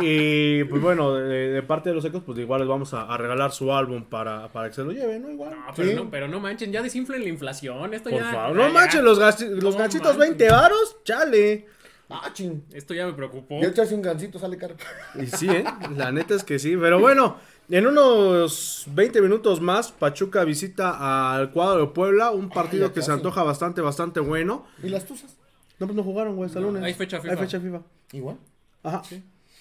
y, 0.61 0.65
pues 0.65 0.83
bueno, 0.83 1.15
de, 1.15 1.51
de 1.53 1.63
parte 1.63 1.89
de 1.91 1.95
los 1.95 2.05
ecos, 2.05 2.23
pues 2.25 2.39
igual 2.39 2.61
les 2.61 2.69
vamos 2.69 2.93
a, 2.95 3.03
a 3.03 3.17
regalar 3.17 3.53
su 3.53 3.73
álbum 3.73 4.05
para, 4.05 4.49
para 4.53 4.69
que 4.69 4.75
se 4.75 4.83
lo 4.85 4.93
lleven, 4.93 5.23
¿no? 5.23 5.31
Igual. 5.31 5.51
No, 5.53 5.65
pero, 5.75 5.89
Sí. 5.89 5.95
no, 5.95 6.11
pero 6.11 6.29
no 6.29 6.41
manchen, 6.41 6.73
ya 6.73 6.83
desinflen 6.83 7.23
la 7.23 7.29
inflación. 7.29 7.95
Esto 7.95 8.11
Por 8.11 8.19
ya. 8.21 8.33
favor, 8.33 8.57
ya- 8.59 8.67
no 8.69 8.73
manches, 8.75 9.03
los, 9.03 9.19
gasti- 9.21 9.49
los 9.49 9.75
No 9.75 9.81
ganchitos 9.81 10.17
manches. 10.19 10.39
20 10.39 10.51
varos, 10.51 10.97
chale. 11.05 11.67
Ah, 12.11 12.31
ching. 12.33 12.63
Esto 12.73 12.95
ya 12.95 13.07
me 13.07 13.13
preocupó. 13.13 13.61
Y 13.61 13.65
echarse 13.67 13.95
un 13.95 14.03
gancito 14.03 14.39
sale 14.39 14.57
caro. 14.57 14.77
Y 15.15 15.27
sí, 15.27 15.49
¿eh? 15.49 15.63
La 15.97 16.11
neta 16.11 16.35
es 16.35 16.43
que 16.45 16.59
sí. 16.59 16.75
Pero 16.77 16.99
bueno, 16.99 17.37
en 17.71 17.87
unos 17.87 18.85
20 18.95 19.21
minutos 19.23 19.61
más, 19.61 19.93
Pachuca 19.93 20.45
visita 20.45 21.35
al 21.35 21.51
cuadro 21.53 21.81
de 21.81 21.87
Puebla. 21.93 22.31
Un 22.31 22.49
partido 22.49 22.93
que 22.93 23.03
se 23.03 23.13
antoja 23.13 23.43
bastante, 23.43 23.81
bastante 23.81 24.21
bueno. 24.21 24.65
¿Y 24.83 24.89
las 24.89 25.07
tuzas? 25.07 25.37
No, 25.79 25.87
pues 25.87 25.97
no 25.97 26.03
jugaron, 26.03 26.35
güey, 26.37 26.47
hasta 26.47 26.59
el 26.59 26.65
lunes. 26.67 26.83
hay 26.83 26.95
fecha 26.95 27.21
FIFA. 27.21 27.33
Hay 27.35 27.39
fecha 27.39 27.61
FIFA. 27.61 27.83
Igual. 28.13 28.37
Ajá. 28.83 29.03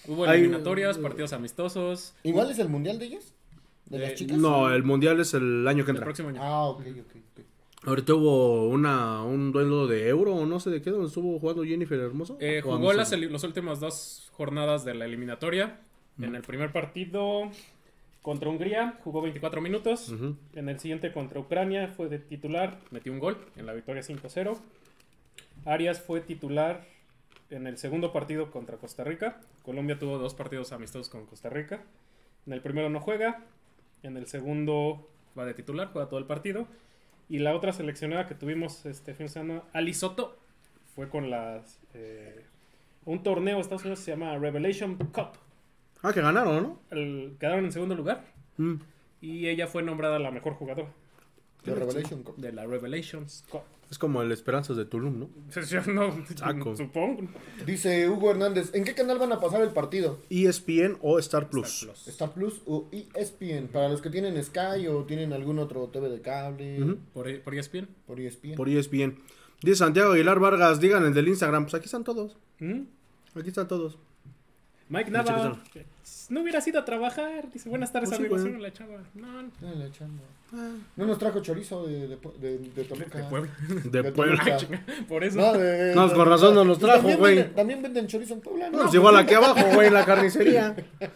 Hubo 0.07 0.25
Hay- 0.25 0.39
eliminatorias, 0.39 0.97
partidos 0.97 1.33
amistosos. 1.33 2.13
¿Igual 2.23 2.49
es 2.49 2.59
el 2.59 2.69
mundial 2.69 2.97
de 2.97 3.05
ellas? 3.05 3.33
¿De 3.85 3.99
las 3.99 4.11
Eh, 4.11 4.15
chicas? 4.15 4.37
No, 4.37 4.71
el 4.73 4.83
mundial 4.83 5.19
es 5.19 5.33
el 5.33 5.67
año 5.67 5.83
que 5.85 5.91
El 5.91 5.97
entra. 5.97 6.05
próximo 6.05 6.29
año. 6.29 6.39
Ah, 6.41 6.63
ok, 6.65 6.79
ok. 6.81 6.97
ok. 6.99 7.43
Ahorita 7.87 8.13
hubo 8.15 8.67
una, 8.69 9.23
un 9.23 9.51
duelo 9.51 9.85
de 9.87 10.07
euro 10.09 10.33
o 10.35 10.45
no 10.45 10.59
sé 10.59 10.69
de 10.71 10.81
qué, 10.81 10.89
donde 10.89 11.07
estuvo 11.07 11.39
jugando 11.39 11.63
Jennifer 11.63 11.99
Hermoso. 11.99 12.37
Eh, 12.39 12.61
jugó 12.63 12.91
las, 12.93 13.11
las 13.11 13.43
últimas 13.43 13.79
dos 13.79 14.29
jornadas 14.33 14.83
de 14.85 14.93
la 14.95 15.05
eliminatoria. 15.05 15.79
En 16.19 16.33
el 16.35 16.41
primer 16.41 16.71
partido 16.71 17.43
contra 18.27 18.49
Hungría 18.49 18.99
jugó 19.05 19.21
24 19.21 19.61
minutos. 19.61 20.13
En 20.53 20.67
el 20.67 20.81
siguiente 20.81 21.13
contra 21.13 21.39
Ucrania 21.39 21.87
fue 21.87 22.09
de 22.09 22.19
titular, 22.19 22.77
metió 22.91 23.13
un 23.13 23.19
gol 23.19 23.37
en 23.55 23.65
la 23.65 23.71
victoria 23.71 24.01
5-0. 24.01 24.57
Arias 25.63 26.01
fue 26.01 26.19
titular 26.19 26.83
en 27.49 27.67
el 27.67 27.77
segundo 27.77 28.11
partido 28.11 28.51
contra 28.51 28.75
Costa 28.75 29.05
Rica. 29.05 29.39
Colombia 29.63 29.97
tuvo 29.97 30.17
dos 30.17 30.33
partidos 30.33 30.73
amistosos 30.73 31.07
con 31.07 31.25
Costa 31.25 31.49
Rica. 31.49 31.85
En 32.45 32.51
el 32.51 32.59
primero 32.59 32.89
no 32.89 32.99
juega, 32.99 33.45
en 34.03 34.17
el 34.17 34.27
segundo 34.27 35.07
va 35.39 35.45
de 35.45 35.53
titular, 35.53 35.91
juega 35.93 36.09
todo 36.09 36.19
el 36.19 36.25
partido. 36.25 36.67
Y 37.29 37.39
la 37.39 37.55
otra 37.55 37.71
seleccionada 37.71 38.27
que 38.27 38.35
tuvimos 38.35 38.85
este 38.85 39.13
fin 39.13 39.27
de 39.27 39.31
semana, 39.31 39.63
Ali 39.71 39.93
Soto, 39.93 40.37
fue 40.95 41.07
con 41.07 41.29
las 41.29 41.79
eh, 41.93 42.43
un 43.05 43.23
torneo 43.23 43.55
de 43.55 43.61
Estados 43.61 43.83
Unidos 43.83 43.99
que 43.99 44.05
se 44.05 44.11
llama 44.11 44.37
Revelation 44.37 44.97
Cup. 44.97 45.46
Ah, 46.03 46.13
que 46.13 46.21
ganaron, 46.21 46.63
¿no? 46.63 46.79
El- 46.91 47.35
quedaron 47.39 47.65
en 47.65 47.71
segundo 47.71 47.95
lugar 47.95 48.25
Mm. 48.57 48.75
y 49.21 49.47
ella 49.47 49.67
fue 49.67 49.83
nombrada 49.83 50.19
la 50.19 50.31
mejor 50.31 50.53
jugadora 50.53 50.89
De 51.63 51.73
Revelation 51.75 52.23
Cup. 52.23 52.37
de 52.37 52.51
la 52.53 52.65
Revelations 52.65 53.43
Cup. 53.49 53.61
Es 53.89 53.97
como 53.97 54.21
el 54.21 54.29
Esperanzas 54.33 54.75
de 54.75 54.83
Tulum, 54.83 55.17
¿no? 55.19 55.29
Yo 55.69 55.81
no, 55.93 56.13
Saco. 56.35 56.75
supongo. 56.75 57.23
Dice 57.65 58.09
Hugo 58.09 58.31
Hernández, 58.31 58.75
¿en 58.75 58.83
qué 58.83 58.93
canal 58.93 59.17
van 59.17 59.31
a 59.31 59.39
pasar 59.39 59.61
el 59.61 59.69
partido? 59.69 60.19
ESPN 60.29 60.97
o 61.01 61.17
Star 61.19 61.49
Plus. 61.49 61.67
Star 61.83 61.93
Plus. 61.93 62.07
¿Star 62.09 62.33
Plus 62.33 62.61
o 62.65 62.89
ESPN? 62.91 63.67
Para 63.69 63.87
los 63.87 64.01
que 64.01 64.09
tienen 64.09 64.43
Sky 64.43 64.87
o 64.89 65.05
tienen 65.05 65.31
algún 65.31 65.57
otro 65.59 65.87
TV 65.87 66.09
de 66.09 66.21
cable. 66.21 66.97
Por, 67.13 67.41
por 67.41 67.55
ESPN. 67.55 67.87
por 68.05 68.19
ESPN. 68.19 68.55
Por 68.55 68.67
ESPN. 68.67 69.15
Dice 69.61 69.77
Santiago 69.77 70.11
Aguilar 70.11 70.39
Vargas, 70.41 70.81
digan 70.81 71.05
el 71.05 71.13
del 71.13 71.29
Instagram. 71.29 71.63
Pues 71.63 71.75
aquí 71.75 71.85
están 71.85 72.03
todos. 72.03 72.35
¿Mm? 72.59 72.81
Aquí 73.35 73.47
están 73.47 73.69
todos. 73.69 73.97
Mike 74.89 75.11
Nava, 75.11 75.57
no 76.29 76.41
hubieras 76.41 76.65
ido 76.67 76.79
a 76.79 76.85
trabajar. 76.85 77.49
Dice, 77.53 77.67
buenas 77.69 77.91
tardes, 77.91 78.09
Pues 78.09 78.19
sí, 78.19 78.25
amigos. 78.25 78.41
Soy 78.41 78.61
la 78.61 78.71
chava. 78.73 78.97
No, 79.15 79.41
no, 79.43 79.49
Ah, 79.61 79.73
la 79.75 79.91
chamba. 79.91 80.23
No 80.95 81.05
nos 81.05 81.17
trajo 81.17 81.41
chorizo 81.41 81.85
de, 81.85 82.07
de, 82.07 82.17
de, 82.39 82.57
de 82.57 82.83
Toluca. 82.85 83.17
de 83.17 83.23
Puebla. 83.25 83.51
De 83.83 84.01
De 84.01 84.11
Puebla. 84.13 84.57
Por 85.09 85.23
eso. 85.25 85.37
No, 85.37 85.53
de- 85.53 85.93
No, 85.93 86.07
de- 86.07 86.15
con 86.15 86.29
razón 86.29 86.55
no 86.55 86.63
nos 86.63 86.79
Pues 86.79 86.91
trajo, 87.01 87.17
güey. 87.17 87.53
También 87.53 87.81
venden 87.81 88.07
chorizo 88.07 88.35
en 88.35 88.39
Puebla, 88.41 88.69
¿no? 88.69 88.77
No, 88.77 88.83
pues 88.83 88.95
igual 88.95 89.17
aquí 89.17 89.33
abajo, 89.33 89.65
güey, 89.73 89.87
en 89.87 89.93
la 89.93 90.05
carnicería. 90.05 90.73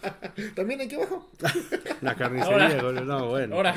También 0.55 0.81
aquí 0.81 0.95
abajo. 0.95 1.29
La 2.01 2.15
carnicería, 2.15 2.81
güey. 2.83 3.05
No, 3.05 3.29
bueno. 3.29 3.55
Ahora, 3.55 3.73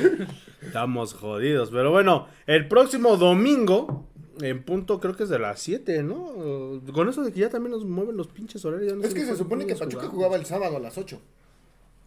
Estamos 0.60 1.14
jodidos. 1.14 1.70
Pero 1.70 1.92
bueno, 1.92 2.26
el 2.46 2.66
próximo 2.66 3.16
domingo, 3.16 4.08
en 4.40 4.62
punto, 4.64 5.00
creo 5.00 5.16
que 5.16 5.22
es 5.24 5.28
de 5.28 5.38
las 5.38 5.60
7, 5.60 6.02
¿no? 6.02 6.80
Con 6.92 7.08
eso 7.08 7.22
de 7.22 7.32
que 7.32 7.40
ya 7.40 7.50
también 7.50 7.72
nos 7.72 7.84
mueven 7.84 8.16
los 8.16 8.28
pinches 8.28 8.64
horarios. 8.64 8.92
ya 8.92 8.96
no 8.98 9.04
Es 9.04 9.14
que 9.14 9.24
se 9.24 9.36
supone 9.36 9.66
que 9.66 9.74
Pachuca 9.74 9.96
jugar. 10.04 10.10
jugaba 10.10 10.36
el 10.36 10.46
sábado 10.46 10.76
a 10.76 10.80
las 10.80 10.96
8. 10.98 11.20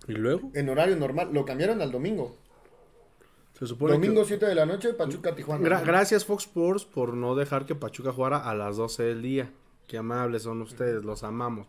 ¿Y 0.08 0.14
luego? 0.14 0.52
En 0.54 0.70
horario 0.70 0.96
normal. 0.96 1.30
Lo 1.34 1.46
cambiaron 1.46 1.82
al 1.82 1.92
domingo. 1.92 2.36
Se 3.60 3.66
supone 3.66 3.94
Domingo 3.94 4.22
que... 4.22 4.28
7 4.28 4.46
de 4.46 4.56
la 4.56 4.66
noche, 4.66 4.94
Pachuca 4.94 5.34
Tijuana. 5.36 5.68
Gra- 5.68 5.84
gracias 5.84 6.26
Fox 6.26 6.46
Sports 6.46 6.86
por 6.86 7.14
no 7.16 7.34
dejar 7.36 7.66
que 7.66 7.74
Pachuca 7.76 8.12
jugara 8.12 8.38
a 8.38 8.54
las 8.54 8.78
12 8.78 9.02
del 9.04 9.22
día. 9.22 9.50
Qué 9.88 9.98
amables 9.98 10.44
son 10.44 10.62
ustedes, 10.62 11.04
los 11.04 11.24
amamos. 11.24 11.66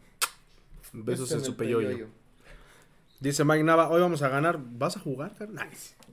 Besos 0.93 1.31
Este 1.31 1.39
en 1.39 1.45
su 1.45 1.57
peyó 1.57 1.79
peyoyo. 1.79 1.97
yo. 1.99 2.07
Dice 3.21 3.45
Mike 3.45 3.65
Nava, 3.65 3.89
hoy 3.89 4.01
vamos 4.01 4.23
a 4.23 4.29
ganar. 4.29 4.59
¿Vas 4.63 4.97
a 4.97 5.01
jugar, 5.01 5.35
carnal? 5.35 5.69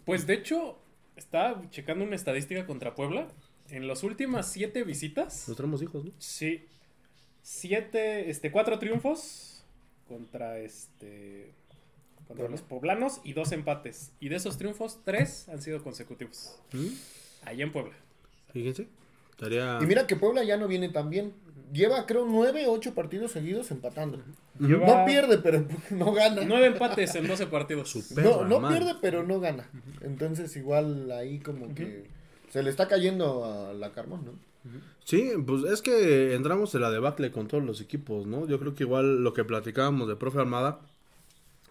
Pues 0.05 0.25
de 0.27 0.35
hecho, 0.35 0.77
estaba 1.15 1.61
checando 1.69 2.03
una 2.05 2.15
estadística 2.15 2.65
contra 2.65 2.95
Puebla. 2.95 3.27
En 3.69 3.87
las 3.87 4.03
últimas 4.03 4.51
siete 4.51 4.83
visitas, 4.83 5.47
Nos 5.47 5.57
tenemos 5.57 5.81
hijos, 5.81 6.05
¿no? 6.05 6.11
sí, 6.19 6.65
siete, 7.41 8.29
este, 8.29 8.51
cuatro 8.51 8.77
triunfos 8.79 9.63
contra 10.07 10.59
este, 10.59 11.51
contra 12.27 12.47
los 12.47 12.61
poblanos 12.61 13.21
y 13.23 13.33
dos 13.33 13.51
empates. 13.51 14.11
Y 14.19 14.29
de 14.29 14.35
esos 14.35 14.57
triunfos, 14.57 14.99
tres 15.03 15.49
han 15.49 15.61
sido 15.61 15.83
consecutivos. 15.83 16.59
¿Mm? 16.73 16.87
Allá 17.45 17.63
en 17.63 17.71
Puebla. 17.71 17.93
Fíjense. 18.53 18.87
Y 19.81 19.85
mira 19.85 20.07
que 20.07 20.15
Puebla 20.15 20.43
ya 20.43 20.57
no 20.57 20.67
viene 20.67 20.89
tan 20.89 21.09
bien. 21.09 21.33
Lleva, 21.73 22.05
creo, 22.05 22.25
nueve, 22.25 22.67
ocho 22.67 22.93
partidos 22.93 23.31
seguidos 23.31 23.69
empatando. 23.71 24.23
Lleva 24.59 24.87
No 24.87 25.05
pierde, 25.05 25.39
pero 25.39 25.65
no 25.89 26.13
gana. 26.13 26.43
Nueve 26.45 26.67
empates 26.67 27.15
en 27.15 27.27
12 27.27 27.47
partidos. 27.47 27.89
Su 27.89 28.03
No, 28.21 28.45
no 28.45 28.67
pierde, 28.69 28.93
pero 29.01 29.23
no 29.23 29.39
gana. 29.39 29.69
Entonces, 30.01 30.55
igual 30.55 31.11
ahí 31.11 31.39
como 31.39 31.73
que 31.75 32.05
se 32.55 32.63
le 32.63 32.69
está 32.69 32.87
cayendo 32.87 33.43
a 33.43 33.73
la 33.73 33.91
Carmón, 33.91 34.21
¿no? 34.23 34.31
Sí, 35.03 35.33
pues 35.45 35.65
es 35.65 35.81
que 35.81 36.35
entramos 36.35 36.73
en 36.73 36.79
la 36.79 36.89
debacle 36.89 37.29
con 37.29 37.49
todos 37.49 37.61
los 37.61 37.81
equipos, 37.81 38.27
¿no? 38.27 38.47
Yo 38.47 38.61
creo 38.61 38.73
que 38.73 38.83
igual 38.83 39.25
lo 39.25 39.33
que 39.33 39.43
platicábamos 39.43 40.07
de 40.07 40.15
profe 40.15 40.39
Armada, 40.39 40.79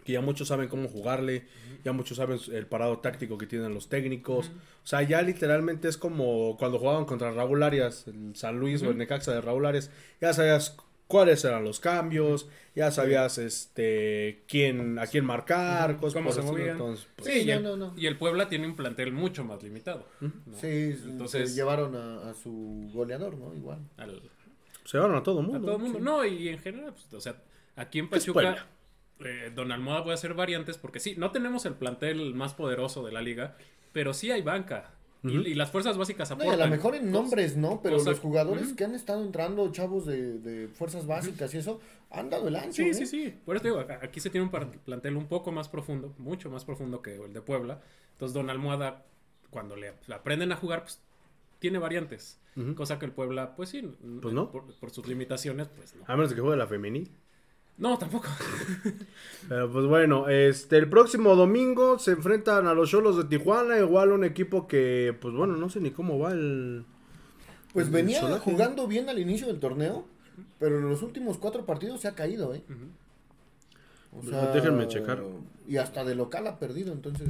que 0.04 0.12
ya 0.12 0.20
muchos 0.20 0.48
saben 0.48 0.68
cómo 0.68 0.88
jugarle, 0.88 1.46
ya 1.86 1.92
muchos 1.92 2.18
saben 2.18 2.38
el 2.52 2.66
parado 2.66 2.98
táctico 2.98 3.38
que 3.38 3.46
tienen 3.46 3.72
los 3.72 3.88
técnicos. 3.88 4.48
O 4.48 4.86
sea, 4.86 5.00
ya 5.00 5.22
literalmente 5.22 5.88
es 5.88 5.96
como 5.96 6.58
cuando 6.58 6.78
jugaban 6.78 7.06
contra 7.06 7.32
Raúl 7.32 7.62
Arias, 7.62 8.06
el 8.06 8.36
San 8.36 8.60
Luis 8.60 8.82
o 8.82 8.90
el 8.90 8.98
Necaxa 8.98 9.32
de 9.32 9.40
Raúl 9.40 9.64
Arias, 9.64 9.90
ya 10.20 10.34
sabías 10.34 10.76
cuáles 11.06 11.44
eran 11.44 11.64
los 11.64 11.80
cambios, 11.80 12.48
ya 12.74 12.90
sabías 12.90 13.38
este 13.38 14.42
quién 14.48 14.98
a 14.98 15.06
quién 15.06 15.24
marcar, 15.24 15.96
cosas 15.98 16.14
Cómo 16.14 16.30
por 16.30 16.34
se 16.34 16.42
movían. 16.42 16.68
Entonces, 16.70 17.06
pues, 17.16 17.32
Sí, 17.32 17.40
y, 17.40 17.46
no, 17.46 17.52
el, 17.54 17.62
no, 17.62 17.76
no. 17.76 17.94
y 17.96 18.06
el 18.06 18.16
Puebla 18.18 18.48
tiene 18.48 18.66
un 18.66 18.74
plantel 18.76 19.12
mucho 19.12 19.44
más 19.44 19.62
limitado. 19.62 20.06
¿no? 20.20 20.30
Sí, 20.60 20.96
Entonces- 21.04 21.50
se 21.50 21.56
llevaron 21.56 21.94
a, 21.96 22.30
a 22.30 22.34
su 22.34 22.90
goleador, 22.92 23.36
¿no? 23.36 23.54
Igual. 23.54 23.78
Al- 23.96 24.22
se 24.84 24.98
llevaron 24.98 25.16
a 25.16 25.22
todo 25.22 25.40
el 25.40 25.46
a 25.46 25.48
mundo. 25.48 25.66
todo 25.66 25.76
el 25.76 25.82
mundo. 25.82 25.98
sí. 25.98 26.04
No, 26.04 26.24
y 26.24 26.48
en 26.48 26.58
general, 26.58 26.92
pues, 26.92 27.12
o 27.14 27.20
sea, 27.20 27.36
aquí 27.76 27.98
en 28.00 28.08
Pachuca, 28.10 28.66
eh, 29.20 29.52
Don 29.54 29.72
Almohada 29.72 30.02
puede 30.04 30.14
hacer 30.14 30.34
variantes 30.34 30.76
porque 30.78 31.00
sí, 31.00 31.14
no 31.16 31.30
tenemos 31.30 31.64
el 31.66 31.74
plantel 31.74 32.34
más 32.34 32.54
poderoso 32.54 33.04
de 33.06 33.12
la 33.12 33.22
liga, 33.22 33.56
pero 33.92 34.12
sí 34.12 34.30
hay 34.30 34.42
banca. 34.42 34.90
Y- 35.24 35.54
las 35.54 35.70
fuerzas 35.70 35.96
básicas 35.96 36.28
No, 36.30 36.34
aportan. 36.36 36.60
a 36.60 36.64
lo 36.66 36.70
mejor 36.70 36.94
en 36.94 37.10
nombres 37.10 37.56
no, 37.56 37.80
pero 37.82 38.02
los 38.02 38.20
jugadores 38.20 38.74
que 38.74 38.84
han 38.84 38.94
estado 38.94 39.22
entrando, 39.24 39.70
chavos 39.72 40.04
de, 40.06 40.38
de 40.38 40.68
fuerzas 40.68 41.06
básicas 41.06 41.52
y 41.54 41.58
eso, 41.58 41.80
han 42.10 42.28
dado 42.30 42.48
el 42.48 42.56
ancho. 42.56 42.82
Sí, 42.82 42.90
¿eh? 42.90 42.94
sí, 42.94 43.06
sí. 43.06 43.34
Por 43.44 43.56
eso 43.56 43.62
te 43.62 43.68
digo, 43.70 43.84
aquí 44.02 44.20
se 44.20 44.30
tiene 44.30 44.46
un 44.46 44.50
plantel 44.84 45.16
un 45.16 45.26
poco 45.26 45.50
más 45.50 45.68
profundo, 45.68 46.14
mucho 46.18 46.50
más 46.50 46.64
profundo 46.64 47.00
que 47.02 47.16
el 47.16 47.32
de 47.32 47.40
Puebla. 47.40 47.80
Entonces, 48.12 48.34
Don 48.34 48.50
Almohada, 48.50 49.04
cuando 49.50 49.76
le 49.76 49.94
aprenden 50.14 50.52
a 50.52 50.56
jugar, 50.56 50.82
pues 50.82 51.00
tiene 51.58 51.78
variantes. 51.78 52.38
Cosa 52.76 52.98
que 53.00 53.06
el 53.06 53.10
Puebla, 53.12 53.56
pues 53.56 53.70
sí, 53.70 53.82
Pues 54.22 54.32
no. 54.32 54.50
Por, 54.52 54.72
por 54.74 54.90
sus 54.90 55.08
limitaciones, 55.08 55.66
pues 55.68 55.96
no. 55.96 56.04
A 56.06 56.14
menos 56.14 56.30
de 56.30 56.36
que 56.36 56.42
juegue 56.42 56.56
la 56.56 56.68
femenil. 56.68 57.10
No, 57.76 57.98
tampoco. 57.98 58.28
Pero 59.48 59.70
pues 59.72 59.86
bueno, 59.86 60.28
este 60.28 60.76
el 60.76 60.88
próximo 60.88 61.34
domingo 61.34 61.98
se 61.98 62.12
enfrentan 62.12 62.66
a 62.66 62.74
los 62.74 62.90
Cholos 62.90 63.16
de 63.16 63.24
Tijuana, 63.24 63.78
igual 63.78 64.12
un 64.12 64.24
equipo 64.24 64.68
que 64.68 65.16
pues 65.20 65.34
bueno, 65.34 65.56
no 65.56 65.68
sé 65.68 65.80
ni 65.80 65.90
cómo 65.90 66.18
va 66.18 66.32
el 66.32 66.84
Pues 67.72 67.86
el 67.86 67.92
venía 67.92 68.22
jugando 68.38 68.86
bien 68.86 69.08
al 69.08 69.18
inicio 69.18 69.48
del 69.48 69.58
torneo, 69.58 70.06
pero 70.60 70.78
en 70.78 70.88
los 70.88 71.02
últimos 71.02 71.38
cuatro 71.38 71.66
partidos 71.66 72.00
se 72.00 72.08
ha 72.08 72.14
caído, 72.14 72.54
¿eh? 72.54 72.62
O 74.16 74.20
Pues, 74.20 74.54
déjenme 74.54 74.86
checar. 74.86 75.22
Y 75.66 75.78
hasta 75.78 76.04
de 76.04 76.14
local 76.14 76.46
ha 76.46 76.58
perdido, 76.60 76.92
entonces. 76.92 77.28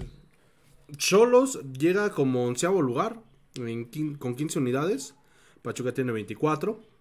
Cholos 0.98 1.60
llega 1.72 2.10
como 2.10 2.44
onceavo 2.44 2.82
lugar 2.82 3.18
en 3.54 4.16
con 4.16 4.34
15 4.34 4.58
unidades, 4.58 5.14
Pachuca 5.62 5.94
tiene 5.94 6.12
24 6.12 6.93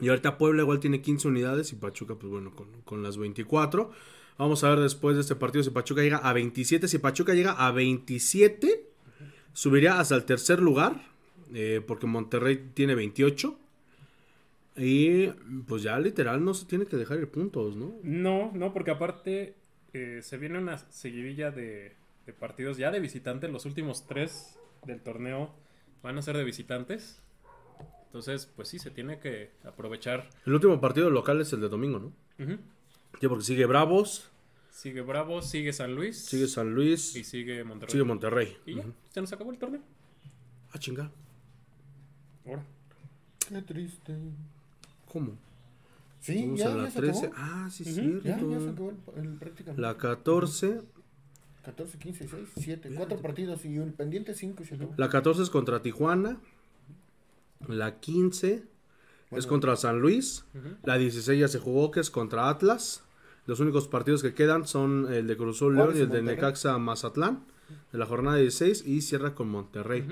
y 0.00 0.08
ahorita 0.08 0.38
Puebla 0.38 0.62
igual 0.62 0.80
tiene 0.80 1.00
15 1.00 1.28
unidades 1.28 1.72
y 1.72 1.76
Pachuca 1.76 2.16
pues 2.16 2.30
bueno 2.30 2.54
con, 2.54 2.68
con 2.82 3.02
las 3.02 3.16
24. 3.16 3.90
Vamos 4.36 4.64
a 4.64 4.70
ver 4.70 4.80
después 4.80 5.14
de 5.14 5.22
este 5.22 5.36
partido 5.36 5.62
si 5.62 5.70
Pachuca 5.70 6.02
llega 6.02 6.18
a 6.18 6.32
27, 6.32 6.88
si 6.88 6.98
Pachuca 6.98 7.34
llega 7.34 7.52
a 7.52 7.70
27 7.70 8.88
subiría 9.52 10.00
hasta 10.00 10.16
el 10.16 10.24
tercer 10.24 10.60
lugar 10.60 11.00
eh, 11.54 11.80
porque 11.86 12.06
Monterrey 12.06 12.70
tiene 12.74 12.94
28 12.94 13.58
y 14.76 15.28
pues 15.68 15.82
ya 15.82 15.98
literal 15.98 16.44
no 16.44 16.52
se 16.52 16.66
tiene 16.66 16.86
que 16.86 16.96
dejar 16.96 17.18
ir 17.18 17.30
puntos, 17.30 17.76
¿no? 17.76 17.94
No, 18.02 18.50
no, 18.52 18.72
porque 18.72 18.90
aparte 18.90 19.54
eh, 19.92 20.20
se 20.22 20.36
viene 20.36 20.58
una 20.58 20.78
seguidilla 20.78 21.52
de, 21.52 21.92
de 22.26 22.32
partidos 22.32 22.76
ya 22.76 22.90
de 22.90 22.98
visitantes. 22.98 23.50
Los 23.50 23.66
últimos 23.66 24.06
tres 24.06 24.58
del 24.84 25.00
torneo 25.00 25.54
van 26.02 26.18
a 26.18 26.22
ser 26.22 26.36
de 26.36 26.44
visitantes. 26.44 27.22
Entonces, 28.14 28.48
pues 28.54 28.68
sí, 28.68 28.78
se 28.78 28.92
tiene 28.92 29.18
que 29.18 29.50
aprovechar. 29.64 30.30
El 30.46 30.52
último 30.54 30.80
partido 30.80 31.10
local 31.10 31.40
es 31.40 31.52
el 31.52 31.60
de 31.60 31.68
domingo, 31.68 31.98
¿no? 31.98 32.12
Ujú. 32.44 32.58
Ya 33.20 33.28
porque 33.28 33.42
sigue 33.44 33.66
Bravos, 33.66 34.30
Sigue 34.70 35.00
Bravo, 35.00 35.42
sigue 35.42 35.72
San 35.72 35.96
Luis. 35.96 36.16
sigue 36.24 36.46
San 36.46 36.74
Luis, 36.74 37.16
y 37.16 37.24
sigue 37.24 37.64
Monterrey. 37.64 37.90
sigue 37.90 38.04
Monterrey. 38.04 38.56
Y 38.66 38.74
ya, 38.76 38.82
Ujú. 38.82 38.92
se 39.10 39.20
nos 39.20 39.32
acabó 39.32 39.50
el 39.50 39.58
torneo. 39.58 39.80
Ah, 40.72 40.78
chinga. 40.78 41.10
Ahora. 42.46 42.62
Qué 43.48 43.62
triste. 43.62 44.14
¿Cómo? 45.12 45.36
Sí, 46.20 46.40
Vamos 46.42 46.60
ya, 46.60 46.72
a 46.72 46.76
la 46.76 46.84
ya 46.84 46.90
se 46.92 47.00
13. 47.00 47.26
acabó. 47.26 47.34
Ah, 47.36 47.68
sí, 47.72 47.82
Ujú, 47.82 47.92
cierto. 47.94 48.28
Ya, 48.28 48.38
ya 48.38 48.60
se 48.60 48.70
acabó 48.70 48.90
el, 48.90 49.24
el 49.24 49.28
prácticamente. 49.38 49.82
La 49.82 49.96
14. 49.96 50.82
14, 51.64 51.98
15, 51.98 52.28
6, 52.28 52.48
7. 52.58 52.92
Cuatro 52.96 53.18
partidos 53.20 53.64
y 53.64 53.76
un 53.78 53.92
pendiente 53.92 54.34
5 54.34 54.62
y 54.62 54.66
se 54.66 54.74
acabó. 54.76 54.94
La 54.96 55.08
14 55.08 55.42
es 55.42 55.50
contra 55.50 55.82
Tijuana. 55.82 56.38
La 57.68 58.00
15 58.00 58.64
es 59.30 59.46
contra 59.46 59.76
San 59.76 60.00
Luis. 60.00 60.44
La 60.82 60.98
16 60.98 61.40
ya 61.40 61.48
se 61.48 61.58
jugó, 61.58 61.90
que 61.90 62.00
es 62.00 62.10
contra 62.10 62.48
Atlas. 62.48 63.02
Los 63.46 63.60
únicos 63.60 63.88
partidos 63.88 64.22
que 64.22 64.34
quedan 64.34 64.66
son 64.66 65.12
el 65.12 65.26
de 65.26 65.36
Cruz 65.36 65.56
Azul 65.56 65.76
León 65.76 65.92
y 65.94 66.00
el 66.00 66.08
de. 66.08 66.22
Necaxa 66.22 66.78
Mazatlán. 66.78 67.44
De 67.92 67.98
la 67.98 68.06
jornada 68.06 68.36
16 68.36 68.86
y 68.86 69.00
cierra 69.02 69.34
con 69.34 69.48
Monterrey. 69.48 70.06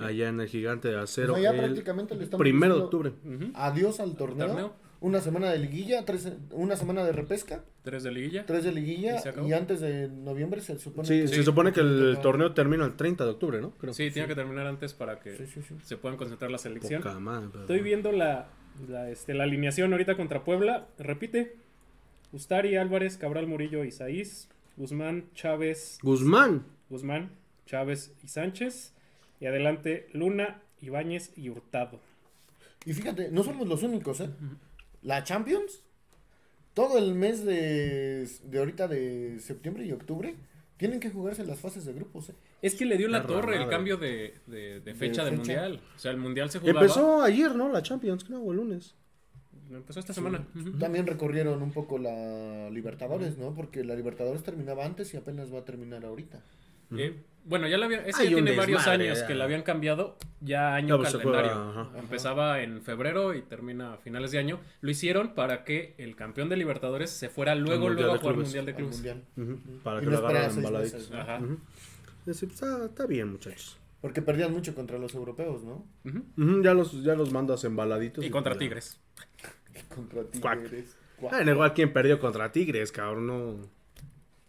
Allá 0.00 0.28
en 0.28 0.40
el 0.40 0.48
Gigante 0.48 0.88
de 0.88 0.98
Acero. 0.98 1.34
O 1.34 1.36
sea, 1.36 1.44
ya 1.44 1.50
el 1.50 1.64
prácticamente 1.64 2.14
le 2.16 2.24
estamos 2.24 2.40
primero 2.40 2.74
de 2.74 2.80
octubre. 2.82 3.12
Adiós 3.54 4.00
al 4.00 4.16
torneo. 4.16 4.46
torneo. 4.48 4.85
Una 5.00 5.20
semana 5.20 5.50
de 5.50 5.58
liguilla, 5.58 6.04
tres, 6.06 6.32
una 6.52 6.74
semana 6.76 7.04
de 7.04 7.12
repesca, 7.12 7.62
Tres 7.82 8.02
de 8.02 8.10
liguilla. 8.12 8.46
tres 8.46 8.64
de 8.64 8.72
liguilla 8.72 9.22
¿Y 9.44 9.48
y 9.48 9.52
antes 9.52 9.80
de 9.80 10.08
noviembre 10.08 10.60
se 10.62 10.78
supone 10.78 11.06
Sí, 11.06 11.20
que... 11.20 11.28
se 11.28 11.42
supone 11.44 11.72
que 11.72 11.80
el 11.80 12.18
torneo 12.22 12.54
termina 12.54 12.84
el 12.86 12.96
30 12.96 13.24
de 13.24 13.30
octubre, 13.30 13.60
¿no? 13.60 13.72
Creo. 13.72 13.92
Sí, 13.92 14.10
tiene 14.10 14.26
que 14.26 14.34
terminar 14.34 14.66
antes 14.66 14.94
para 14.94 15.20
que 15.20 15.36
Sí, 15.36 15.46
sí, 15.46 15.60
sí. 15.62 15.74
se 15.82 15.96
puedan 15.98 16.16
concentrar 16.16 16.50
la 16.50 16.58
selección. 16.58 17.02
Poca 17.02 17.18
madre, 17.20 17.48
pero- 17.52 17.64
Estoy 17.64 17.80
viendo 17.80 18.10
la, 18.10 18.48
la, 18.88 19.10
este, 19.10 19.34
la 19.34 19.44
alineación 19.44 19.92
ahorita 19.92 20.16
contra 20.16 20.42
Puebla. 20.44 20.86
Repite. 20.98 21.54
Ustari, 22.32 22.76
Álvarez, 22.76 23.18
Cabral, 23.18 23.46
Murillo, 23.46 23.84
Isaís, 23.84 24.48
Guzmán, 24.76 25.26
Chávez, 25.34 25.98
Guzmán. 26.02 26.64
Guzmán, 26.90 27.30
Chávez 27.66 28.12
y 28.24 28.28
Sánchez. 28.28 28.92
Y 29.40 29.46
adelante 29.46 30.08
Luna, 30.12 30.60
Ibáñez 30.80 31.32
y 31.36 31.50
Hurtado. 31.50 32.00
Y 32.84 32.92
fíjate, 32.94 33.30
no 33.30 33.42
somos 33.42 33.68
los 33.68 33.82
únicos, 33.82 34.20
¿eh? 34.20 34.30
La 35.06 35.22
Champions, 35.24 35.82
todo 36.74 36.98
el 36.98 37.14
mes 37.14 37.44
de, 37.44 38.28
de 38.44 38.58
ahorita 38.58 38.88
de 38.88 39.38
septiembre 39.40 39.86
y 39.86 39.92
octubre, 39.92 40.34
tienen 40.76 41.00
que 41.00 41.10
jugarse 41.10 41.44
las 41.44 41.58
fases 41.58 41.84
de 41.86 41.92
grupos, 41.94 42.28
¿eh? 42.28 42.34
Es 42.60 42.74
que 42.74 42.84
le 42.84 42.96
dio 42.98 43.08
la 43.08 43.26
torre 43.26 43.56
el 43.62 43.68
cambio 43.68 43.96
de, 43.96 44.34
de- 44.46 44.80
de 44.80 44.94
fecha 44.94 45.24
del 45.24 45.38
fecha. 45.38 45.60
Mundial. 45.60 45.80
O 45.94 45.98
sea, 45.98 46.10
el 46.10 46.16
Mundial 46.18 46.50
se 46.50 46.58
jugaba... 46.58 46.80
Empezó 46.80 47.22
ayer, 47.22 47.54
¿no? 47.54 47.70
La 47.70 47.82
Champions, 47.82 48.24
creo, 48.24 48.40
o 48.40 48.50
el 48.50 48.56
lunes. 48.58 48.94
Empezó 49.70 50.00
esta 50.00 50.12
semana. 50.12 50.46
También 50.78 51.06
recorrieron 51.06 51.62
un 51.62 51.72
poco 51.72 51.98
la 51.98 52.68
Libertadores, 52.70 53.38
¿no? 53.38 53.54
Porque 53.54 53.84
la 53.84 53.94
Libertadores 53.94 54.42
terminaba 54.42 54.84
antes 54.84 55.12
y 55.14 55.16
apenas 55.16 55.52
va 55.52 55.60
a 55.60 55.64
terminar 55.64 56.04
ahorita. 56.04 56.40
Eh, 56.96 57.22
bueno, 57.44 57.68
ya 57.68 57.78
la 57.78 57.86
había, 57.86 58.04
ya 58.04 58.18
un 58.22 58.26
tiene 58.28 58.56
varios 58.56 58.80
desmadre, 58.80 59.04
años 59.08 59.20
ya. 59.20 59.26
que 59.28 59.34
la 59.36 59.44
habían 59.44 59.62
cambiado 59.62 60.16
ya 60.40 60.74
año 60.74 60.96
Ya, 60.96 61.02
pues, 61.02 61.16
calendario. 61.16 61.50
juega, 61.52 61.70
ajá. 61.82 61.98
Empezaba 61.98 62.60
en 62.62 62.82
febrero 62.82 63.34
y 63.34 63.42
termina 63.42 63.92
a 63.94 63.96
finales 63.98 64.32
de 64.32 64.38
año. 64.38 64.58
Lo 64.80 64.90
hicieron 64.90 65.34
para 65.34 65.62
que 65.64 65.94
el 65.98 66.16
campeón 66.16 66.48
de 66.48 66.56
Libertadores 66.56 67.10
se 67.10 67.28
fuera 67.28 67.54
luego, 67.54 67.88
luego 67.88 68.14
a 68.14 68.18
jugar 68.18 68.34
Clubes. 68.34 68.48
Mundial 68.48 68.66
de 68.66 68.74
Clubes. 68.74 68.94
Mundial. 68.96 69.22
Para 69.84 69.98
Y 69.98 70.04
que 70.04 70.06
no 70.10 70.20
lo 70.20 70.28
seis 70.30 70.56
embaladitos. 70.56 70.92
meses, 70.94 71.10
¿no? 71.10 71.20
Ajá. 71.20 71.40
Es 72.20 72.26
decir, 72.26 72.48
está, 72.50 72.84
está 72.86 73.06
bien, 73.06 73.30
muchachos. 73.30 73.76
Porque 74.00 74.22
perdían 74.22 74.52
mucho 74.52 74.74
contra 74.74 74.98
los 74.98 75.14
europeos, 75.14 75.62
¿no? 75.64 75.86
Ujú. 76.04 76.22
Ujú, 76.36 76.62
ya, 76.62 76.74
los, 76.74 77.02
ya 77.04 77.14
los 77.14 77.32
mandas 77.32 77.62
embaladitos. 77.64 78.24
Y 78.24 78.30
contra 78.30 78.52
pues. 78.54 78.58
Tigres. 78.60 79.00
Contra 79.94 80.22
Cuac. 80.40 80.62
Tigres. 80.64 80.96
Cuac. 81.16 81.32
Ah, 81.32 81.42
en 81.42 81.48
igual 81.48 81.72
quien 81.74 81.92
perdió 81.92 82.18
contra 82.18 82.50
Tigres, 82.50 82.90
cabrón. 82.92 83.26
No. 83.26 83.75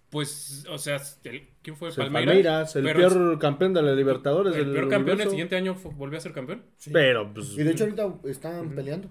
Pues, 0.09 0.65
o 0.69 0.77
sea, 0.77 1.01
el- 1.25 1.49
¿quién 1.61 1.75
fue? 1.75 1.89
El 1.89 1.95
Palmeiras. 1.95 2.25
Palmeiras, 2.25 2.75
el 2.77 2.83
Pero 2.83 2.99
peor 2.99 3.39
campeón 3.39 3.73
de 3.73 3.81
la 3.81 3.93
Libertadores. 3.93 4.55
el 4.55 4.65
del 4.65 4.73
peor 4.73 4.89
campeón 4.89 5.19
el 5.21 5.29
siguiente 5.29 5.55
año 5.57 5.75
volvió 5.95 6.17
a 6.17 6.21
ser 6.21 6.31
campeón. 6.33 6.63
Sí. 6.77 6.91
Pero, 6.93 7.33
pues. 7.33 7.57
Y 7.57 7.63
de 7.63 7.71
hecho 7.71 7.83
ahorita 7.83 8.13
están 8.25 8.69
peleando. 8.71 9.09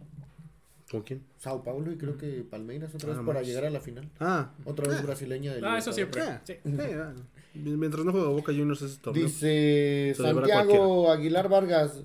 ¿Con 0.90 1.03
quién? 1.03 1.22
Sao 1.36 1.62
Paulo 1.64 1.90
y 1.92 1.99
creo 1.99 2.16
que 2.16 2.44
Palmeiras 2.49 2.94
otra 2.94 3.09
vez 3.11 3.18
Ah, 3.20 3.26
para 3.26 3.40
más. 3.40 3.49
llegar 3.49 3.64
a 3.64 3.70
la 3.70 3.80
final. 3.80 4.09
Ah, 4.20 4.53
Otra 4.64 4.88
vez 4.88 5.03
brasileña. 5.03 5.53
de 5.53 5.61
Ah, 5.66 5.78
eso 5.78 5.90
Libertadores. 5.90 6.40
siempre. 6.47 6.70
Sí. 6.78 6.86
sí, 6.86 6.92
ah, 6.97 7.12
Mientras 7.55 8.05
no 8.05 8.12
juega 8.12 8.28
Boca 8.28 8.53
Juniors 8.53 8.82
ese 8.82 8.99
torneo. 9.01 9.24
Dice 9.24 10.14
Santiago 10.16 11.11
Aguilar 11.11 11.49
Vargas. 11.49 12.05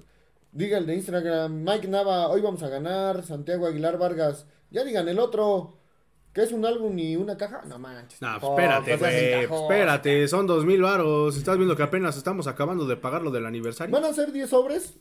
Diga 0.51 0.77
el 0.79 0.85
de 0.85 0.95
Instagram. 0.95 1.63
Mike 1.63 1.87
Nava, 1.87 2.27
hoy 2.27 2.41
vamos 2.41 2.63
a 2.63 2.69
ganar. 2.69 3.23
Santiago 3.23 3.67
Aguilar 3.67 3.97
Vargas. 3.97 4.47
Ya 4.71 4.83
digan 4.83 5.07
el 5.07 5.19
otro. 5.19 5.77
¿Que 6.34 6.43
es 6.43 6.51
un 6.53 6.65
álbum 6.65 6.97
y 6.97 7.15
una 7.17 7.36
caja? 7.38 7.61
No 7.67 7.77
manches. 7.77 8.21
No, 8.21 8.38
Oh, 8.41 8.51
espérate, 8.57 8.95
güey. 8.97 9.43
Espérate, 9.43 10.27
son 10.29 10.47
dos 10.47 10.65
mil 10.65 10.82
varos. 10.82 11.36
Estás 11.36 11.57
viendo 11.57 11.75
que 11.75 11.84
apenas 11.84 12.15
estamos 12.17 12.47
acabando 12.47 12.86
de 12.86 12.95
pagar 12.95 13.21
lo 13.21 13.32
del 13.32 13.45
aniversario. 13.45 13.93
Van 13.93 14.05
a 14.05 14.13
ser 14.13 14.32
10 14.32 14.49
sobres. 14.49 14.93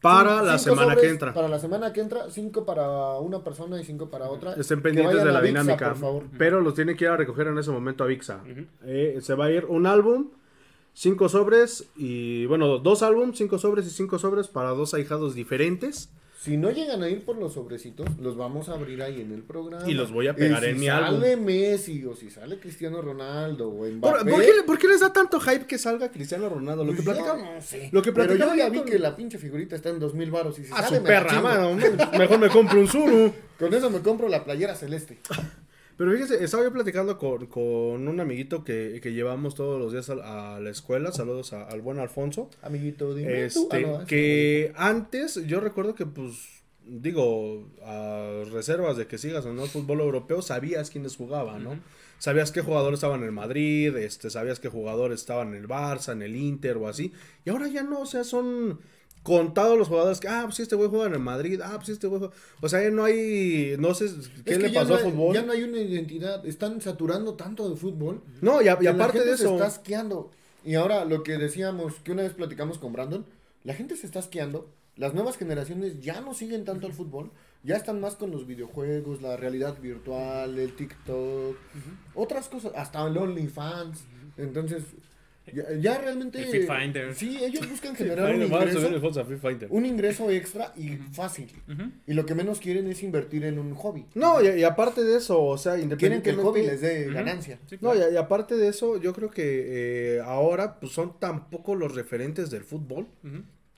para 0.00 0.40
la 0.42 0.56
cinco 0.58 0.76
semana 0.76 0.94
que 0.94 1.08
entra. 1.08 1.34
Para 1.34 1.48
la 1.48 1.58
semana 1.58 1.92
que 1.92 2.00
entra, 2.00 2.30
5 2.30 2.64
para 2.64 3.18
una 3.18 3.42
persona 3.42 3.80
y 3.80 3.84
5 3.84 4.08
para 4.08 4.30
otra. 4.30 4.52
Estén 4.54 4.80
pendientes 4.80 5.16
de 5.24 5.32
la 5.32 5.40
Vixa, 5.40 5.60
dinámica. 5.62 5.88
por 5.88 5.96
favor. 5.98 6.22
Pero 6.38 6.60
los 6.60 6.74
tienen 6.74 6.96
que 6.96 7.04
ir 7.06 7.10
a 7.10 7.16
recoger 7.16 7.48
en 7.48 7.58
ese 7.58 7.72
momento 7.72 8.04
a 8.04 8.06
VIXA. 8.06 8.42
Eh, 8.84 9.18
se 9.20 9.34
va 9.34 9.46
a 9.46 9.50
ir 9.50 9.64
un 9.64 9.86
álbum, 9.86 10.28
cinco 10.92 11.28
sobres 11.28 11.88
y 11.96 12.46
bueno, 12.46 12.78
dos 12.78 13.02
álbums, 13.02 13.36
cinco 13.36 13.58
sobres 13.58 13.86
y 13.88 13.90
cinco 13.90 14.20
sobres 14.20 14.46
para 14.46 14.70
dos 14.70 14.94
ahijados 14.94 15.34
diferentes. 15.34 16.10
Si 16.48 16.56
no 16.56 16.70
llegan 16.70 17.02
a 17.02 17.08
ir 17.10 17.24
por 17.26 17.36
los 17.36 17.52
sobrecitos, 17.52 18.06
los 18.18 18.36
vamos 18.36 18.70
a 18.70 18.72
abrir 18.72 19.02
ahí 19.02 19.20
en 19.20 19.32
el 19.32 19.42
programa. 19.42 19.88
Y 19.88 19.92
los 19.92 20.10
voy 20.10 20.28
a 20.28 20.34
pegar 20.34 20.62
Y 20.64 20.68
en 20.68 20.74
si 20.76 20.80
mi 20.80 20.86
sale 20.86 21.06
álbum. 21.32 21.44
Messi 21.44 22.04
o 22.06 22.16
si 22.16 22.30
sale 22.30 22.58
Cristiano 22.58 23.02
Ronaldo 23.02 23.68
o 23.68 23.78
¿Por, 23.80 23.90
Mbappé. 23.92 24.30
por 24.30 24.40
qué, 24.40 24.52
por 24.66 24.78
qué 24.78 24.88
les 24.88 25.00
da 25.00 25.12
tanto 25.12 25.38
hype 25.40 25.66
que 25.66 25.76
salga 25.76 26.10
Cristiano 26.10 26.48
Ronaldo? 26.48 26.84
Lo 26.84 26.92
que 26.94 27.02
Pues 27.02 27.16
platicamos. 27.18 27.54
no 27.54 27.60
sé. 27.60 27.90
Lo 27.92 28.00
que 28.00 28.12
Pero 28.12 28.26
platicaba 28.28 28.52
yo 28.56 28.58
ya 28.58 28.70
vi 28.70 28.80
que 28.82 28.98
la 28.98 29.14
pinche 29.14 29.36
figurita 29.36 29.76
está 29.76 29.90
en 29.90 29.98
dos 29.98 30.14
mil 30.14 30.30
baros 30.30 30.58
y 30.58 30.64
si 30.64 30.72
A 30.72 30.76
sale 30.76 30.86
su 30.98 31.02
me 31.02 31.10
la 31.10 31.20
perra, 31.26 31.40
mano. 31.42 31.76
Mejor 32.18 32.38
me 32.38 32.48
compro 32.48 32.80
un 32.80 32.88
Zuru. 32.88 33.30
Con 33.58 33.74
eso 33.74 33.90
me 33.90 34.00
compro 34.00 34.26
la 34.28 34.42
playera 34.42 34.74
celeste. 34.74 35.18
Pero 35.98 36.12
fíjese, 36.12 36.42
estaba 36.42 36.62
yo 36.62 36.72
platicando 36.72 37.18
con, 37.18 37.46
con 37.46 38.08
un 38.08 38.20
amiguito 38.20 38.62
que, 38.64 39.00
que 39.02 39.12
llevamos 39.12 39.54
todos 39.56 39.78
los 39.80 39.92
días 39.92 40.08
a, 40.08 40.56
a 40.56 40.60
la 40.60 40.70
escuela. 40.70 41.12
Saludos 41.12 41.52
a- 41.52 41.64
al 41.68 41.80
buen 41.82 41.98
Alfonso. 41.98 42.48
Amiguito, 42.62 43.14
dime 43.14 43.48
tú. 43.48 43.68
Este, 43.68 43.76
Ah, 43.76 43.80
no, 43.80 44.00
es 44.02 44.06
que 44.06 44.72
antes, 44.76 45.44
yo 45.46 45.58
recuerdo 45.60 45.94
que, 45.96 46.06
pues, 46.06 46.62
digo, 46.86 47.68
a 47.84 48.44
reservas 48.52 48.96
de 48.96 49.06
que 49.06 49.18
sigas 49.18 49.44
o 49.44 49.52
no 49.52 49.64
el 49.64 49.68
fútbol 49.70 50.00
europeo, 50.00 50.40
sabías 50.40 50.88
quiénes 50.90 51.16
jugaban, 51.16 51.64
¿no? 51.64 51.78
Sabías 52.18 52.50
qué 52.52 52.62
jugadores 52.62 52.98
estaban 52.98 53.20
en 53.20 53.26
el 53.26 53.32
Madrid, 53.32 53.94
este, 53.96 54.30
sabías 54.30 54.58
qué 54.60 54.68
jugadores 54.68 55.20
estaban 55.20 55.48
en 55.48 55.54
el 55.54 55.68
Barça, 55.68 56.12
en 56.12 56.22
el 56.22 56.34
Inter 56.36 56.76
o 56.76 56.88
así. 56.88 57.12
Y 57.44 57.50
ahora 57.50 57.68
ya 57.68 57.82
no, 57.82 58.00
o 58.00 58.06
sea, 58.06 58.24
son 58.24 58.80
contados 59.22 59.76
los 59.76 59.88
jugadores 59.88 60.20
que, 60.20 60.28
ah, 60.28 60.42
pues 60.44 60.56
sí, 60.56 60.62
este 60.62 60.76
güey 60.76 60.88
juega 60.88 61.06
en 61.06 61.12
el 61.14 61.18
Madrid, 61.20 61.60
ah, 61.62 61.72
pues 61.74 61.86
sí, 61.86 61.92
este 61.92 62.06
güey 62.06 62.20
juega... 62.20 62.34
O 62.60 62.68
sea, 62.68 62.82
ya 62.82 62.90
no 62.90 63.04
hay, 63.04 63.76
no 63.78 63.92
sé, 63.94 64.06
¿qué 64.44 64.52
Es 64.54 64.58
le 64.58 64.68
que 64.68 64.74
pasó 64.74 64.90
no 64.90 64.94
al 64.96 65.00
fútbol? 65.02 65.34
Ya 65.34 65.42
no 65.42 65.52
hay 65.52 65.62
una 65.62 65.78
identidad. 65.78 66.46
Están 66.46 66.80
saturando 66.80 67.34
tanto 67.34 67.68
de 67.68 67.76
fútbol. 67.76 68.22
No, 68.40 68.62
y, 68.62 68.68
a- 68.68 68.74
y 68.74 68.76
que 68.78 68.84
la 68.84 68.90
aparte 68.90 69.18
gente 69.18 69.28
de 69.30 69.34
eso... 69.34 69.48
se 69.48 69.54
está 69.54 69.66
asqueando. 69.66 70.30
Y 70.64 70.74
ahora 70.74 71.04
lo 71.04 71.22
que 71.22 71.38
decíamos, 71.38 71.94
que 72.02 72.12
una 72.12 72.22
vez 72.22 72.32
platicamos 72.34 72.78
con 72.78 72.92
Brandon, 72.92 73.24
la 73.64 73.74
gente 73.74 73.96
se 73.96 74.06
está 74.06 74.18
asqueando. 74.18 74.70
Las 74.96 75.14
nuevas 75.14 75.36
generaciones 75.36 76.00
ya 76.00 76.20
no 76.20 76.34
siguen 76.34 76.64
tanto 76.64 76.86
al 76.86 76.92
fútbol. 76.92 77.30
Ya 77.62 77.76
están 77.76 78.00
más 78.00 78.14
con 78.16 78.30
los 78.30 78.46
videojuegos, 78.46 79.20
la 79.20 79.36
realidad 79.36 79.78
virtual, 79.80 80.58
el 80.58 80.74
TikTok, 80.74 81.56
otras 82.14 82.48
cosas, 82.48 82.72
hasta 82.76 83.04
el 83.06 83.16
OnlyFans. 83.16 84.00
Entonces, 84.36 84.82
ya, 85.52 85.64
ya 85.78 85.98
realmente. 85.98 86.38
El 86.42 86.46
Fit 86.48 86.68
Finder. 86.68 87.14
Sí, 87.14 87.38
ellos 87.42 87.68
buscan 87.68 87.94
generar 87.94 88.34
un 88.34 88.42
ingreso, 88.42 88.80
un 89.70 89.86
ingreso 89.86 90.30
extra 90.30 90.72
y 90.76 90.96
fácil. 91.12 91.50
Y 92.06 92.14
lo 92.14 92.26
que 92.26 92.34
menos 92.34 92.60
quieren 92.60 92.86
es 92.88 93.02
invertir 93.02 93.44
en 93.44 93.58
un 93.58 93.74
hobby. 93.74 94.06
No, 94.14 94.42
y, 94.42 94.60
y 94.60 94.64
aparte 94.64 95.04
de 95.04 95.16
eso, 95.16 95.42
o 95.42 95.58
sea, 95.58 95.74
Quieren 95.74 95.88
que 95.98 96.30
independientemente... 96.30 96.30
el 96.30 96.46
hobby 96.46 96.62
les 96.62 96.80
dé 96.80 97.12
ganancia. 97.12 97.58
Sí, 97.66 97.76
No, 97.80 97.94
y, 97.94 97.98
y 98.12 98.16
aparte 98.16 98.56
de 98.56 98.68
eso, 98.68 99.00
yo 99.00 99.12
creo 99.12 99.30
que 99.30 100.16
eh, 100.16 100.20
ahora 100.24 100.78
pues 100.80 100.92
son 100.92 101.18
tan 101.18 101.50
poco 101.50 101.74
los 101.74 101.94
referentes 101.94 102.50
del 102.50 102.64
fútbol 102.64 103.06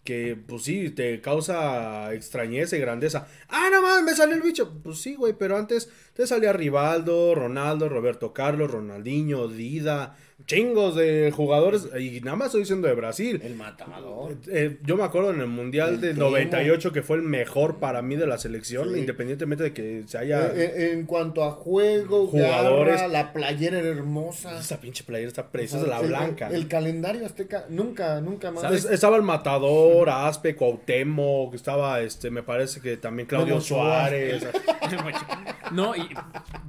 que 0.05 0.35
pues 0.47 0.63
sí, 0.63 0.91
te 0.91 1.21
causa 1.21 2.13
extrañeza 2.15 2.77
y 2.77 2.81
grandeza. 2.81 3.29
Ah, 3.49 3.69
no 3.71 3.83
mames, 3.83 4.05
me 4.05 4.15
salió 4.15 4.35
el 4.35 4.43
bicho. 4.43 4.81
Pues 4.83 4.99
sí, 4.99 5.15
güey, 5.15 5.35
pero 5.39 5.57
antes 5.57 5.91
te 6.15 6.27
salía 6.27 6.53
Rivaldo, 6.53 7.35
Ronaldo, 7.35 7.89
Roberto 7.89 8.33
Carlos, 8.33 8.71
Ronaldinho, 8.71 9.47
Dida, 9.49 10.17
chingos 10.47 10.95
de 10.97 11.33
jugadores, 11.35 11.89
y 11.99 12.21
nada 12.21 12.37
más 12.37 12.47
estoy 12.47 12.63
diciendo 12.63 12.89
de 12.89 12.95
Brasil. 12.95 13.41
El 13.45 13.55
matador. 13.57 14.37
Eh, 14.51 14.79
yo 14.85 14.97
me 14.97 15.05
acuerdo 15.05 15.31
en 15.33 15.41
el 15.41 15.47
Mundial 15.47 15.95
El 15.95 16.01
del 16.01 16.15
Temo. 16.17 16.31
98 16.31 16.93
que 16.93 17.03
fue 17.03 17.17
el 17.17 17.23
mejor 17.23 17.77
para 17.79 18.03
mí 18.03 18.17
de 18.17 18.27
la 18.27 18.39
selección, 18.39 18.93
Sí. 18.93 19.01
independientemente 19.01 19.65
de 19.65 19.73
que 19.73 20.03
se 20.07 20.19
haya... 20.19 20.47
Eh, 20.49 20.53
eh, 20.77 20.91
en 20.93 21.07
cuanto 21.07 21.45
a 21.45 21.53
juego, 21.53 22.27
Jugadores. 22.27 22.97
garra, 22.97 23.09
la 23.09 23.33
playera 23.33 23.79
era 23.79 23.89
hermosa. 23.89 24.59
Esa 24.59 24.81
pinche 24.81 25.05
playera 25.05 25.29
está 25.29 25.47
preciosa, 25.51 25.87
la 25.87 26.01
blanca. 26.01 26.49
El, 26.49 26.69
calendario 26.69 27.27
azteca 27.27 27.67
nunca, 27.69 28.21
nunca 28.21 28.51
más. 28.51 28.85
Estaba 28.85 29.17
el 29.17 29.23
Matador, 29.23 30.09
Aspe, 30.11 30.55
Cuauhtémoc, 30.57 31.55
estaba 31.55 32.01
este, 32.01 32.31
me 32.31 32.43
parece 32.43 32.81
que 32.81 32.97
también 32.97 33.27
Claudio. 33.27 33.61
Suárez. 33.61 34.47
No, 35.73 35.95
y 35.95 36.01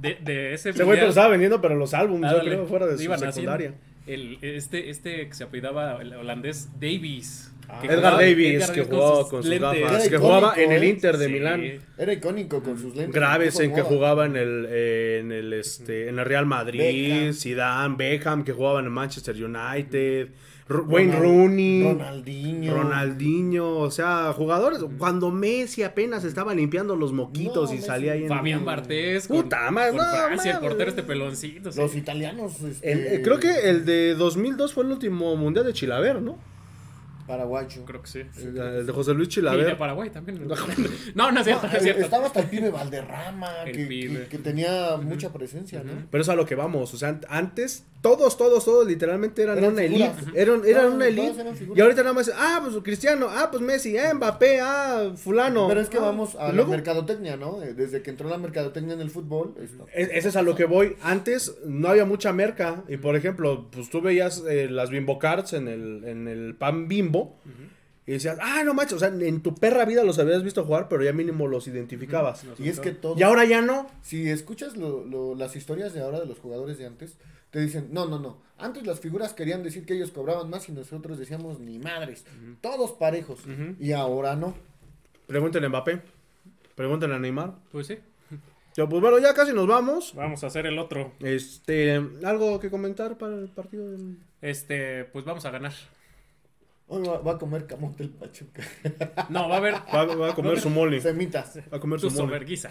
de, 0.00 0.16
de 0.22 0.54
ese 0.54 0.70
Ese 0.70 0.84
güey 0.84 0.96
te 0.96 1.02
lo 1.02 1.06
mundial- 1.06 1.08
estaba 1.08 1.28
vendiendo, 1.28 1.60
pero 1.60 1.74
los 1.74 1.92
álbumes, 1.92 2.30
yo 2.30 2.36
Ándale, 2.38 2.50
creo, 2.56 2.66
fuera 2.66 2.86
de 2.86 2.96
su 2.98 3.12
secundaria. 3.18 3.61
El, 4.06 4.38
este, 4.42 4.90
este 4.90 5.28
que 5.28 5.34
se 5.34 5.44
apellidaba 5.44 6.00
el 6.02 6.12
holandés 6.14 6.68
Davies. 6.80 7.48
que 7.80 7.86
Edgar 7.86 7.98
jugaba- 7.98 8.20
Davis, 8.20 8.54
Edgar 8.54 8.72
que 8.72 8.80
Davis 8.80 8.90
jugaba 8.94 9.28
con 9.28 9.42
sus 9.42 9.50
lentes. 9.50 9.80
gafas, 9.80 10.08
que 10.08 10.18
jugaba 10.18 10.54
en 10.56 10.72
el. 10.72 10.84
Inter 10.84 11.16
de 11.16 11.26
Sí. 11.26 11.32
Milán. 11.32 11.80
Era 11.96 12.12
icónico 12.12 12.62
con 12.62 12.78
sus 12.78 12.94
lentes. 12.96 13.14
Graves 13.14 13.60
en 13.60 13.72
que 13.74 13.82
jugaba 13.82 14.26
en 14.26 14.36
el, 14.36 14.66
eh, 14.68 15.18
en 15.20 15.30
el, 15.32 15.52
este, 15.52 16.08
en 16.08 16.18
el 16.18 16.24
Real 16.24 16.44
Madrid, 16.46 16.80
Beckham. 16.80 17.32
Zidane, 17.34 17.94
Beckham, 17.96 18.44
que 18.44 18.52
jugaba 18.52 18.80
en 18.80 18.86
el 18.86 18.90
Manchester 18.90 19.36
United, 19.42 20.28
Wayne 20.80 21.12
Ronald- 21.14 21.22
Rooney, 21.22 21.82
Ronaldinho. 21.92 22.74
Ronaldinho, 22.74 23.78
o 23.78 23.90
sea, 23.90 24.32
jugadores. 24.32 24.80
Cuando 24.98 25.30
Messi 25.30 25.82
apenas 25.82 26.24
estaba 26.24 26.54
limpiando 26.54 26.96
los 26.96 27.12
moquitos 27.12 27.68
No, 27.68 27.72
y 27.74 27.76
Messi. 27.76 27.86
salía 27.86 28.12
ahí 28.12 28.22
en... 28.24 28.28
Fabián 28.28 28.64
Bartés. 28.64 29.28
Puta 29.28 29.70
madre, 29.70 29.92
no, 29.96 30.02
Francia, 30.02 30.52
el 30.52 30.58
portero 30.60 30.90
este 30.90 31.02
peloncito. 31.02 31.70
sí. 31.72 31.80
Los 31.80 31.94
italianos. 31.96 32.60
este, 32.62 32.92
El- 32.92 33.06
eh, 33.06 33.22
creo 33.22 33.38
que 33.38 33.68
el 33.70 33.84
de 33.84 34.14
2002 34.14 34.72
fue 34.72 34.84
el 34.84 34.90
último 34.92 35.36
mundial 35.36 35.66
de 35.66 35.72
Chilaver, 35.72 36.20
¿no? 36.22 36.38
Paraguayo. 37.26 37.84
Creo 37.84 38.02
que 38.02 38.08
sí. 38.08 38.22
El, 38.38 38.56
el 38.58 38.86
de 38.86 38.92
José 38.92 39.14
Luis 39.14 39.26
Y 39.26 39.28
de 39.30 39.34
Chilaver. 39.34 39.78
Paraguay 39.78 40.10
también. 40.10 40.46
No, 41.14 41.30
no 41.30 41.40
es 41.40 41.44
cierto, 41.46 41.66
no 41.66 41.72
Eh, 41.72 41.76
es 41.76 41.82
cierto. 41.82 42.02
Estaba 42.02 42.26
hasta 42.26 42.40
el 42.40 42.46
pibe 42.48 42.70
Valderrama, 42.70 43.62
El 43.66 43.76
que, 43.76 43.86
pibe. 43.86 44.20
que- 44.22 44.28
que 44.28 44.38
tenía 44.38 44.96
mucha 44.96 45.32
presencia, 45.32 45.82
¿no? 45.84 45.92
Pero 46.10 46.22
es 46.22 46.28
a 46.28 46.34
lo 46.36 46.46
que 46.46 46.54
vamos. 46.54 46.92
O 46.94 46.96
sea, 46.96 47.18
antes, 47.28 47.84
todos, 48.00 48.36
todos, 48.36 48.64
todos 48.64 48.86
literalmente 48.86 49.42
eran, 49.42 49.58
Eran 49.58 49.72
una 49.72 49.82
figuras. 49.82 50.18
elite. 50.22 50.40
Eran, 50.42 50.62
eran 50.66 50.84
No, 50.90 50.94
una 50.96 51.06
elite. 51.06 51.40
eran. 51.40 51.54
Y 51.76 51.80
ahorita 51.80 52.02
nada 52.02 52.14
más, 52.14 52.30
ah, 52.34 52.60
pues 52.62 52.76
Cristiano, 52.82 53.26
ah, 53.30 53.48
pues 53.50 53.62
Messi, 53.62 53.96
ah, 53.98 54.12
Mbappé, 54.14 54.60
ah, 54.60 55.12
Fulano. 55.16 55.68
Pero 55.68 55.80
es 55.80 55.88
que 55.88 55.98
ah. 55.98 56.02
vamos 56.02 56.34
a 56.34 56.48
la 56.48 56.52
luego, 56.52 56.70
mercadotecnia, 56.70 57.36
¿no? 57.36 57.62
Eh, 57.62 57.74
Desde 57.74 58.02
que 58.02 58.10
entró 58.10 58.28
la 58.28 58.38
mercadotecnia 58.38 58.94
en 58.94 59.00
el 59.00 59.10
fútbol. 59.10 59.54
esto- 59.62 59.86
e- 59.94 60.10
Ese 60.18 60.28
es 60.28 60.36
a 60.36 60.42
lo 60.42 60.54
que 60.56 60.64
voy. 60.64 60.96
Antes 61.02 61.56
no 61.64 61.88
había 61.88 62.04
mucha 62.04 62.32
merca. 62.32 62.82
Y 62.88 62.96
por 62.96 63.16
ejemplo, 63.16 63.68
pues 63.70 63.88
tú 63.90 64.00
veías 64.00 64.42
eh, 64.48 64.68
las 64.70 64.90
Bimbo 64.90 65.18
Cards 65.18 65.52
en 65.52 65.68
el, 65.68 66.04
en 66.04 66.26
el 66.28 66.54
pan 66.56 66.88
Bimbo. 66.88 67.11
Y 68.06 68.12
decías, 68.12 68.36
ah, 68.42 68.62
no 68.64 68.74
macho, 68.74 68.96
o 68.96 68.98
sea, 68.98 69.08
en 69.08 69.42
tu 69.42 69.54
perra 69.54 69.84
vida 69.84 70.02
los 70.02 70.18
habías 70.18 70.42
visto 70.42 70.64
jugar, 70.64 70.88
pero 70.88 71.04
ya 71.04 71.12
mínimo 71.12 71.46
los 71.46 71.68
identificabas. 71.68 72.42
Y 72.58 72.68
es 72.68 72.80
que 72.80 72.90
todo. 72.90 73.16
Y 73.16 73.22
ahora 73.22 73.44
ya 73.44 73.60
no. 73.62 73.88
Si 74.02 74.28
escuchas 74.28 74.76
lo- 74.76 75.04
lo- 75.04 75.34
las 75.36 75.54
historias 75.54 75.92
de 75.92 76.00
ahora 76.02 76.18
de 76.18 76.26
los 76.26 76.38
jugadores 76.40 76.78
de 76.78 76.86
antes, 76.86 77.16
te 77.52 77.60
dicen, 77.60 77.88
no, 77.92 78.06
no, 78.08 78.18
no. 78.18 78.38
Antes 78.58 78.84
las 78.86 78.98
figuras 78.98 79.34
querían 79.34 79.62
decir 79.62 79.86
que 79.86 79.94
ellos 79.94 80.10
cobraban 80.10 80.50
más 80.50 80.68
y 80.68 80.72
nosotros 80.72 81.16
decíamos 81.18 81.60
ni 81.60 81.78
madres. 81.78 82.24
Todos 82.60 82.92
parejos. 82.92 83.40
Y 83.78 83.92
ahora 83.92 84.34
no. 84.34 84.54
Pregúntenle 85.28 85.66
a 85.66 85.68
Mbappé. 85.70 86.00
Pregúntenle 86.74 87.14
a 87.16 87.18
Neymar. 87.20 87.54
Pues 87.70 87.86
sí. 87.86 87.98
Ya, 88.76 88.88
pues 88.88 89.00
bueno, 89.02 89.18
ya 89.18 89.34
casi 89.34 89.52
nos 89.52 89.66
vamos. 89.66 90.12
Vamos 90.16 90.42
a 90.42 90.46
hacer 90.48 90.66
el 90.66 90.78
otro. 90.78 91.12
Este, 91.20 92.00
¿algo 92.24 92.58
que 92.58 92.70
comentar 92.70 93.16
para 93.18 93.34
el 93.36 93.48
partido? 93.48 93.90
del- 93.90 94.16
Este, 94.40 95.04
pues 95.04 95.24
vamos 95.24 95.44
a 95.44 95.50
ganar. 95.50 95.72
Hoy 96.94 97.02
va, 97.08 97.18
va 97.20 97.32
a 97.32 97.38
comer 97.38 97.66
camote 97.66 98.02
el 98.02 98.10
Pachuca. 98.10 98.62
No, 99.30 99.48
va 99.48 99.54
a 99.54 99.58
haber 99.58 99.74
Va, 99.74 100.04
va 100.04 100.30
a 100.30 100.34
comer 100.34 100.60
su 100.60 100.68
mole. 100.68 101.00
Semitas. 101.00 101.56
Va 101.72 101.78
a 101.78 101.80
comer 101.80 101.98
tu 102.00 102.10
su 102.10 102.16
mole. 102.16 102.28
soberguisa. 102.28 102.70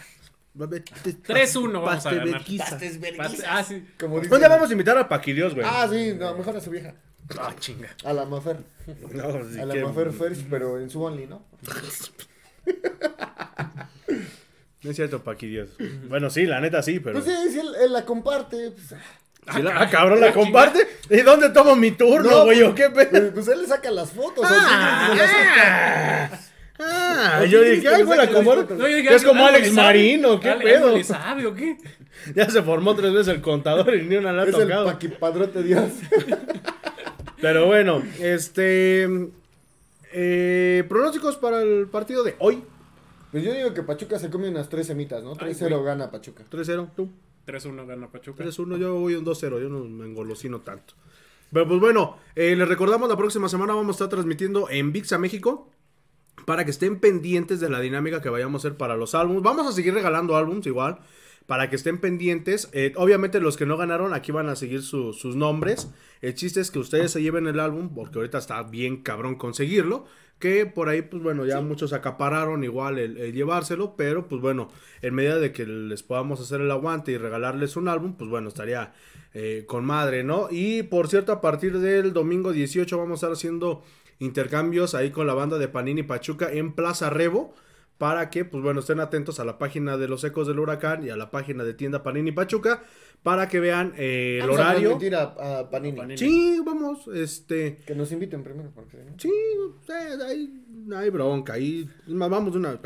Va 0.59 0.65
a 0.65 0.67
ver- 0.67 0.84
3-1 0.84 1.72
vamos 1.74 1.89
a 1.89 1.91
Pastel 1.95 2.15
ganar. 2.19 2.34
verguiza. 2.34 2.65
Pastes 2.69 2.97
Pas- 2.97 3.01
verguizas. 3.01 3.45
Ah, 3.49 3.63
sí. 3.63 3.84
Como 3.99 4.19
dicen. 4.19 4.38
día 4.38 4.47
vamos 4.49 4.69
a 4.69 4.72
invitar 4.74 4.97
a 4.97 5.07
Paquidios, 5.09 5.55
güey. 5.55 5.65
Ah, 5.67 5.88
sí, 5.89 6.13
no, 6.19 6.36
mejor 6.36 6.55
a 6.55 6.61
su 6.61 6.69
vieja. 6.69 6.93
Ah, 7.39 7.55
chinga. 7.57 7.89
A 8.03 8.13
la 8.13 8.26
Mafer. 8.26 8.57
No, 9.13 9.43
sí 9.49 9.59
A 9.59 9.65
la 9.65 9.74
que- 9.74 9.84
Mafer 9.86 10.11
First, 10.11 10.41
pero 10.49 10.80
en 10.80 10.89
su 10.89 11.01
Only, 11.01 11.26
¿no? 11.28 11.43
No 14.84 14.89
es 14.89 14.95
cierto, 14.95 15.24
Paquidios. 15.24 15.69
Bueno, 16.09 16.30
sí, 16.32 16.45
la 16.47 16.59
neta 16.59 16.82
sí, 16.82 16.99
pero. 16.99 17.19
Pues 17.22 17.26
sí, 17.32 17.51
si 17.51 17.59
él, 17.59 17.67
él 17.84 17.93
la 17.93 18.03
comparte. 18.03 18.72
Pues, 18.72 18.95
Sí, 19.54 19.62
la- 19.62 19.82
ah, 19.82 19.89
cabrón, 19.89 20.22
la 20.22 20.32
comparte. 20.34 20.88
¿Y 21.10 21.22
dónde 21.22 21.50
tomo 21.50 21.76
mi 21.76 21.92
turno, 21.92 22.30
No, 22.30 22.44
güey? 22.46 22.62
¿O 22.64 22.76
qué 22.76 22.89
pedo? 22.89 23.10
pues, 23.10 23.32
pues 23.34 23.48
él 23.50 23.62
le 23.64 23.68
saca 23.68 23.89
las 23.92 24.12
fotos. 24.12 24.48
se 24.48 24.54
las 24.56 25.30
saca. 25.32 26.39
Ah, 26.84 27.44
yo 27.46 27.62
dije, 27.62 27.88
ay, 27.88 28.04
güey, 28.04 28.18
la 28.18 28.28
como- 28.30 28.56
No, 28.56 28.88
yo 28.88 28.96
dije, 28.96 29.14
es 29.14 29.24
como 29.24 29.46
¿algo 29.46 29.58
Alex? 29.58 29.74
Marino, 29.74 30.39
¿qué 30.39 30.50
¿Algo 30.50 30.64
pedo? 30.64 30.98
le 30.98 31.04
sabe 31.04 31.46
o 31.46 31.54
qué? 31.54 31.78
Ya 32.36 32.50
se 32.50 32.62
formó 32.62 32.96
tres 32.96 33.14
veces 33.14 33.30
el 33.34 33.42
contador 33.42 33.96
y 33.96 34.04
ni 34.04 34.16
una 34.18 34.32
la 34.32 34.44
ha 34.44 34.46
Es 34.46 34.54
el 34.54 34.62
tocado. 34.62 34.86
paquipadrote 34.86 35.64
Dios. 35.64 35.86
Pero 37.42 37.66
bueno, 37.66 38.04
este. 38.20 39.08
eh, 40.14 40.84
pronósticos 40.88 41.38
para 41.38 41.62
el 41.62 41.88
partido 41.88 42.24
de 42.24 42.36
hoy: 42.39 42.64
Pues 43.32 43.44
yo 43.44 43.54
digo 43.54 43.74
que 43.74 43.82
Pachuca 43.84 44.20
se 44.20 44.30
come 44.30 44.50
unas 44.50 44.70
tres 44.70 44.88
semitas, 44.88 45.24
¿no? 45.24 45.32
Ay, 45.39 45.54
3-0 45.54 45.70
güey. 45.70 45.84
gana 45.86 46.12
Pachuca. 46.12 46.44
3-0, 46.52 46.89
tú. 46.96 47.10
3-1 47.46 47.86
gana 47.88 48.12
Pachuca. 48.12 48.44
3-1, 48.44 48.78
yo 48.78 48.96
voy 48.96 49.16
un 49.16 49.26
2-0, 49.26 49.62
yo 49.62 49.70
no 49.70 49.84
me 49.86 50.06
engolosino 50.06 50.62
tanto. 50.62 50.94
Pero 51.52 51.68
pues 51.68 51.80
bueno, 51.80 52.18
eh, 52.36 52.56
les 52.56 52.68
recordamos 52.68 53.10
la 53.10 53.18
próxima 53.18 53.50
semana 53.50 53.74
vamos 53.74 53.96
a 53.96 53.98
estar 53.98 54.10
transmitiendo 54.10 54.70
en 54.70 54.92
VIXA 54.92 55.18
México. 55.18 55.70
Para 56.46 56.66
que 56.66 56.72
estén 56.72 57.00
pendientes 57.00 57.60
de 57.60 57.70
la 57.70 57.80
dinámica 57.82 58.22
que 58.22 58.30
vayamos 58.30 58.64
a 58.64 58.68
hacer 58.68 58.78
para 58.78 58.96
los 58.96 59.14
álbumes. 59.14 59.44
Vamos 59.44 59.68
a 59.68 59.74
seguir 59.74 59.94
regalando 59.94 60.36
álbums 60.38 60.66
igual. 60.66 61.00
Para 61.46 61.70
que 61.70 61.76
estén 61.76 62.00
pendientes. 62.00 62.70
Eh, 62.72 62.94
obviamente 62.96 63.39
los 63.39 63.58
que 63.58 63.66
no 63.68 63.78
ganaron 63.78 64.14
aquí 64.14 64.32
van 64.32 64.50
a 64.50 64.56
seguir 64.56 64.82
su- 64.82 65.14
sus 65.14 65.36
nombres. 65.36 65.92
El 66.22 66.34
chiste 66.34 66.60
es 66.62 66.72
que 66.72 66.80
ustedes 66.80 67.12
se 67.12 67.22
lleven 67.22 67.46
el 67.48 67.60
álbum. 67.60 67.94
Porque 67.94 68.18
ahorita 68.18 68.39
está 68.39 68.64
bien 68.64 69.04
cabrón 69.04 69.36
conseguirlo. 69.36 70.06
Que 70.42 70.66
por 70.66 70.89
ahí, 70.89 71.02
pues 71.02 71.24
bueno, 71.24 71.46
ya 71.46 71.62
muchos 71.62 71.94
acapararon 71.94 72.66
igual 72.66 73.00
el, 73.00 73.18
el 73.18 73.32
llevárselo. 73.32 73.96
Pero 73.96 74.28
pues 74.28 74.42
bueno, 74.42 74.68
en 75.02 75.14
medida 75.14 75.39
de 75.39 75.54
que 75.54 75.66
les 75.66 76.04
podamos 76.04 76.42
hacer 76.42 76.60
el 76.60 76.70
aguante 76.70 77.14
y 77.14 77.18
regalarles 77.18 77.78
un 77.78 77.88
álbum, 77.88 78.16
pues 78.18 78.30
bueno, 78.30 78.50
estaría 78.50 78.92
eh, 79.34 79.64
con 79.66 79.86
madre, 79.86 80.26
¿no? 80.26 80.50
Y 80.52 80.84
por 80.84 81.08
cierto, 81.08 81.32
a 81.32 81.39
partir 81.39 81.80
del 81.80 82.12
domingo 82.12 82.52
18 82.52 82.98
vamos 82.98 83.12
a 83.12 83.16
estar 83.16 83.32
haciendo 83.32 83.82
intercambios 84.20 84.94
ahí 84.94 85.10
con 85.12 85.26
la 85.26 85.34
banda 85.34 85.58
de 85.58 85.70
Panini 85.70 86.04
Pachuca 86.04 86.52
en 86.52 86.74
Plaza 86.74 87.10
Rebo. 87.10 87.56
Para 88.02 88.32
que, 88.32 88.45
pues 88.45 88.64
bueno, 88.64 88.80
estén 88.80 88.99
atentos 88.99 89.39
a 89.39 89.45
la 89.45 89.60
página 89.60 89.95
de 89.95 90.08
los 90.08 90.24
Ecos 90.24 90.47
del 90.47 90.58
Huracán 90.58 91.06
y 91.06 91.12
a 91.12 91.16
la 91.16 91.30
página 91.30 91.64
de 91.64 91.76
tienda 91.76 92.02
Panini 92.02 92.32
Pachuca. 92.32 92.82
Para 93.22 93.47
que 93.47 93.60
vean 93.60 93.93
eh, 93.95 94.39
el 94.41 94.47
Vamos 94.47 94.58
a 94.58 94.62
horario. 94.72 94.89
transmitir 94.89 95.16
a, 95.16 95.60
a 95.60 95.70
Panini. 95.70 95.97
Panini. 95.97 96.18
Sí, 96.18 96.60
vamos, 96.66 97.08
este. 97.14 97.78
Que 97.86 97.93
nos 97.93 98.12
inviten 98.12 98.43
primero, 98.43 98.72
porque... 98.74 98.97
¿no? 98.97 99.20
Sí, 99.20 99.30
eh, 99.30 100.18
hay, 100.26 100.64
hay 100.95 101.10
bronca. 101.12 101.54
Ahí, 101.54 101.88
vamos 102.08 102.54
de 102.54 102.58
una. 102.58 102.80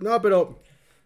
No, 0.00 0.20
pero 0.20 0.60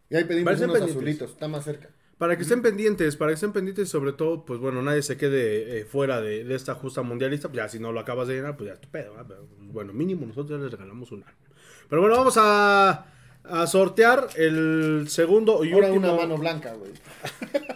Y 0.08 0.16
ahí 0.16 0.24
pedimos 0.24 0.52
unos 0.54 0.62
pendientes. 0.62 0.90
azulitos, 0.96 1.30
está 1.30 1.46
más 1.46 1.62
cerca. 1.62 1.88
Para 2.18 2.34
que 2.36 2.42
estén 2.42 2.62
pendientes, 2.62 3.14
para 3.14 3.28
que 3.30 3.34
estén 3.34 3.52
pendientes, 3.52 3.88
sobre 3.88 4.12
todo, 4.12 4.44
pues 4.44 4.58
bueno, 4.58 4.82
nadie 4.82 5.02
se 5.02 5.16
quede 5.16 5.78
eh, 5.78 5.84
fuera 5.84 6.20
de, 6.20 6.42
de 6.42 6.54
esta 6.56 6.74
justa 6.74 7.02
mundialista. 7.02 7.46
Pues 7.46 7.58
ya 7.58 7.68
si 7.68 7.78
no 7.78 7.92
lo 7.92 8.00
acabas 8.00 8.26
de 8.26 8.34
llenar, 8.34 8.56
pues 8.56 8.66
ya 8.70 8.74
es 8.74 8.80
tu 8.80 8.88
pedo. 8.88 9.14
bueno, 9.60 9.92
mínimo 9.92 10.26
nosotros 10.26 10.58
ya 10.58 10.64
les 10.64 10.72
regalamos 10.72 11.12
un 11.12 11.22
álbum. 11.22 11.44
Pero 11.88 12.02
bueno, 12.02 12.16
vamos 12.16 12.34
a, 12.36 13.06
a 13.50 13.66
sortear 13.66 14.28
el 14.36 15.06
segundo 15.08 15.64
y 15.64 15.72
Ahora 15.72 15.88
último. 15.88 16.12
una 16.12 16.22
mano 16.22 16.38
blanca, 16.38 16.74
güey. 16.74 16.92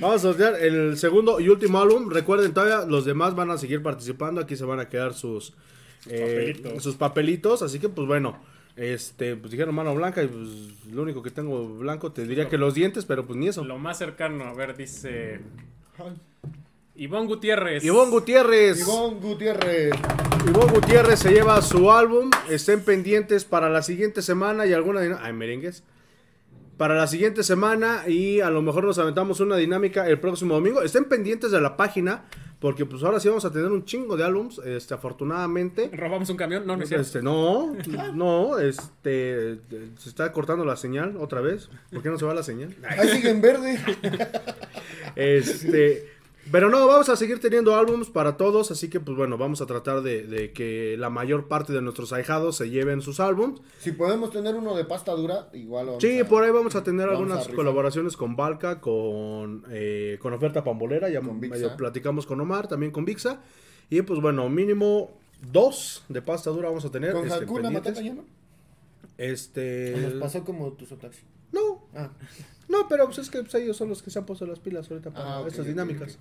Vamos 0.00 0.16
a 0.16 0.18
sortear 0.18 0.56
el 0.60 0.96
segundo 0.96 1.40
y 1.40 1.48
último 1.48 1.80
álbum. 1.80 2.10
Recuerden, 2.10 2.52
todavía 2.52 2.84
los 2.86 3.04
demás 3.04 3.34
van 3.34 3.50
a 3.50 3.58
seguir 3.58 3.82
participando. 3.82 4.40
Aquí 4.40 4.56
se 4.56 4.64
van 4.64 4.80
a 4.80 4.88
quedar 4.88 5.14
sus, 5.14 5.52
eh, 6.08 6.54
papelitos. 6.58 6.82
sus 6.82 6.96
papelitos. 6.96 7.62
Así 7.62 7.78
que, 7.78 7.88
pues 7.88 8.06
bueno, 8.08 8.38
este, 8.76 9.36
pues 9.36 9.52
dijeron 9.52 9.74
mano 9.74 9.94
blanca 9.94 10.22
y 10.22 10.26
pues 10.26 10.48
lo 10.92 11.02
único 11.02 11.22
que 11.22 11.30
tengo 11.30 11.68
blanco 11.68 12.10
te 12.10 12.26
diría 12.26 12.48
que 12.48 12.58
los 12.58 12.74
dientes, 12.74 13.04
pero 13.04 13.24
pues 13.24 13.38
ni 13.38 13.48
eso. 13.48 13.64
Lo 13.64 13.78
más 13.78 13.98
cercano, 13.98 14.44
a 14.44 14.54
ver, 14.54 14.76
dice 14.76 15.40
Ay. 15.98 16.12
Ivonne 16.96 17.26
Gutiérrez. 17.26 17.84
Ivonne 17.84 18.10
Gutiérrez. 18.10 18.80
Ivonne 18.80 19.18
Gutiérrez. 19.20 19.94
Ivonne 20.46 20.72
Gutiérrez 20.74 21.18
se 21.18 21.32
lleva 21.32 21.60
su 21.60 21.90
álbum. 21.90 22.30
Estén 22.48 22.84
pendientes 22.84 23.44
para 23.44 23.68
la 23.68 23.82
siguiente 23.82 24.22
semana 24.22 24.64
y 24.64 24.72
alguna 24.72 25.00
dinámica. 25.00 25.26
Ay, 25.26 25.32
merengues. 25.32 25.82
Para 26.76 26.94
la 26.94 27.08
siguiente 27.08 27.42
semana 27.42 28.04
y 28.06 28.40
a 28.40 28.50
lo 28.50 28.62
mejor 28.62 28.84
nos 28.84 28.98
aventamos 28.98 29.40
una 29.40 29.56
dinámica 29.56 30.06
el 30.08 30.20
próximo 30.20 30.54
domingo. 30.54 30.82
Estén 30.82 31.06
pendientes 31.06 31.50
de 31.50 31.60
la 31.60 31.76
página 31.76 32.26
porque 32.60 32.86
pues 32.86 33.02
ahora 33.02 33.18
sí 33.18 33.28
vamos 33.28 33.44
a 33.44 33.50
tener 33.50 33.72
un 33.72 33.84
chingo 33.84 34.16
de 34.16 34.24
álbums. 34.24 34.58
Este, 34.64 34.94
afortunadamente. 34.94 35.90
¿Robamos 35.92 36.30
un 36.30 36.36
camión? 36.36 36.64
No, 36.64 36.76
no 36.76 36.84
es 36.84 36.88
cierto. 36.88 37.06
Este, 37.06 37.22
no, 37.22 37.74
no, 38.14 38.58
este, 38.60 39.58
se 39.98 40.08
está 40.08 40.30
cortando 40.30 40.64
la 40.64 40.76
señal 40.76 41.16
otra 41.16 41.40
vez. 41.40 41.68
¿Por 41.92 42.02
qué 42.02 42.08
no 42.08 42.18
se 42.18 42.24
va 42.24 42.34
la 42.34 42.44
señal? 42.44 42.74
Ahí 42.88 43.08
sigue 43.08 43.30
en 43.30 43.40
verde. 43.40 43.80
Este, 45.16 46.13
pero 46.52 46.68
no, 46.70 46.86
vamos 46.86 47.08
a 47.08 47.16
seguir 47.16 47.40
teniendo 47.40 47.74
álbums 47.74 48.10
para 48.10 48.36
todos, 48.36 48.70
así 48.70 48.88
que 48.90 49.00
pues 49.00 49.16
bueno, 49.16 49.38
vamos 49.38 49.60
a 49.60 49.66
tratar 49.66 50.02
de, 50.02 50.26
de 50.26 50.52
que 50.52 50.96
la 50.98 51.10
mayor 51.10 51.48
parte 51.48 51.72
de 51.72 51.80
nuestros 51.82 52.12
ahijados 52.12 52.56
se 52.56 52.70
lleven 52.70 53.00
sus 53.00 53.18
álbums. 53.20 53.60
Si 53.78 53.92
podemos 53.92 54.30
tener 54.30 54.54
uno 54.54 54.74
de 54.76 54.84
pasta 54.84 55.12
dura, 55.12 55.48
igual 55.52 55.86
vamos 55.86 56.02
Sí, 56.02 56.20
a- 56.20 56.28
por 56.28 56.42
ahí 56.44 56.50
vamos 56.50 56.74
a 56.76 56.82
tener 56.84 57.06
vamos 57.08 57.20
algunas 57.30 57.48
colaboraciones 57.48 58.16
con 58.16 58.36
Balca, 58.36 58.80
con, 58.80 59.64
eh, 59.70 60.18
con 60.20 60.32
Oferta 60.32 60.62
Pambolera, 60.62 61.08
ya 61.08 61.20
Con 61.20 61.40
medio 61.40 61.54
Vixa. 61.64 61.76
platicamos 61.76 62.26
con 62.26 62.40
Omar, 62.40 62.68
también 62.68 62.92
con 62.92 63.04
Vixa. 63.04 63.40
Y 63.90 64.02
pues 64.02 64.20
bueno, 64.20 64.48
mínimo 64.48 65.10
dos 65.52 66.04
de 66.08 66.22
pasta 66.22 66.50
dura 66.50 66.68
vamos 66.68 66.84
a 66.84 66.90
tener. 66.90 67.12
Con 67.12 67.26
este, 67.26 67.44
Hakuna. 67.44 67.70
Matata 67.70 68.00
ya 68.00 68.14
no. 68.14 68.24
Este. 69.18 69.94
Nos 69.96 70.12
pasó 70.14 70.44
como 70.44 70.72
tu 70.72 70.86
Sotaxi. 70.86 71.22
No, 71.54 71.86
Ah, 71.94 72.10
No, 72.68 72.88
pero 72.88 73.06
pues 73.06 73.18
es 73.18 73.30
que 73.30 73.40
pues, 73.42 73.54
ellos 73.54 73.76
son 73.76 73.88
los 73.88 74.02
que 74.02 74.10
se 74.10 74.18
han 74.18 74.26
puesto 74.26 74.44
las 74.46 74.58
pilas 74.58 74.90
ahorita 74.90 75.10
para 75.10 75.38
Ah, 75.38 75.44
estas 75.46 75.66
dinámicas. 75.66 76.18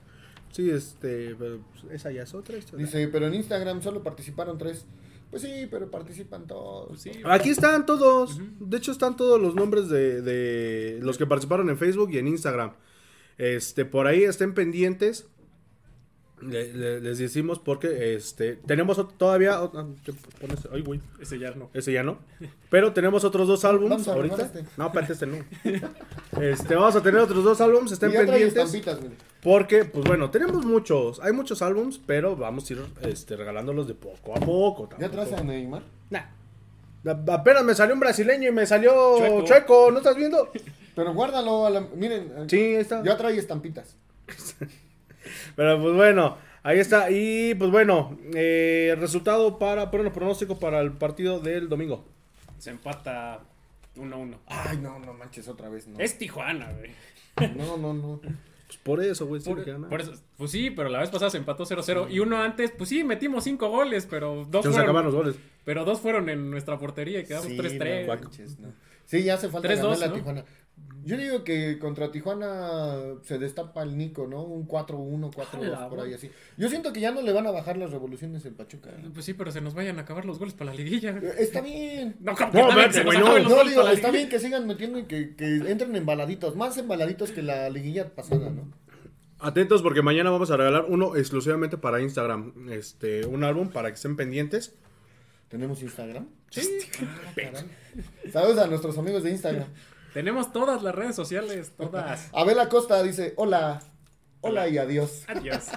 Sí, 0.52 0.70
este, 0.70 1.36
pero, 1.40 1.62
pues, 1.72 1.94
esa 1.94 2.12
ya 2.12 2.24
es 2.24 2.34
otra 2.34 2.58
historia. 2.58 2.86
dice, 2.86 3.08
pero 3.08 3.26
en 3.28 3.34
Instagram 3.34 3.82
solo 3.82 4.04
participaron 4.04 4.58
tres. 4.58 4.86
Pues 5.32 5.42
sí, 5.42 5.68
pero 5.72 5.90
participan 5.90 6.46
todos. 6.46 6.90
Pues 6.90 7.02
sí. 7.02 7.12
Aquí 7.26 7.50
están 7.50 7.88
todos. 7.88 8.40
De 8.60 8.78
hecho, 8.78 8.92
están 8.92 9.16
todos 9.18 9.42
los 9.42 9.56
nombres 9.56 9.90
de, 9.90 10.22
de 10.22 11.00
los 11.02 11.18
que 11.18 11.26
participaron 11.26 11.70
en 11.72 11.78
Facebook 11.80 12.12
y 12.12 12.20
en 12.20 12.28
Instagram. 12.28 12.74
Este, 13.40 13.84
por 13.84 14.06
ahí 14.06 14.24
estén 14.24 14.54
pendientes. 14.54 15.26
Le- 16.42 16.74
le- 16.74 17.00
les 17.00 17.18
decimos 17.20 17.60
porque 17.60 18.16
este 18.16 18.56
tenemos 18.56 19.00
todavía. 19.18 19.54
ah. 19.60 19.86
Ay, 20.74 20.82
güey. 20.82 21.00
Ese 21.22 21.40
ya 21.40 21.52
no. 21.52 21.70
Ese 21.74 21.94
ya 21.94 22.04
no. 22.04 22.18
Pero 22.70 22.92
tenemos 22.92 23.24
otros 23.24 23.48
dos 23.48 23.64
a 23.64 23.70
ahorita. 23.70 24.44
este. 24.44 24.66
No, 24.76 24.88
espérate, 24.88 25.14
este 25.14 25.26
no. 25.28 25.38
Este, 26.42 26.76
vamos 26.76 26.96
a 26.98 27.02
tener 27.04 27.22
otros 27.22 27.44
dos 27.44 27.62
álbums. 27.62 27.92
Estén 27.94 28.10
Y 28.10 28.14
ya 28.14 28.26
trae 28.26 28.50
pendientes. 28.50 28.84
Porque, 29.42 29.86
pues 29.86 30.06
bueno, 30.06 30.32
tenemos 30.32 30.66
muchos, 30.66 31.20
hay 31.22 31.32
muchos 31.34 31.62
álbums, 31.62 32.00
pero 32.06 32.36
vamos 32.36 32.70
a 32.70 32.74
ir 32.74 32.82
este, 33.04 33.36
regalándolos 33.38 33.88
de 33.88 33.94
poco 33.94 34.36
a 34.36 34.40
poco. 34.40 34.90
¿Ya 35.00 35.10
traes 35.10 35.32
a 35.34 35.44
Neymar? 35.44 35.84
Nah. 36.10 36.24
Apenas 37.30 37.64
me 37.64 37.76
salió 37.76 37.94
un 37.94 38.00
brasileño 38.00 38.50
y 38.50 38.52
me 38.54 38.66
salió 38.66 39.18
chueco, 39.18 39.44
Chueco. 39.46 39.92
¿no 39.92 39.98
estás 39.98 40.16
viendo? 40.16 40.50
Pero 40.96 41.14
guárdalo. 41.14 41.66
a 41.66 41.70
la- 41.70 41.82
Miren, 41.82 42.50
Sí, 42.50 42.58
ahí 42.58 42.74
está. 42.76 43.04
ya 43.04 43.18
trae 43.18 43.38
estampitas. 43.38 43.96
Pero 45.56 45.82
pues 45.82 45.96
bueno, 45.96 46.38
ahí 46.64 46.80
está. 46.80 47.10
Y 47.12 47.56
pues 47.56 47.72
bueno, 47.72 48.18
eh, 48.34 48.96
resultado 49.00 49.58
para, 49.60 49.86
bueno, 49.86 50.12
pronóstico 50.12 50.60
para 50.60 50.80
el 50.82 50.92
partido 50.94 51.40
del 51.40 51.70
domingo. 51.70 52.06
Se 52.58 52.70
empata 52.72 53.42
1-1. 53.96 54.38
Ay, 54.48 54.78
no, 54.78 55.00
no 55.00 55.14
manches 55.14 55.48
otra 55.48 55.70
vez, 55.70 55.88
no. 55.88 56.00
Es 56.00 56.18
Tijuana, 56.18 56.72
güey. 56.72 56.92
No, 57.56 57.78
no, 57.78 57.94
no. 57.94 58.22
Pues 58.68 58.78
por 58.82 59.04
eso, 59.04 59.28
güey. 59.28 59.42
sí 59.42 59.50
Por, 59.50 59.90
por 59.90 60.02
eso, 60.02 60.14
pues 60.38 60.50
sí, 60.52 60.70
pero 60.72 60.90
la 60.90 61.00
vez 61.00 61.10
pasada 61.10 61.30
se 61.30 61.38
empató 61.38 61.66
0-0. 61.66 62.10
Y 62.12 62.20
uno 62.20 62.42
antes, 62.42 62.72
pues 62.72 62.90
sí, 62.90 63.04
metimos 63.04 63.44
5 63.44 63.70
goles, 63.70 64.08
pero 64.10 64.46
dos 64.50 64.64
Se 64.64 64.70
fueron, 64.70 64.84
acabaron 64.84 65.06
los 65.12 65.16
goles. 65.16 65.36
pero 65.66 65.86
dos 65.86 66.00
fueron 66.00 66.30
en 66.30 66.50
nuestra 66.50 66.78
portería 66.80 67.20
y 67.20 67.26
quedamos 67.26 67.48
Sí, 67.48 67.58
3-3. 67.58 68.02
no 68.08 68.16
manches, 68.16 68.60
no. 68.60 68.70
Sí, 69.06 69.24
ya 69.24 69.36
hace 69.36 69.50
falta 69.50 69.68
3-2, 69.68 69.76
ganarle 69.82 70.06
a 70.06 70.08
¿no? 70.08 70.14
Tijuana. 70.16 70.46
Yo 71.06 71.18
digo 71.18 71.44
que 71.44 71.80
contra 71.80 72.12
Tijuana 72.12 73.16
se 73.24 73.38
destapa 73.38 73.84
el 73.84 73.98
Nico, 73.98 74.28
¿no? 74.28 74.44
Un 74.44 74.68
4-1, 74.68 75.32
4-2 75.34 75.66
Ala, 75.66 75.90
por 75.90 76.00
ahí 76.00 76.14
así. 76.14 76.30
Yo 76.58 76.70
siento 76.70 76.94
que 76.94 77.02
ya 77.02 77.12
no 77.12 77.22
le 77.22 77.34
van 77.34 77.46
a 77.48 77.52
bajar 77.52 77.78
las 77.78 77.92
revoluciones 77.92 78.46
en 78.46 78.56
Pachuca. 78.56 78.90
¿eh? 78.90 79.10
Pues 79.14 79.26
sí, 79.26 79.34
pero 79.34 79.52
se 79.52 79.62
nos 79.62 79.74
vayan 79.74 80.00
a 80.00 80.04
acabar 80.04 80.26
los 80.26 80.40
goles 80.40 80.54
para 80.54 80.72
la 80.72 80.78
liguilla. 80.78 81.12
Eh, 81.12 81.36
Está 81.40 81.62
bien. 81.62 82.16
No, 82.20 82.34
No, 82.54 82.76
nos 82.76 83.04
güey, 83.04 83.18
no. 83.20 83.40
No, 83.40 83.64
digo, 83.64 83.88
está 83.90 84.12
bien 84.12 84.30
que 84.30 84.40
sigan 84.40 84.66
metiendo 84.66 85.00
y 85.00 85.04
que, 85.04 85.36
que 85.36 85.58
entren 85.70 85.96
embaladitos. 85.96 86.56
Más 86.56 86.78
embaladitos 86.78 87.32
que 87.32 87.42
la 87.42 87.70
liguilla 87.70 88.16
pasada, 88.16 88.50
¿no? 88.50 88.72
Atentos 89.40 89.82
porque 89.82 90.02
mañana 90.02 90.30
vamos 90.30 90.52
a 90.52 90.58
regalar 90.58 90.86
uno 90.88 91.18
exclusivamente 91.18 91.78
para 91.78 92.02
Instagram. 92.02 92.70
Este, 92.72 93.26
un 93.26 93.44
álbum 93.44 93.70
para 93.70 93.90
que 93.90 93.96
estén 93.96 94.16
pendientes. 94.16 94.74
¿Tenemos 95.50 95.84
Instagram? 95.84 96.28
Sí. 96.50 96.62
Ah. 97.38 97.64
Saludos 98.32 98.58
a 98.58 98.68
nuestros 98.68 98.98
amigos 98.98 99.22
de 99.24 99.32
Instagram. 99.32 99.68
Tenemos 100.14 100.54
todas 100.54 100.84
las 100.84 100.94
redes 100.94 101.16
sociales, 101.16 101.72
todas. 101.78 102.30
Abel 102.34 102.60
Acosta 102.60 103.02
dice, 103.02 103.34
hola, 103.36 103.82
hola 104.42 104.68
y 104.68 104.78
adiós. 104.78 105.24
Adiós. 105.28 105.70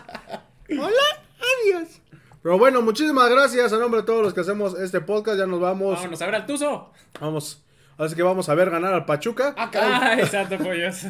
Adiós. 0.69 2.01
Pero 2.43 2.59
bueno, 2.59 2.83
muchísimas 2.83 3.31
gracias 3.31 3.73
a 3.73 3.79
nombre 3.79 4.01
de 4.03 4.07
todos 4.07 4.23
los 4.23 4.35
que 4.35 4.41
hacemos 4.41 4.79
este 4.79 5.01
podcast. 5.01 5.39
Ya 5.39 5.47
nos 5.47 5.61
vamos. 5.61 5.97
Vámonos 5.97 6.23
a 6.23 6.27
ver 6.27 6.35
al 6.35 6.47
Tuzo. 6.47 6.93
Vamos. 7.21 7.65
Así 7.99 8.15
que 8.15 8.23
vamos 8.23 8.49
a 8.49 8.55
ver 8.55 8.71
ganar 8.71 8.93
al 8.95 9.07
Pachuca. 9.07 9.55
Ah. 9.57 9.71
Ay, 10.03 10.27
santo 10.27 10.59
pollos. 10.63 11.07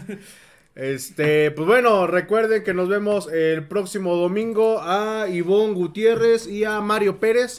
Este, 0.75 1.51
pues 1.51 1.67
bueno, 1.67 2.07
recuerden 2.07 2.63
que 2.63 2.75
nos 2.75 2.89
vemos 2.89 3.33
el 3.33 3.67
próximo 3.67 4.15
domingo 4.15 4.81
a 4.83 5.27
Ivonne 5.29 5.73
Gutiérrez 5.73 6.47
y 6.47 6.65
a 6.65 6.81
Mario 6.81 7.19
Pérez 7.19 7.59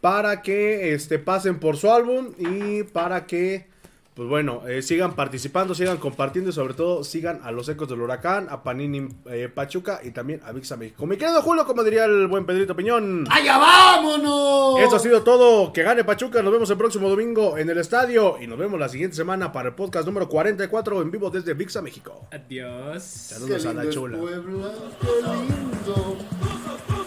para 0.00 0.40
que 0.40 0.94
este, 0.94 1.18
pasen 1.18 1.58
por 1.58 1.76
su 1.76 1.90
álbum 1.90 2.32
y 2.38 2.84
para 2.84 3.26
que, 3.26 3.66
pues 4.14 4.28
bueno, 4.28 4.62
eh, 4.68 4.80
sigan 4.80 5.16
participando, 5.16 5.74
sigan 5.74 5.96
compartiendo 5.96 6.50
y 6.50 6.52
sobre 6.52 6.74
todo 6.74 7.02
sigan 7.02 7.40
a 7.42 7.50
los 7.50 7.68
Ecos 7.68 7.88
del 7.88 8.00
Huracán, 8.00 8.46
a 8.48 8.62
Panini 8.62 9.08
eh, 9.26 9.48
Pachuca 9.52 9.98
y 10.04 10.12
también 10.12 10.40
a 10.44 10.52
Vixa 10.52 10.76
México. 10.76 11.04
Mi 11.04 11.16
querido 11.16 11.42
Julio, 11.42 11.66
como 11.66 11.82
diría 11.82 12.04
el 12.04 12.28
buen 12.28 12.46
Pedrito 12.46 12.76
Piñón. 12.76 13.24
¡Allá 13.28 13.58
vámonos! 13.58 14.78
Eso 14.80 14.94
ha 14.94 15.00
sido 15.00 15.24
todo. 15.24 15.72
Que 15.72 15.82
gane 15.82 16.04
Pachuca. 16.04 16.42
Nos 16.42 16.52
vemos 16.52 16.70
el 16.70 16.76
próximo 16.76 17.08
domingo 17.08 17.58
en 17.58 17.68
el 17.68 17.78
estadio. 17.78 18.36
Y 18.40 18.46
nos 18.46 18.56
vemos 18.56 18.78
la 18.78 18.88
siguiente 18.88 19.16
semana 19.16 19.50
para 19.50 19.70
el 19.70 19.74
podcast 19.74 20.06
número 20.06 20.28
44 20.28 21.02
en 21.02 21.10
vivo 21.10 21.30
desde 21.30 21.52
Vixa, 21.54 21.82
México. 21.82 22.28
Adiós. 22.30 23.02
Saludos 23.02 23.64
Qué 23.64 23.68
a 23.68 23.72
la 23.72 23.90
chula. 23.90 24.18
Puebla, 24.18 24.70
qué 25.00 27.03